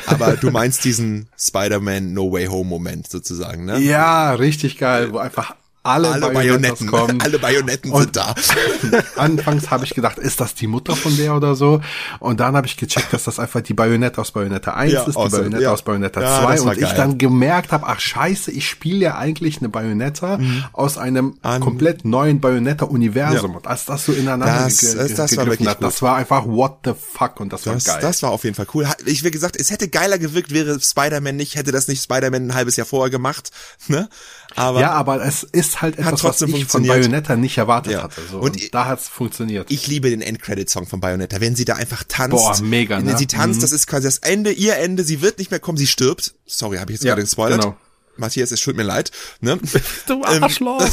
Aber 0.05 0.37
du 0.37 0.51
meinst 0.51 0.85
diesen 0.85 1.29
Spider-Man 1.39 2.13
No 2.13 2.31
Way 2.31 2.45
Home 2.45 2.69
Moment 2.69 3.09
sozusagen, 3.09 3.65
ne? 3.65 3.79
Ja, 3.79 4.33
richtig 4.35 4.77
geil, 4.77 5.13
wo 5.13 5.17
einfach 5.17 5.55
alle, 5.87 6.09
alle 6.09 6.29
Bayonetten 6.29 6.87
kommen. 6.87 7.21
Alle 7.27 7.39
Bayonetten 7.39 7.95
sind 7.95 8.15
da. 8.15 8.35
Anfangs 9.15 9.71
habe 9.71 9.85
ich 9.85 9.95
gedacht, 9.95 10.17
ist 10.17 10.39
das 10.39 10.55
die 10.55 10.67
Mutter 10.67 10.95
von 10.95 11.15
der 11.17 11.35
oder 11.35 11.55
so? 11.55 11.81
Und 12.19 12.39
dann 12.39 12.55
habe 12.55 12.67
ich 12.67 12.77
gecheckt, 12.77 13.11
dass 13.13 13.23
das 13.23 13.39
einfach 13.39 13.61
die 13.61 13.73
Bayonette 13.73 14.21
aus 14.21 14.31
Bayonetta 14.31 14.73
1 14.73 14.93
ja, 14.93 15.03
ist, 15.03 15.15
die 15.15 15.17
awesome. 15.17 15.41
Bayonette 15.43 15.63
ja. 15.63 15.71
aus 15.71 15.81
Bayonetta 15.81 16.21
ja, 16.21 16.41
2 16.41 16.61
und 16.61 16.77
ich 16.77 16.91
dann 16.91 17.17
gemerkt 17.17 17.71
habe, 17.71 17.87
ach 17.87 17.99
scheiße, 17.99 18.51
ich 18.51 18.67
spiele 18.67 19.05
ja 19.05 19.17
eigentlich 19.17 19.59
eine 19.59 19.69
Bayonetta 19.69 20.37
mhm. 20.37 20.65
aus 20.73 20.97
einem 20.97 21.37
An 21.41 21.61
komplett 21.61 22.05
neuen 22.05 22.39
Bayonetta-Universum. 22.39 23.55
Und 23.55 23.67
als 23.67 23.85
das 23.85 24.05
so 24.05 24.11
ineinander 24.11 24.63
das, 24.65 24.79
ge 24.79 24.95
das, 24.95 25.13
das 25.13 25.31
gegriffen 25.31 25.65
war 25.65 25.71
hat, 25.73 25.83
das 25.83 26.01
war 26.01 26.15
einfach 26.15 26.45
what 26.45 26.79
the 26.85 26.93
fuck 26.93 27.39
und 27.39 27.51
das, 27.53 27.63
das 27.63 27.85
war 27.87 27.93
geil. 27.93 28.01
Das 28.01 28.23
war 28.23 28.31
auf 28.31 28.43
jeden 28.43 28.55
Fall 28.55 28.67
cool. 28.73 28.87
Ich 29.05 29.23
wie 29.23 29.31
gesagt, 29.31 29.55
es 29.59 29.71
hätte 29.71 29.87
geiler 29.87 30.19
gewirkt, 30.19 30.53
wäre 30.53 30.79
Spider-Man 30.79 31.35
nicht, 31.35 31.55
hätte 31.55 31.71
das 31.71 31.87
nicht 31.87 32.03
Spider-Man 32.03 32.47
ein 32.47 32.53
halbes 32.55 32.75
Jahr 32.75 32.85
vorher 32.85 33.09
gemacht, 33.09 33.51
ne? 33.87 34.09
Aber 34.57 34.81
ja, 34.81 34.91
aber 34.91 35.23
es 35.23 35.43
ist 35.43 35.83
halt 35.83 35.99
etwas, 35.99 36.23
was 36.23 36.41
ich 36.41 36.65
von 36.65 36.85
Bayonetta 36.85 37.35
nicht 37.35 37.59
erwartet 37.59 37.93
ja. 37.93 38.01
hatte. 38.01 38.21
So. 38.31 38.39
Und, 38.39 38.59
und 38.59 38.73
da 38.73 38.85
hat's 38.85 39.07
funktioniert. 39.07 39.69
Ich 39.69 39.85
liebe 39.85 40.09
den 40.09 40.21
Endcredit-Song 40.21 40.87
von 40.87 40.99
Bayonetta. 40.99 41.39
Wenn 41.39 41.55
sie 41.55 41.63
da 41.63 41.75
einfach 41.75 42.03
tanzt. 42.07 42.31
Boah, 42.31 42.59
mega, 42.63 42.99
ne? 42.99 43.11
Wenn 43.11 43.17
sie 43.17 43.27
tanzt, 43.27 43.57
mhm. 43.57 43.61
das 43.61 43.71
ist 43.71 43.85
quasi 43.85 44.07
das 44.07 44.17
Ende, 44.17 44.51
ihr 44.51 44.75
Ende. 44.77 45.03
Sie 45.03 45.21
wird 45.21 45.37
nicht 45.37 45.51
mehr 45.51 45.59
kommen, 45.59 45.77
sie 45.77 45.85
stirbt. 45.85 46.33
Sorry, 46.47 46.77
habe 46.77 46.91
ich 46.91 46.95
jetzt 46.95 47.03
ja, 47.03 47.11
gerade 47.11 47.21
gespoilert. 47.21 47.61
Genau. 47.61 47.77
Matthias, 48.15 48.51
es 48.51 48.59
tut 48.59 48.75
mir 48.75 48.81
leid. 48.81 49.11
Ne? 49.41 49.59
Du 50.07 50.23
Arschloch. 50.23 50.83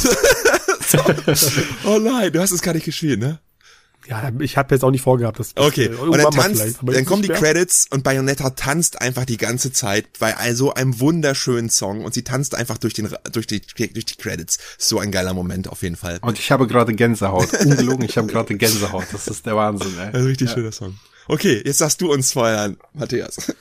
oh 1.85 1.97
nein, 1.97 2.31
du 2.31 2.39
hast 2.39 2.51
es 2.51 2.61
gar 2.61 2.75
nicht 2.75 2.85
geschrien, 2.85 3.19
ne? 3.19 3.39
Ja, 4.07 4.31
ich 4.39 4.57
habe 4.57 4.73
jetzt 4.75 4.83
auch 4.83 4.91
nicht 4.91 5.01
vorgehabt, 5.01 5.39
dass 5.39 5.53
Okay, 5.55 5.85
äh, 5.85 5.95
und 5.95 6.17
dann 6.17 6.31
tanzt, 6.31 6.79
dann 6.81 7.05
kommen 7.05 7.21
die 7.21 7.29
mehr. 7.29 7.37
Credits 7.37 7.87
und 7.89 8.03
Bayonetta 8.03 8.51
tanzt 8.51 9.01
einfach 9.01 9.25
die 9.25 9.37
ganze 9.37 9.71
Zeit 9.71 10.07
bei 10.19 10.37
all 10.37 10.55
so 10.55 10.73
einem 10.73 10.99
wunderschönen 10.99 11.69
Song 11.69 12.03
und 12.05 12.13
sie 12.13 12.23
tanzt 12.23 12.55
einfach 12.55 12.77
durch 12.77 12.93
den 12.93 13.09
durch 13.31 13.47
die 13.47 13.61
durch 13.61 14.05
die 14.05 14.15
Credits. 14.15 14.59
So 14.77 14.99
ein 14.99 15.11
geiler 15.11 15.33
Moment 15.33 15.67
auf 15.67 15.81
jeden 15.81 15.95
Fall. 15.95 16.19
Und 16.21 16.39
ich 16.39 16.51
habe 16.51 16.67
gerade 16.67 16.93
Gänsehaut. 16.93 17.53
Ungelogen, 17.53 18.05
ich 18.05 18.17
habe 18.17 18.27
gerade 18.27 18.55
Gänsehaut. 18.55 19.05
Das 19.11 19.27
ist 19.27 19.45
der 19.45 19.55
Wahnsinn, 19.55 19.93
ey. 19.97 20.07
Ein 20.13 20.25
richtig 20.25 20.51
schöner 20.51 20.71
Song. 20.71 20.97
Okay, 21.27 21.61
jetzt 21.65 21.81
darfst 21.81 21.99
du 22.01 22.11
uns 22.11 22.31
spoilern, 22.31 22.77
Matthias. 22.93 23.53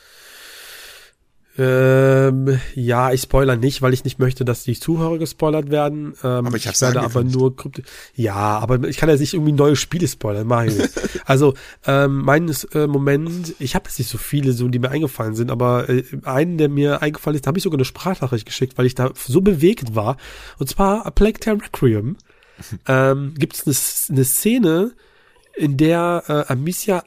Ähm, 1.57 2.59
ja, 2.75 3.13
ich 3.13 3.23
spoiler 3.23 3.57
nicht, 3.57 3.81
weil 3.81 3.95
ich 3.95 4.03
nicht 4.03 4.19
möchte, 4.19 4.45
dass 4.45 4.65
die 4.65 4.79
Zuhörer 4.79 5.19
gespoilert 5.19 5.71
werden. 5.71 6.15
Ähm, 6.25 6.47
Aber 6.47 6.57
ich 6.57 6.67
hab's 6.67 6.81
werde 6.81 7.01
aber 7.01 7.23
nur 7.23 7.55
Ja, 8.17 8.59
aber 8.59 8.89
ich 8.89 8.97
kann 8.97 9.09
ja 9.09 9.17
nicht 9.17 9.35
irgendwie 9.35 9.53
neue 9.53 9.77
Spiele 9.77 10.09
spoilern, 10.09 10.47
mach 10.47 10.65
ich 10.65 10.77
nicht. 10.77 10.91
Also, 11.27 11.55
ähm, 11.87 12.23
mein 12.23 12.53
äh, 12.73 12.87
Moment, 12.87 13.55
ich 13.59 13.75
habe 13.75 13.89
jetzt 13.89 13.99
nicht 13.99 14.11
so 14.11 14.19
viele, 14.19 14.53
so 14.53 14.69
die 14.69 14.79
mir 14.79 14.91
eingefallen 14.91 15.35
sind, 15.35 15.51
aber 15.51 15.89
äh, 15.89 16.05
einen, 16.25 16.59
der 16.59 16.69
mir 16.69 17.01
eingefallen 17.01 17.37
ist, 17.37 17.47
da 17.47 17.49
habe 17.49 17.59
ich 17.59 17.65
sogar 17.65 17.79
eine 17.79 17.87
Sprachnachricht 17.87 18.45
geschickt, 18.45 18.77
weil 18.77 18.85
ich 18.85 18.95
da 18.95 19.11
so 19.15 19.41
bewegt 19.41 19.95
war. 19.95 20.19
Und 20.59 20.69
zwar 20.69 21.07
A 21.07 21.11
Plague 21.11 21.41
Tale 21.41 21.63
Requiem. 21.63 22.17
ähm, 22.89 23.35
gibt 23.39 23.55
es 23.55 23.67
eine, 23.67 24.17
eine 24.17 24.25
Szene, 24.25 24.93
in 25.57 25.77
der 25.77 26.25
äh, 26.27 26.53
Amicia 26.53 27.05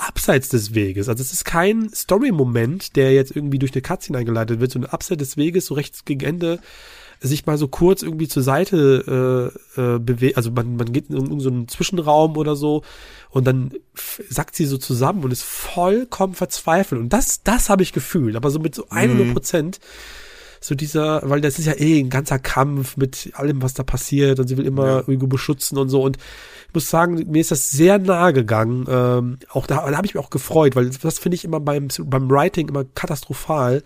abseits 0.00 0.48
des 0.48 0.74
Weges, 0.74 1.08
also 1.08 1.20
es 1.22 1.32
ist 1.32 1.44
kein 1.44 1.90
Story-Moment, 1.92 2.96
der 2.96 3.12
jetzt 3.12 3.34
irgendwie 3.34 3.58
durch 3.58 3.72
eine 3.72 3.82
Cutscene 3.82 4.18
eingeleitet 4.18 4.60
wird, 4.60 4.72
sondern 4.72 4.90
abseits 4.90 5.18
des 5.18 5.36
Weges, 5.36 5.66
so 5.66 5.74
rechts 5.74 6.04
gegen 6.04 6.24
Ende, 6.24 6.60
sich 7.20 7.44
mal 7.44 7.58
so 7.58 7.68
kurz 7.68 8.02
irgendwie 8.02 8.28
zur 8.28 8.42
Seite 8.42 9.52
äh, 9.76 9.80
äh, 9.80 9.98
bewegt, 9.98 10.36
also 10.36 10.50
man, 10.50 10.76
man 10.76 10.90
geht 10.92 11.10
in 11.10 11.16
irgendeinen 11.16 11.68
Zwischenraum 11.68 12.36
oder 12.36 12.56
so 12.56 12.82
und 13.28 13.46
dann 13.46 13.72
sackt 14.28 14.56
sie 14.56 14.64
so 14.64 14.78
zusammen 14.78 15.22
und 15.22 15.30
ist 15.30 15.44
vollkommen 15.44 16.34
verzweifelt. 16.34 17.00
Und 17.00 17.12
das, 17.12 17.42
das 17.42 17.68
habe 17.68 17.82
ich 17.82 17.92
gefühlt, 17.92 18.36
aber 18.36 18.50
so 18.50 18.58
mit 18.58 18.74
so 18.74 18.86
100 18.88 19.34
Prozent 19.34 19.80
so 20.60 20.74
dieser, 20.74 21.22
weil 21.24 21.40
das 21.40 21.58
ist 21.58 21.66
ja 21.66 21.72
eh 21.78 21.98
ein 22.00 22.10
ganzer 22.10 22.38
Kampf 22.38 22.96
mit 22.96 23.30
allem, 23.34 23.62
was 23.62 23.74
da 23.74 23.82
passiert 23.82 24.38
und 24.40 24.46
sie 24.48 24.56
will 24.58 24.66
immer 24.66 24.86
Ja. 24.86 24.96
irgendwo 24.98 25.26
beschützen 25.26 25.78
und 25.78 25.88
so 25.88 26.02
und 26.02 26.18
ich 26.68 26.74
muss 26.74 26.88
sagen, 26.90 27.14
mir 27.30 27.40
ist 27.40 27.50
das 27.50 27.70
sehr 27.70 27.98
nahe 27.98 28.32
gegangen. 28.32 28.86
Ähm, 28.88 29.38
auch 29.48 29.66
da, 29.66 29.90
da 29.90 29.96
habe 29.96 30.06
ich 30.06 30.14
mich 30.14 30.22
auch 30.22 30.30
gefreut, 30.30 30.76
weil 30.76 30.88
das 30.90 31.18
finde 31.18 31.34
ich 31.34 31.44
immer 31.44 31.58
beim, 31.58 31.88
beim 32.04 32.30
Writing 32.30 32.68
immer 32.68 32.84
katastrophal, 32.84 33.82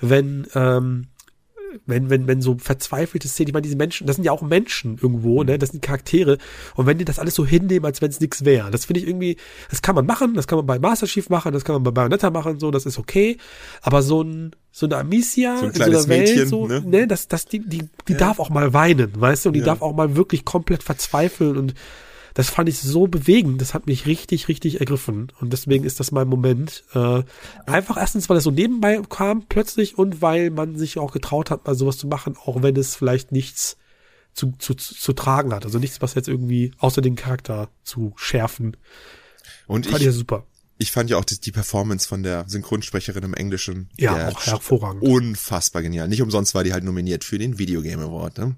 wenn, 0.00 0.46
ähm, 0.54 1.08
wenn, 1.86 2.10
wenn, 2.10 2.26
wenn 2.26 2.40
so 2.40 2.56
verzweifelte 2.58 3.28
Szenen, 3.28 3.48
ich 3.48 3.52
meine, 3.54 3.62
diese 3.62 3.76
Menschen, 3.76 4.06
das 4.06 4.16
sind 4.16 4.24
ja 4.24 4.32
auch 4.32 4.42
Menschen 4.42 4.98
irgendwo, 5.00 5.42
ne, 5.42 5.58
das 5.58 5.70
sind 5.70 5.82
Charaktere, 5.82 6.38
und 6.76 6.86
wenn 6.86 6.98
die 6.98 7.04
das 7.04 7.18
alles 7.18 7.34
so 7.34 7.44
hinnehmen, 7.46 7.84
als 7.84 8.02
wenn 8.02 8.10
es 8.10 8.20
nichts 8.20 8.44
wäre, 8.44 8.70
das 8.70 8.84
finde 8.84 9.00
ich 9.00 9.06
irgendwie, 9.06 9.36
das 9.70 9.82
kann 9.82 9.94
man 9.94 10.06
machen, 10.06 10.34
das 10.34 10.46
kann 10.46 10.56
man 10.58 10.66
bei 10.66 10.78
Master 10.78 11.06
Chief 11.06 11.28
machen, 11.30 11.52
das 11.52 11.64
kann 11.64 11.74
man 11.74 11.82
bei 11.82 11.90
Bayonetta 11.90 12.30
machen, 12.30 12.58
so, 12.58 12.70
das 12.70 12.86
ist 12.86 12.98
okay, 12.98 13.38
aber 13.82 14.02
so 14.02 14.22
ein, 14.22 14.52
so 14.72 14.86
eine 14.86 14.96
Amicia 14.96 15.56
So 15.56 15.66
ein 15.66 15.70
in 15.72 15.76
so 15.76 15.82
einer 15.84 16.08
Welt, 16.08 16.28
Mädchen, 16.28 16.48
so, 16.48 16.66
ne? 16.66 16.82
ne, 16.84 17.06
das, 17.06 17.28
das, 17.28 17.46
die, 17.46 17.60
die, 17.60 17.88
die 18.08 18.16
darf 18.16 18.38
auch 18.38 18.50
mal 18.50 18.72
weinen, 18.72 19.12
weißt 19.20 19.44
du, 19.44 19.48
und 19.50 19.52
die 19.54 19.60
Ja. 19.60 19.66
darf 19.66 19.82
auch 19.82 19.94
mal 19.94 20.16
wirklich 20.16 20.44
komplett 20.44 20.82
verzweifeln 20.82 21.56
und 21.56 21.74
das 22.34 22.50
fand 22.50 22.68
ich 22.68 22.80
so 22.80 23.06
bewegend, 23.06 23.60
das 23.60 23.74
hat 23.74 23.86
mich 23.86 24.06
richtig, 24.06 24.48
richtig 24.48 24.80
ergriffen. 24.80 25.32
Und 25.40 25.52
deswegen 25.52 25.84
ist 25.84 26.00
das 26.00 26.10
mein 26.10 26.26
Moment. 26.26 26.84
Äh, 26.92 27.22
einfach 27.64 27.96
erstens, 27.96 28.28
weil 28.28 28.36
es 28.36 28.44
so 28.44 28.50
nebenbei 28.50 29.00
kam 29.08 29.46
plötzlich 29.46 29.96
und 29.96 30.20
weil 30.20 30.50
man 30.50 30.76
sich 30.76 30.98
auch 30.98 31.12
getraut 31.12 31.50
hat, 31.50 31.64
mal 31.64 31.76
sowas 31.76 31.96
zu 31.96 32.08
machen, 32.08 32.36
auch 32.36 32.60
wenn 32.62 32.76
es 32.76 32.96
vielleicht 32.96 33.30
nichts 33.30 33.76
zu, 34.32 34.52
zu, 34.58 34.74
zu, 34.74 34.94
zu 34.94 35.12
tragen 35.12 35.54
hat. 35.54 35.64
Also 35.64 35.78
nichts, 35.78 36.02
was 36.02 36.14
jetzt 36.14 36.28
irgendwie 36.28 36.72
außer 36.78 37.00
den 37.00 37.14
Charakter 37.14 37.68
zu 37.84 38.12
schärfen. 38.16 38.76
Und 39.68 39.86
Fand 39.86 39.98
ich 39.98 40.04
ja 40.04 40.10
ich, 40.10 40.16
super. 40.16 40.44
ich 40.76 40.90
fand 40.90 41.10
ja 41.10 41.18
auch 41.18 41.24
die, 41.24 41.40
die 41.40 41.52
Performance 41.52 42.08
von 42.08 42.24
der 42.24 42.46
Synchronsprecherin 42.48 43.22
im 43.22 43.34
Englischen. 43.34 43.90
Ja, 43.96 44.28
auch 44.28 44.44
hervorragend. 44.44 45.04
Unfassbar 45.04 45.82
genial. 45.82 46.08
Nicht 46.08 46.20
umsonst 46.20 46.52
war 46.56 46.64
die 46.64 46.72
halt 46.72 46.82
nominiert 46.82 47.22
für 47.22 47.38
den 47.38 47.60
Video 47.60 47.80
Game 47.80 48.00
Award. 48.00 48.38
Ne? 48.38 48.56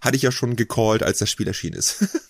Hatte 0.00 0.16
ich 0.16 0.22
ja 0.22 0.32
schon 0.32 0.56
gecallt, 0.56 1.02
als 1.02 1.18
das 1.18 1.30
Spiel 1.30 1.46
erschienen 1.46 1.76
ist. 1.76 2.06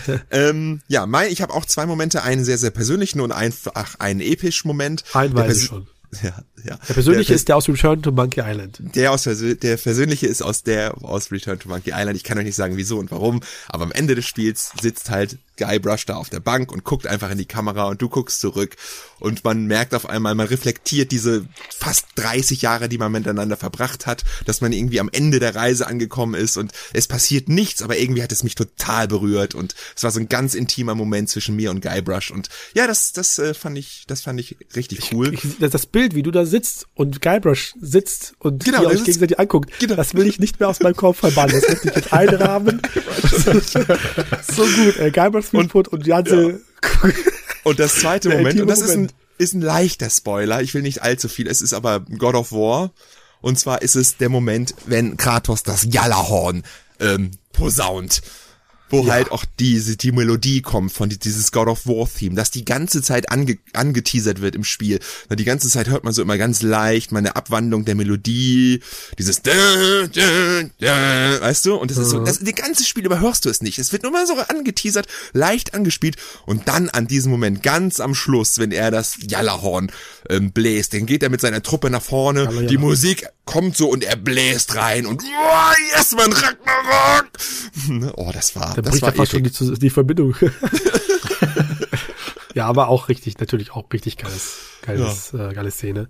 ähm, 0.30 0.80
ja, 0.88 1.06
mein, 1.06 1.30
ich 1.30 1.42
habe 1.42 1.54
auch 1.54 1.64
zwei 1.64 1.86
Momente, 1.86 2.22
einen 2.22 2.44
sehr, 2.44 2.58
sehr 2.58 2.70
persönlichen 2.70 3.20
und 3.20 3.32
einen, 3.32 3.54
ach, 3.74 3.96
einen 3.98 4.20
epischen 4.20 4.68
Moment. 4.68 5.04
Einen 5.12 5.34
weiß 5.34 5.56
ich 5.56 5.64
schon. 5.66 5.86
Ja, 6.22 6.42
ja. 6.64 6.78
Der 6.88 6.94
persönliche 6.94 7.28
der, 7.28 7.36
ist 7.36 7.48
der 7.48 7.56
aus 7.56 7.68
Return 7.68 8.02
to 8.02 8.10
Monkey 8.10 8.40
Island. 8.40 8.80
der 8.94 9.12
aus 9.12 9.24
der 9.24 9.76
persönliche 9.76 10.26
ist 10.26 10.42
aus 10.42 10.62
der 10.62 10.94
aus 11.02 11.30
Return 11.30 11.58
to 11.58 11.68
Monkey 11.68 11.92
Island. 11.94 12.16
Ich 12.16 12.24
kann 12.24 12.38
euch 12.38 12.44
nicht 12.44 12.56
sagen, 12.56 12.76
wieso 12.76 12.98
und 12.98 13.10
warum, 13.10 13.40
aber 13.68 13.84
am 13.84 13.92
Ende 13.92 14.14
des 14.14 14.26
Spiels 14.26 14.72
sitzt 14.80 15.10
halt 15.10 15.38
Guybrush 15.56 16.06
da 16.06 16.16
auf 16.16 16.28
der 16.30 16.40
Bank 16.40 16.70
und 16.70 16.84
guckt 16.84 17.06
einfach 17.06 17.30
in 17.30 17.38
die 17.38 17.46
Kamera 17.46 17.84
und 17.84 18.02
du 18.02 18.08
guckst 18.08 18.40
zurück 18.40 18.76
und 19.18 19.44
man 19.44 19.66
merkt 19.66 19.94
auf 19.94 20.06
einmal, 20.06 20.34
man 20.34 20.46
reflektiert 20.46 21.12
diese 21.12 21.46
fast 21.70 22.06
30 22.16 22.62
Jahre, 22.62 22.88
die 22.88 22.98
man 22.98 23.12
miteinander 23.12 23.56
verbracht 23.56 24.06
hat, 24.06 24.24
dass 24.44 24.60
man 24.60 24.72
irgendwie 24.72 25.00
am 25.00 25.08
Ende 25.10 25.40
der 25.40 25.54
Reise 25.54 25.86
angekommen 25.86 26.34
ist 26.34 26.56
und 26.56 26.72
es 26.92 27.08
passiert 27.08 27.48
nichts, 27.48 27.82
aber 27.82 27.96
irgendwie 27.98 28.22
hat 28.22 28.32
es 28.32 28.42
mich 28.42 28.54
total 28.54 29.08
berührt 29.08 29.54
und 29.54 29.74
es 29.96 30.02
war 30.02 30.10
so 30.10 30.20
ein 30.20 30.28
ganz 30.28 30.54
intimer 30.54 30.94
Moment 30.94 31.30
zwischen 31.30 31.56
mir 31.56 31.70
und 31.70 31.80
Guybrush 31.80 32.30
und 32.30 32.48
ja, 32.74 32.86
das 32.86 33.12
das 33.12 33.38
äh, 33.38 33.54
fand 33.54 33.78
ich 33.78 34.04
das 34.06 34.20
fand 34.22 34.38
ich 34.40 34.56
richtig 34.74 35.12
cool. 35.12 35.32
Ich, 35.32 35.42
das, 35.58 35.70
das 35.70 35.86
Bild, 35.86 36.05
wie 36.14 36.22
du 36.22 36.30
da 36.30 36.46
sitzt 36.46 36.86
und 36.94 37.20
Guybrush 37.20 37.74
sitzt 37.80 38.34
und 38.38 38.64
Genau, 38.64 38.82
ihr 38.82 38.88
euch 38.88 39.04
gegenseitig 39.04 39.38
anguckt, 39.38 39.78
Genau. 39.78 39.94
das 39.96 40.14
will 40.14 40.26
ich 40.26 40.38
nicht 40.38 40.60
mehr 40.60 40.68
aus 40.68 40.80
meinem 40.80 40.96
Kopf 40.96 41.18
verbannen. 41.18 41.60
Das 41.60 41.68
möchte 41.68 41.88
ich 41.88 41.96
jetzt 41.96 42.12
einrahmen. 42.12 42.80
so 43.42 44.62
gut, 44.62 44.96
ey. 44.98 45.10
Guybrush 45.10 45.50
Threepwood 45.50 45.88
und, 45.88 46.00
und 46.00 46.06
Janse. 46.06 46.60
Und 47.64 47.78
das 47.78 47.96
zweite 47.96 48.28
Moment, 48.36 48.60
und 48.60 48.68
das 48.68 48.80
ist 48.80 48.94
ein, 48.94 49.10
ist 49.38 49.54
ein 49.54 49.60
leichter 49.60 50.10
Spoiler, 50.10 50.62
ich 50.62 50.74
will 50.74 50.82
nicht 50.82 51.02
allzu 51.02 51.28
viel, 51.28 51.48
es 51.48 51.60
ist 51.60 51.74
aber 51.74 52.00
God 52.00 52.34
of 52.34 52.52
War. 52.52 52.92
Und 53.40 53.58
zwar 53.58 53.82
ist 53.82 53.96
es 53.96 54.16
der 54.16 54.28
Moment, 54.28 54.74
wenn 54.86 55.16
Kratos 55.16 55.62
das 55.62 55.86
Jalahorn 55.90 56.62
ähm, 57.00 57.32
posaunt. 57.52 58.22
Wo 58.88 59.10
halt 59.10 59.32
auch 59.32 59.44
diese, 59.58 59.96
die 59.96 60.12
Melodie 60.12 60.62
kommt 60.62 60.92
von 60.92 61.08
die, 61.08 61.18
dieses 61.18 61.50
God 61.50 61.66
of 61.66 61.86
War 61.86 62.08
Theme, 62.08 62.36
das 62.36 62.50
die 62.50 62.64
ganze 62.64 63.02
Zeit 63.02 63.30
ange, 63.32 63.58
angeteasert 63.72 64.40
wird 64.40 64.54
im 64.54 64.64
Spiel. 64.64 65.00
Na, 65.28 65.36
Die 65.36 65.44
ganze 65.44 65.68
Zeit 65.68 65.88
hört 65.88 66.04
man 66.04 66.12
so 66.12 66.22
immer 66.22 66.38
ganz 66.38 66.62
leicht 66.62 67.10
meine 67.10 67.34
Abwandlung 67.34 67.84
der 67.84 67.96
Melodie, 67.96 68.80
dieses 69.18 69.42
weißt 71.40 71.66
du? 71.66 71.74
Und 71.74 71.90
das 71.90 71.98
ist 71.98 72.10
so, 72.10 72.24
das, 72.24 72.38
das 72.38 72.54
ganze 72.54 72.84
Spiel 72.84 73.04
überhörst 73.04 73.44
du 73.44 73.48
es 73.48 73.60
nicht. 73.60 73.78
Es 73.78 73.92
wird 73.92 74.04
nur 74.04 74.12
mal 74.12 74.26
so 74.26 74.34
angeteasert, 74.34 75.06
leicht 75.32 75.74
angespielt 75.74 76.16
und 76.46 76.68
dann 76.68 76.88
an 76.88 77.06
diesem 77.06 77.30
Moment, 77.32 77.62
ganz 77.62 78.00
am 78.00 78.14
Schluss, 78.14 78.58
wenn 78.58 78.70
er 78.72 78.90
das 78.90 79.18
Jalahorn 79.20 79.90
ähm, 80.30 80.52
bläst, 80.52 80.94
dann 80.94 81.06
geht 81.06 81.22
er 81.22 81.30
mit 81.30 81.40
seiner 81.40 81.62
Truppe 81.62 81.90
nach 81.90 82.02
vorne, 82.02 82.44
Jalla, 82.44 82.62
die 82.62 82.74
jalla. 82.74 82.86
Musik 82.86 83.26
kommt 83.46 83.76
so 83.76 83.88
und 83.88 84.04
er 84.04 84.16
bläst 84.16 84.74
rein 84.74 85.06
und 85.06 85.22
oh, 85.22 85.96
yes, 85.96 86.12
man 86.12 86.32
Ragnarok! 86.32 87.30
Oh, 88.16 88.30
das 88.32 88.56
war, 88.56 88.74
Da 88.74 88.82
das 88.82 88.90
bricht 88.92 89.02
war 89.02 89.10
ja 89.10 89.16
fast 89.16 89.32
schon 89.32 89.44
die, 89.44 89.78
die 89.78 89.90
Verbindung. 89.90 90.34
ja, 92.54 92.66
aber 92.66 92.88
auch 92.88 93.08
richtig, 93.08 93.38
natürlich 93.38 93.70
auch 93.72 93.90
richtig 93.92 94.16
geiles, 94.16 94.56
geiles, 94.82 95.32
äh, 95.34 95.52
geile 95.54 95.70
Szene. 95.70 96.08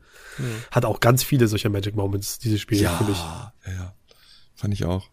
Hat 0.70 0.84
auch 0.84 1.00
ganz 1.00 1.22
viele 1.22 1.48
solcher 1.48 1.68
Magic 1.68 1.94
Moments, 1.94 2.38
dieses 2.38 2.60
Spiel, 2.60 2.80
Ja, 2.80 2.96
finde 2.96 3.12
ich. 3.12 3.18
ja, 3.18 3.52
ja, 3.66 3.94
fand 4.54 4.74
ich 4.74 4.84
auch. 4.84 5.08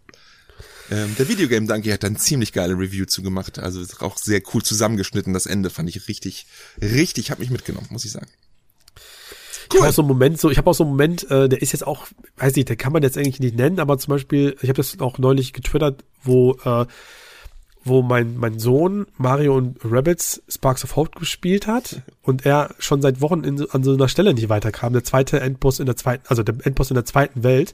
Ähm, 0.91 1.15
der 1.17 1.27
Videogame 1.27 1.67
Donkey 1.67 1.89
hat 1.89 2.03
dann 2.03 2.17
ziemlich 2.17 2.53
geile 2.53 2.73
Review 2.73 3.05
zu 3.05 3.23
gemacht, 3.23 3.59
also 3.59 3.81
ist 3.81 4.01
auch 4.01 4.17
sehr 4.17 4.41
cool 4.53 4.63
zusammengeschnitten. 4.63 5.33
Das 5.33 5.45
Ende 5.45 5.69
fand 5.69 5.89
ich 5.89 6.07
richtig, 6.07 6.45
richtig, 6.81 7.31
hat 7.31 7.39
mich 7.39 7.49
mitgenommen, 7.49 7.87
muss 7.89 8.05
ich 8.05 8.11
sagen. 8.11 8.29
Ich 9.73 9.79
habe 9.79 9.89
auch 9.89 9.93
so 9.93 10.01
einen 10.01 10.09
Moment, 10.09 10.39
so, 10.39 10.49
ich 10.49 10.57
habe 10.57 10.69
auch 10.69 10.73
so 10.73 10.83
einen 10.83 10.91
Moment, 10.91 11.29
äh, 11.31 11.49
der 11.49 11.61
ist 11.61 11.71
jetzt 11.71 11.85
auch, 11.87 12.07
weiß 12.37 12.55
nicht, 12.55 12.69
der 12.69 12.75
kann 12.75 12.93
man 12.93 13.03
jetzt 13.03 13.17
eigentlich 13.17 13.39
nicht 13.39 13.55
nennen, 13.55 13.79
aber 13.79 13.97
zum 13.97 14.11
Beispiel, 14.11 14.55
ich 14.61 14.69
habe 14.69 14.77
das 14.77 14.99
auch 14.99 15.17
neulich 15.17 15.53
getwittert, 15.53 16.03
wo, 16.21 16.53
äh, 16.63 16.85
wo 17.83 18.01
mein, 18.01 18.37
mein 18.37 18.59
Sohn 18.59 19.07
Mario 19.17 19.55
und 19.55 19.79
Rabbits 19.83 20.43
Sparks 20.47 20.83
of 20.83 20.95
Hope 20.95 21.19
gespielt 21.19 21.67
hat 21.67 22.01
und 22.21 22.45
er 22.45 22.75
schon 22.79 23.01
seit 23.01 23.21
Wochen 23.21 23.43
in, 23.43 23.69
an 23.71 23.83
so 23.83 23.93
einer 23.93 24.07
Stelle 24.07 24.33
nicht 24.33 24.49
weiterkam. 24.49 24.93
Der 24.93 25.03
zweite 25.03 25.39
Endboss 25.39 25.79
in 25.79 25.85
der 25.85 25.97
zweiten, 25.97 26.23
also 26.27 26.43
der 26.43 26.55
Endboss 26.65 26.91
in 26.91 26.95
der 26.95 27.05
zweiten 27.05 27.43
Welt 27.43 27.73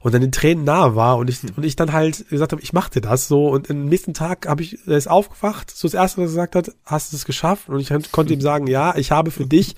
und 0.00 0.14
dann 0.14 0.22
in 0.22 0.32
Tränen 0.32 0.64
nahe 0.64 0.94
war 0.94 1.18
und 1.18 1.28
ich 1.28 1.38
und 1.56 1.64
ich 1.64 1.76
dann 1.76 1.92
halt 1.92 2.28
gesagt 2.28 2.52
habe, 2.52 2.62
ich 2.62 2.72
mach 2.72 2.88
dir 2.88 3.00
das 3.00 3.28
so 3.28 3.48
und 3.48 3.70
am 3.70 3.86
nächsten 3.86 4.14
Tag 4.14 4.46
habe 4.46 4.62
ich 4.62 4.78
er 4.86 4.96
ist 4.96 5.08
aufgewacht, 5.08 5.70
so 5.70 5.88
das 5.88 5.94
erste 5.94 6.22
was 6.22 6.24
er 6.24 6.46
gesagt 6.46 6.56
hat, 6.56 6.70
hast 6.84 7.12
du 7.12 7.16
es 7.16 7.24
geschafft 7.24 7.68
und 7.68 7.80
ich 7.80 7.90
konnte 8.12 8.32
ihm 8.32 8.40
sagen, 8.40 8.66
ja, 8.66 8.96
ich 8.96 9.10
habe 9.10 9.30
für 9.30 9.46
dich 9.46 9.76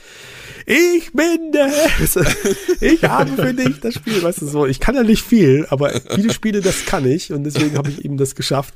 ich 0.67 1.13
bin 1.13 1.51
das. 1.53 2.17
Ich 2.81 3.03
habe 3.05 3.31
für 3.31 3.55
dich 3.55 3.81
das 3.81 3.95
Spiel, 3.95 4.23
weißt 4.23 4.43
du 4.43 4.47
so. 4.47 4.67
Ich 4.67 4.81
kann 4.81 4.95
ja 4.95 5.03
nicht 5.03 5.23
viel, 5.23 5.67
aber 5.71 5.91
viele 5.91 6.33
Spiele, 6.33 6.61
das 6.61 6.85
kann 6.85 7.07
ich 7.07 7.33
und 7.33 7.45
deswegen 7.45 7.77
habe 7.77 7.91
ich 7.91 8.05
ihm 8.05 8.19
das 8.19 8.35
geschafft. 8.35 8.75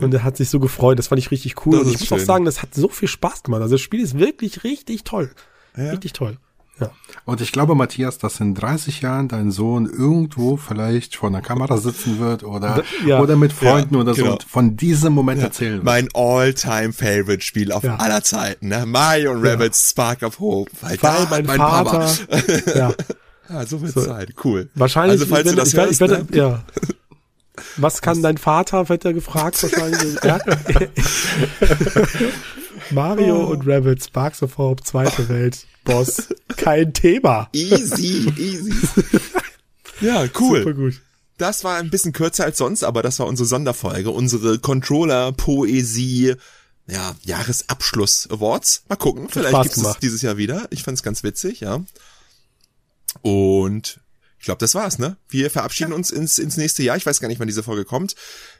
Und 0.00 0.12
er 0.14 0.24
hat 0.24 0.36
sich 0.38 0.48
so 0.48 0.58
gefreut. 0.58 0.98
Das 0.98 1.08
fand 1.08 1.18
ich 1.18 1.30
richtig 1.30 1.66
cool. 1.66 1.78
Das 1.78 1.86
und 1.86 1.94
ich 1.94 2.00
muss 2.00 2.12
auch 2.12 2.16
schön. 2.16 2.26
sagen, 2.26 2.44
das 2.46 2.62
hat 2.62 2.74
so 2.74 2.88
viel 2.88 3.08
Spaß 3.08 3.42
gemacht. 3.42 3.62
Also 3.62 3.74
das 3.74 3.82
Spiel 3.82 4.00
ist 4.00 4.18
wirklich 4.18 4.64
richtig 4.64 5.04
toll. 5.04 5.30
Ja. 5.76 5.90
Richtig 5.90 6.14
toll. 6.14 6.38
Ja. 6.80 6.90
Und 7.24 7.40
ich 7.40 7.52
glaube, 7.52 7.74
Matthias, 7.74 8.18
dass 8.18 8.40
in 8.40 8.54
30 8.54 9.00
Jahren 9.02 9.28
dein 9.28 9.50
Sohn 9.50 9.86
irgendwo 9.86 10.56
vielleicht 10.56 11.16
vor 11.16 11.28
einer 11.28 11.40
Kamera 11.42 11.76
sitzen 11.78 12.18
wird 12.20 12.42
oder, 12.44 12.82
Ja. 13.06 13.20
oder 13.20 13.36
mit 13.36 13.52
Freunden 13.52 13.94
Ja, 13.96 14.00
oder 14.00 14.14
so 14.14 14.22
genau. 14.22 14.32
und 14.34 14.44
von 14.44 14.76
diesem 14.76 15.12
Moment 15.12 15.42
erzählen 15.42 15.74
wird. 15.74 15.84
Mein 15.84 16.08
All-Time-Favorite-Spiel 16.14 17.72
auf 17.72 17.82
Ja. 17.84 17.96
aller 17.96 18.22
Zeiten, 18.22 18.68
ne? 18.68 18.86
Mario 18.86 19.32
und 19.32 19.44
Rabbids 19.46 19.90
Spark 19.90 20.22
of 20.22 20.38
Hope. 20.38 20.70
Weil, 20.80 20.98
Weil 21.02 21.26
mein, 21.30 21.46
mein 21.46 21.58
Vater, 21.58 22.10
ja, 22.74 22.92
Ja, 23.50 23.64
so 23.66 23.78
viel 23.78 23.92
Zeit. 23.94 24.34
Cool. 24.44 24.68
wahrscheinlich, 24.74 25.20
Also, 25.20 25.34
falls 25.34 25.46
wenn, 25.46 25.54
du 25.56 25.60
das 25.60 25.68
ich, 25.68 25.76
hörst, 25.78 25.92
ich 25.92 26.00
werde, 26.00 26.26
ne? 26.30 26.36
ja. 26.36 26.62
Was 27.78 28.02
kann 28.02 28.22
dein 28.22 28.36
Vater, 28.38 28.88
wird 28.88 29.04
er 29.06 29.12
gefragt 29.14 29.62
wahrscheinlich. 29.62 30.16
ja. 30.22 30.38
Mario 32.90 33.46
Oh. 33.46 33.52
und 33.52 33.66
Rabbit, 33.66 34.02
Sparks 34.04 34.42
of 34.42 34.56
Hope, 34.58 34.82
zweite 34.82 35.28
Welt, 35.28 35.66
Boss, 35.88 36.28
kein 36.58 36.92
Thema. 36.92 37.48
Easy, 37.54 38.30
easy. 38.36 38.74
ja, 40.02 40.26
cool. 40.38 40.58
Super 40.58 40.74
gut. 40.74 41.00
Das 41.38 41.64
war 41.64 41.78
ein 41.78 41.88
bisschen 41.88 42.12
kürzer 42.12 42.44
als 42.44 42.58
sonst, 42.58 42.84
aber 42.84 43.02
das 43.02 43.18
war 43.18 43.26
unsere 43.26 43.46
Sonderfolge, 43.46 44.10
unsere 44.10 44.58
Controller-Poesie, 44.58 46.34
ja, 46.88 47.16
Jahresabschluss-Awards. 47.22 48.82
Mal 48.90 48.96
gucken, 48.96 49.28
vielleicht 49.30 49.62
gibt 49.62 49.78
es 49.78 49.98
dieses 49.98 50.20
Jahr 50.20 50.36
wieder. 50.36 50.66
Ich 50.70 50.82
fand's 50.82 51.02
ganz 51.02 51.22
witzig, 51.22 51.60
ja. 51.60 51.82
Und 53.22 54.00
ich 54.38 54.44
glaube, 54.44 54.58
das 54.58 54.74
war's, 54.74 54.98
ne? 54.98 55.16
Wir 55.30 55.50
verabschieden 55.50 55.94
uns 55.94 56.10
ins, 56.10 56.38
ins 56.38 56.58
nächste 56.58 56.82
Jahr. 56.82 56.98
Ich 56.98 57.06
weiß 57.06 57.18
gar 57.20 57.28
nicht, 57.28 57.40
wann 57.40 57.48
diese 57.48 57.62
Folge 57.62 57.86
kommt, 57.86 58.14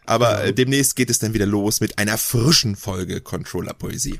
aber 0.06 0.44
äh, 0.44 0.54
demnächst 0.54 0.96
geht 0.96 1.10
es 1.10 1.18
dann 1.18 1.34
wieder 1.34 1.46
los 1.46 1.80
mit 1.80 1.98
einer 1.98 2.16
frischen 2.16 2.74
Folge 2.74 3.20
Controller-Poesie. 3.20 4.18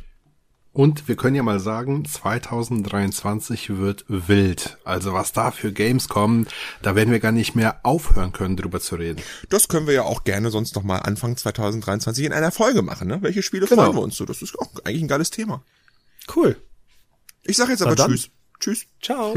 Und 0.78 1.08
wir 1.08 1.16
können 1.16 1.34
ja 1.34 1.42
mal 1.42 1.58
sagen, 1.58 2.04
2023 2.04 3.78
wird 3.78 4.04
wild. 4.06 4.78
Also 4.84 5.12
was 5.12 5.32
da 5.32 5.50
für 5.50 5.72
Games 5.72 6.08
kommen, 6.08 6.46
da 6.82 6.94
werden 6.94 7.10
wir 7.10 7.18
gar 7.18 7.32
nicht 7.32 7.56
mehr 7.56 7.80
aufhören 7.82 8.30
können, 8.30 8.56
drüber 8.56 8.78
zu 8.78 8.94
reden. 8.94 9.20
Das 9.48 9.66
können 9.66 9.88
wir 9.88 9.94
ja 9.94 10.02
auch 10.04 10.22
gerne 10.22 10.52
sonst 10.52 10.76
noch 10.76 10.84
mal 10.84 10.98
Anfang 10.98 11.36
2023 11.36 12.26
in 12.26 12.32
einer 12.32 12.52
Folge 12.52 12.82
machen, 12.82 13.08
ne? 13.08 13.18
Welche 13.22 13.42
Spiele 13.42 13.66
Genau. 13.66 13.82
freuen 13.86 13.96
wir 13.96 14.02
uns 14.02 14.16
so? 14.18 14.24
Das 14.24 14.40
ist 14.40 14.56
auch 14.56 14.70
eigentlich 14.84 15.02
ein 15.02 15.08
geiles 15.08 15.30
Thema. 15.30 15.64
Cool. 16.36 16.54
Ich 17.42 17.56
sag 17.56 17.70
jetzt 17.70 17.82
aber. 17.82 17.96
Tschüss. 17.96 18.30
Tschüss. 18.60 18.86
Ciao. 19.02 19.34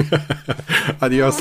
Adios. 0.99 1.37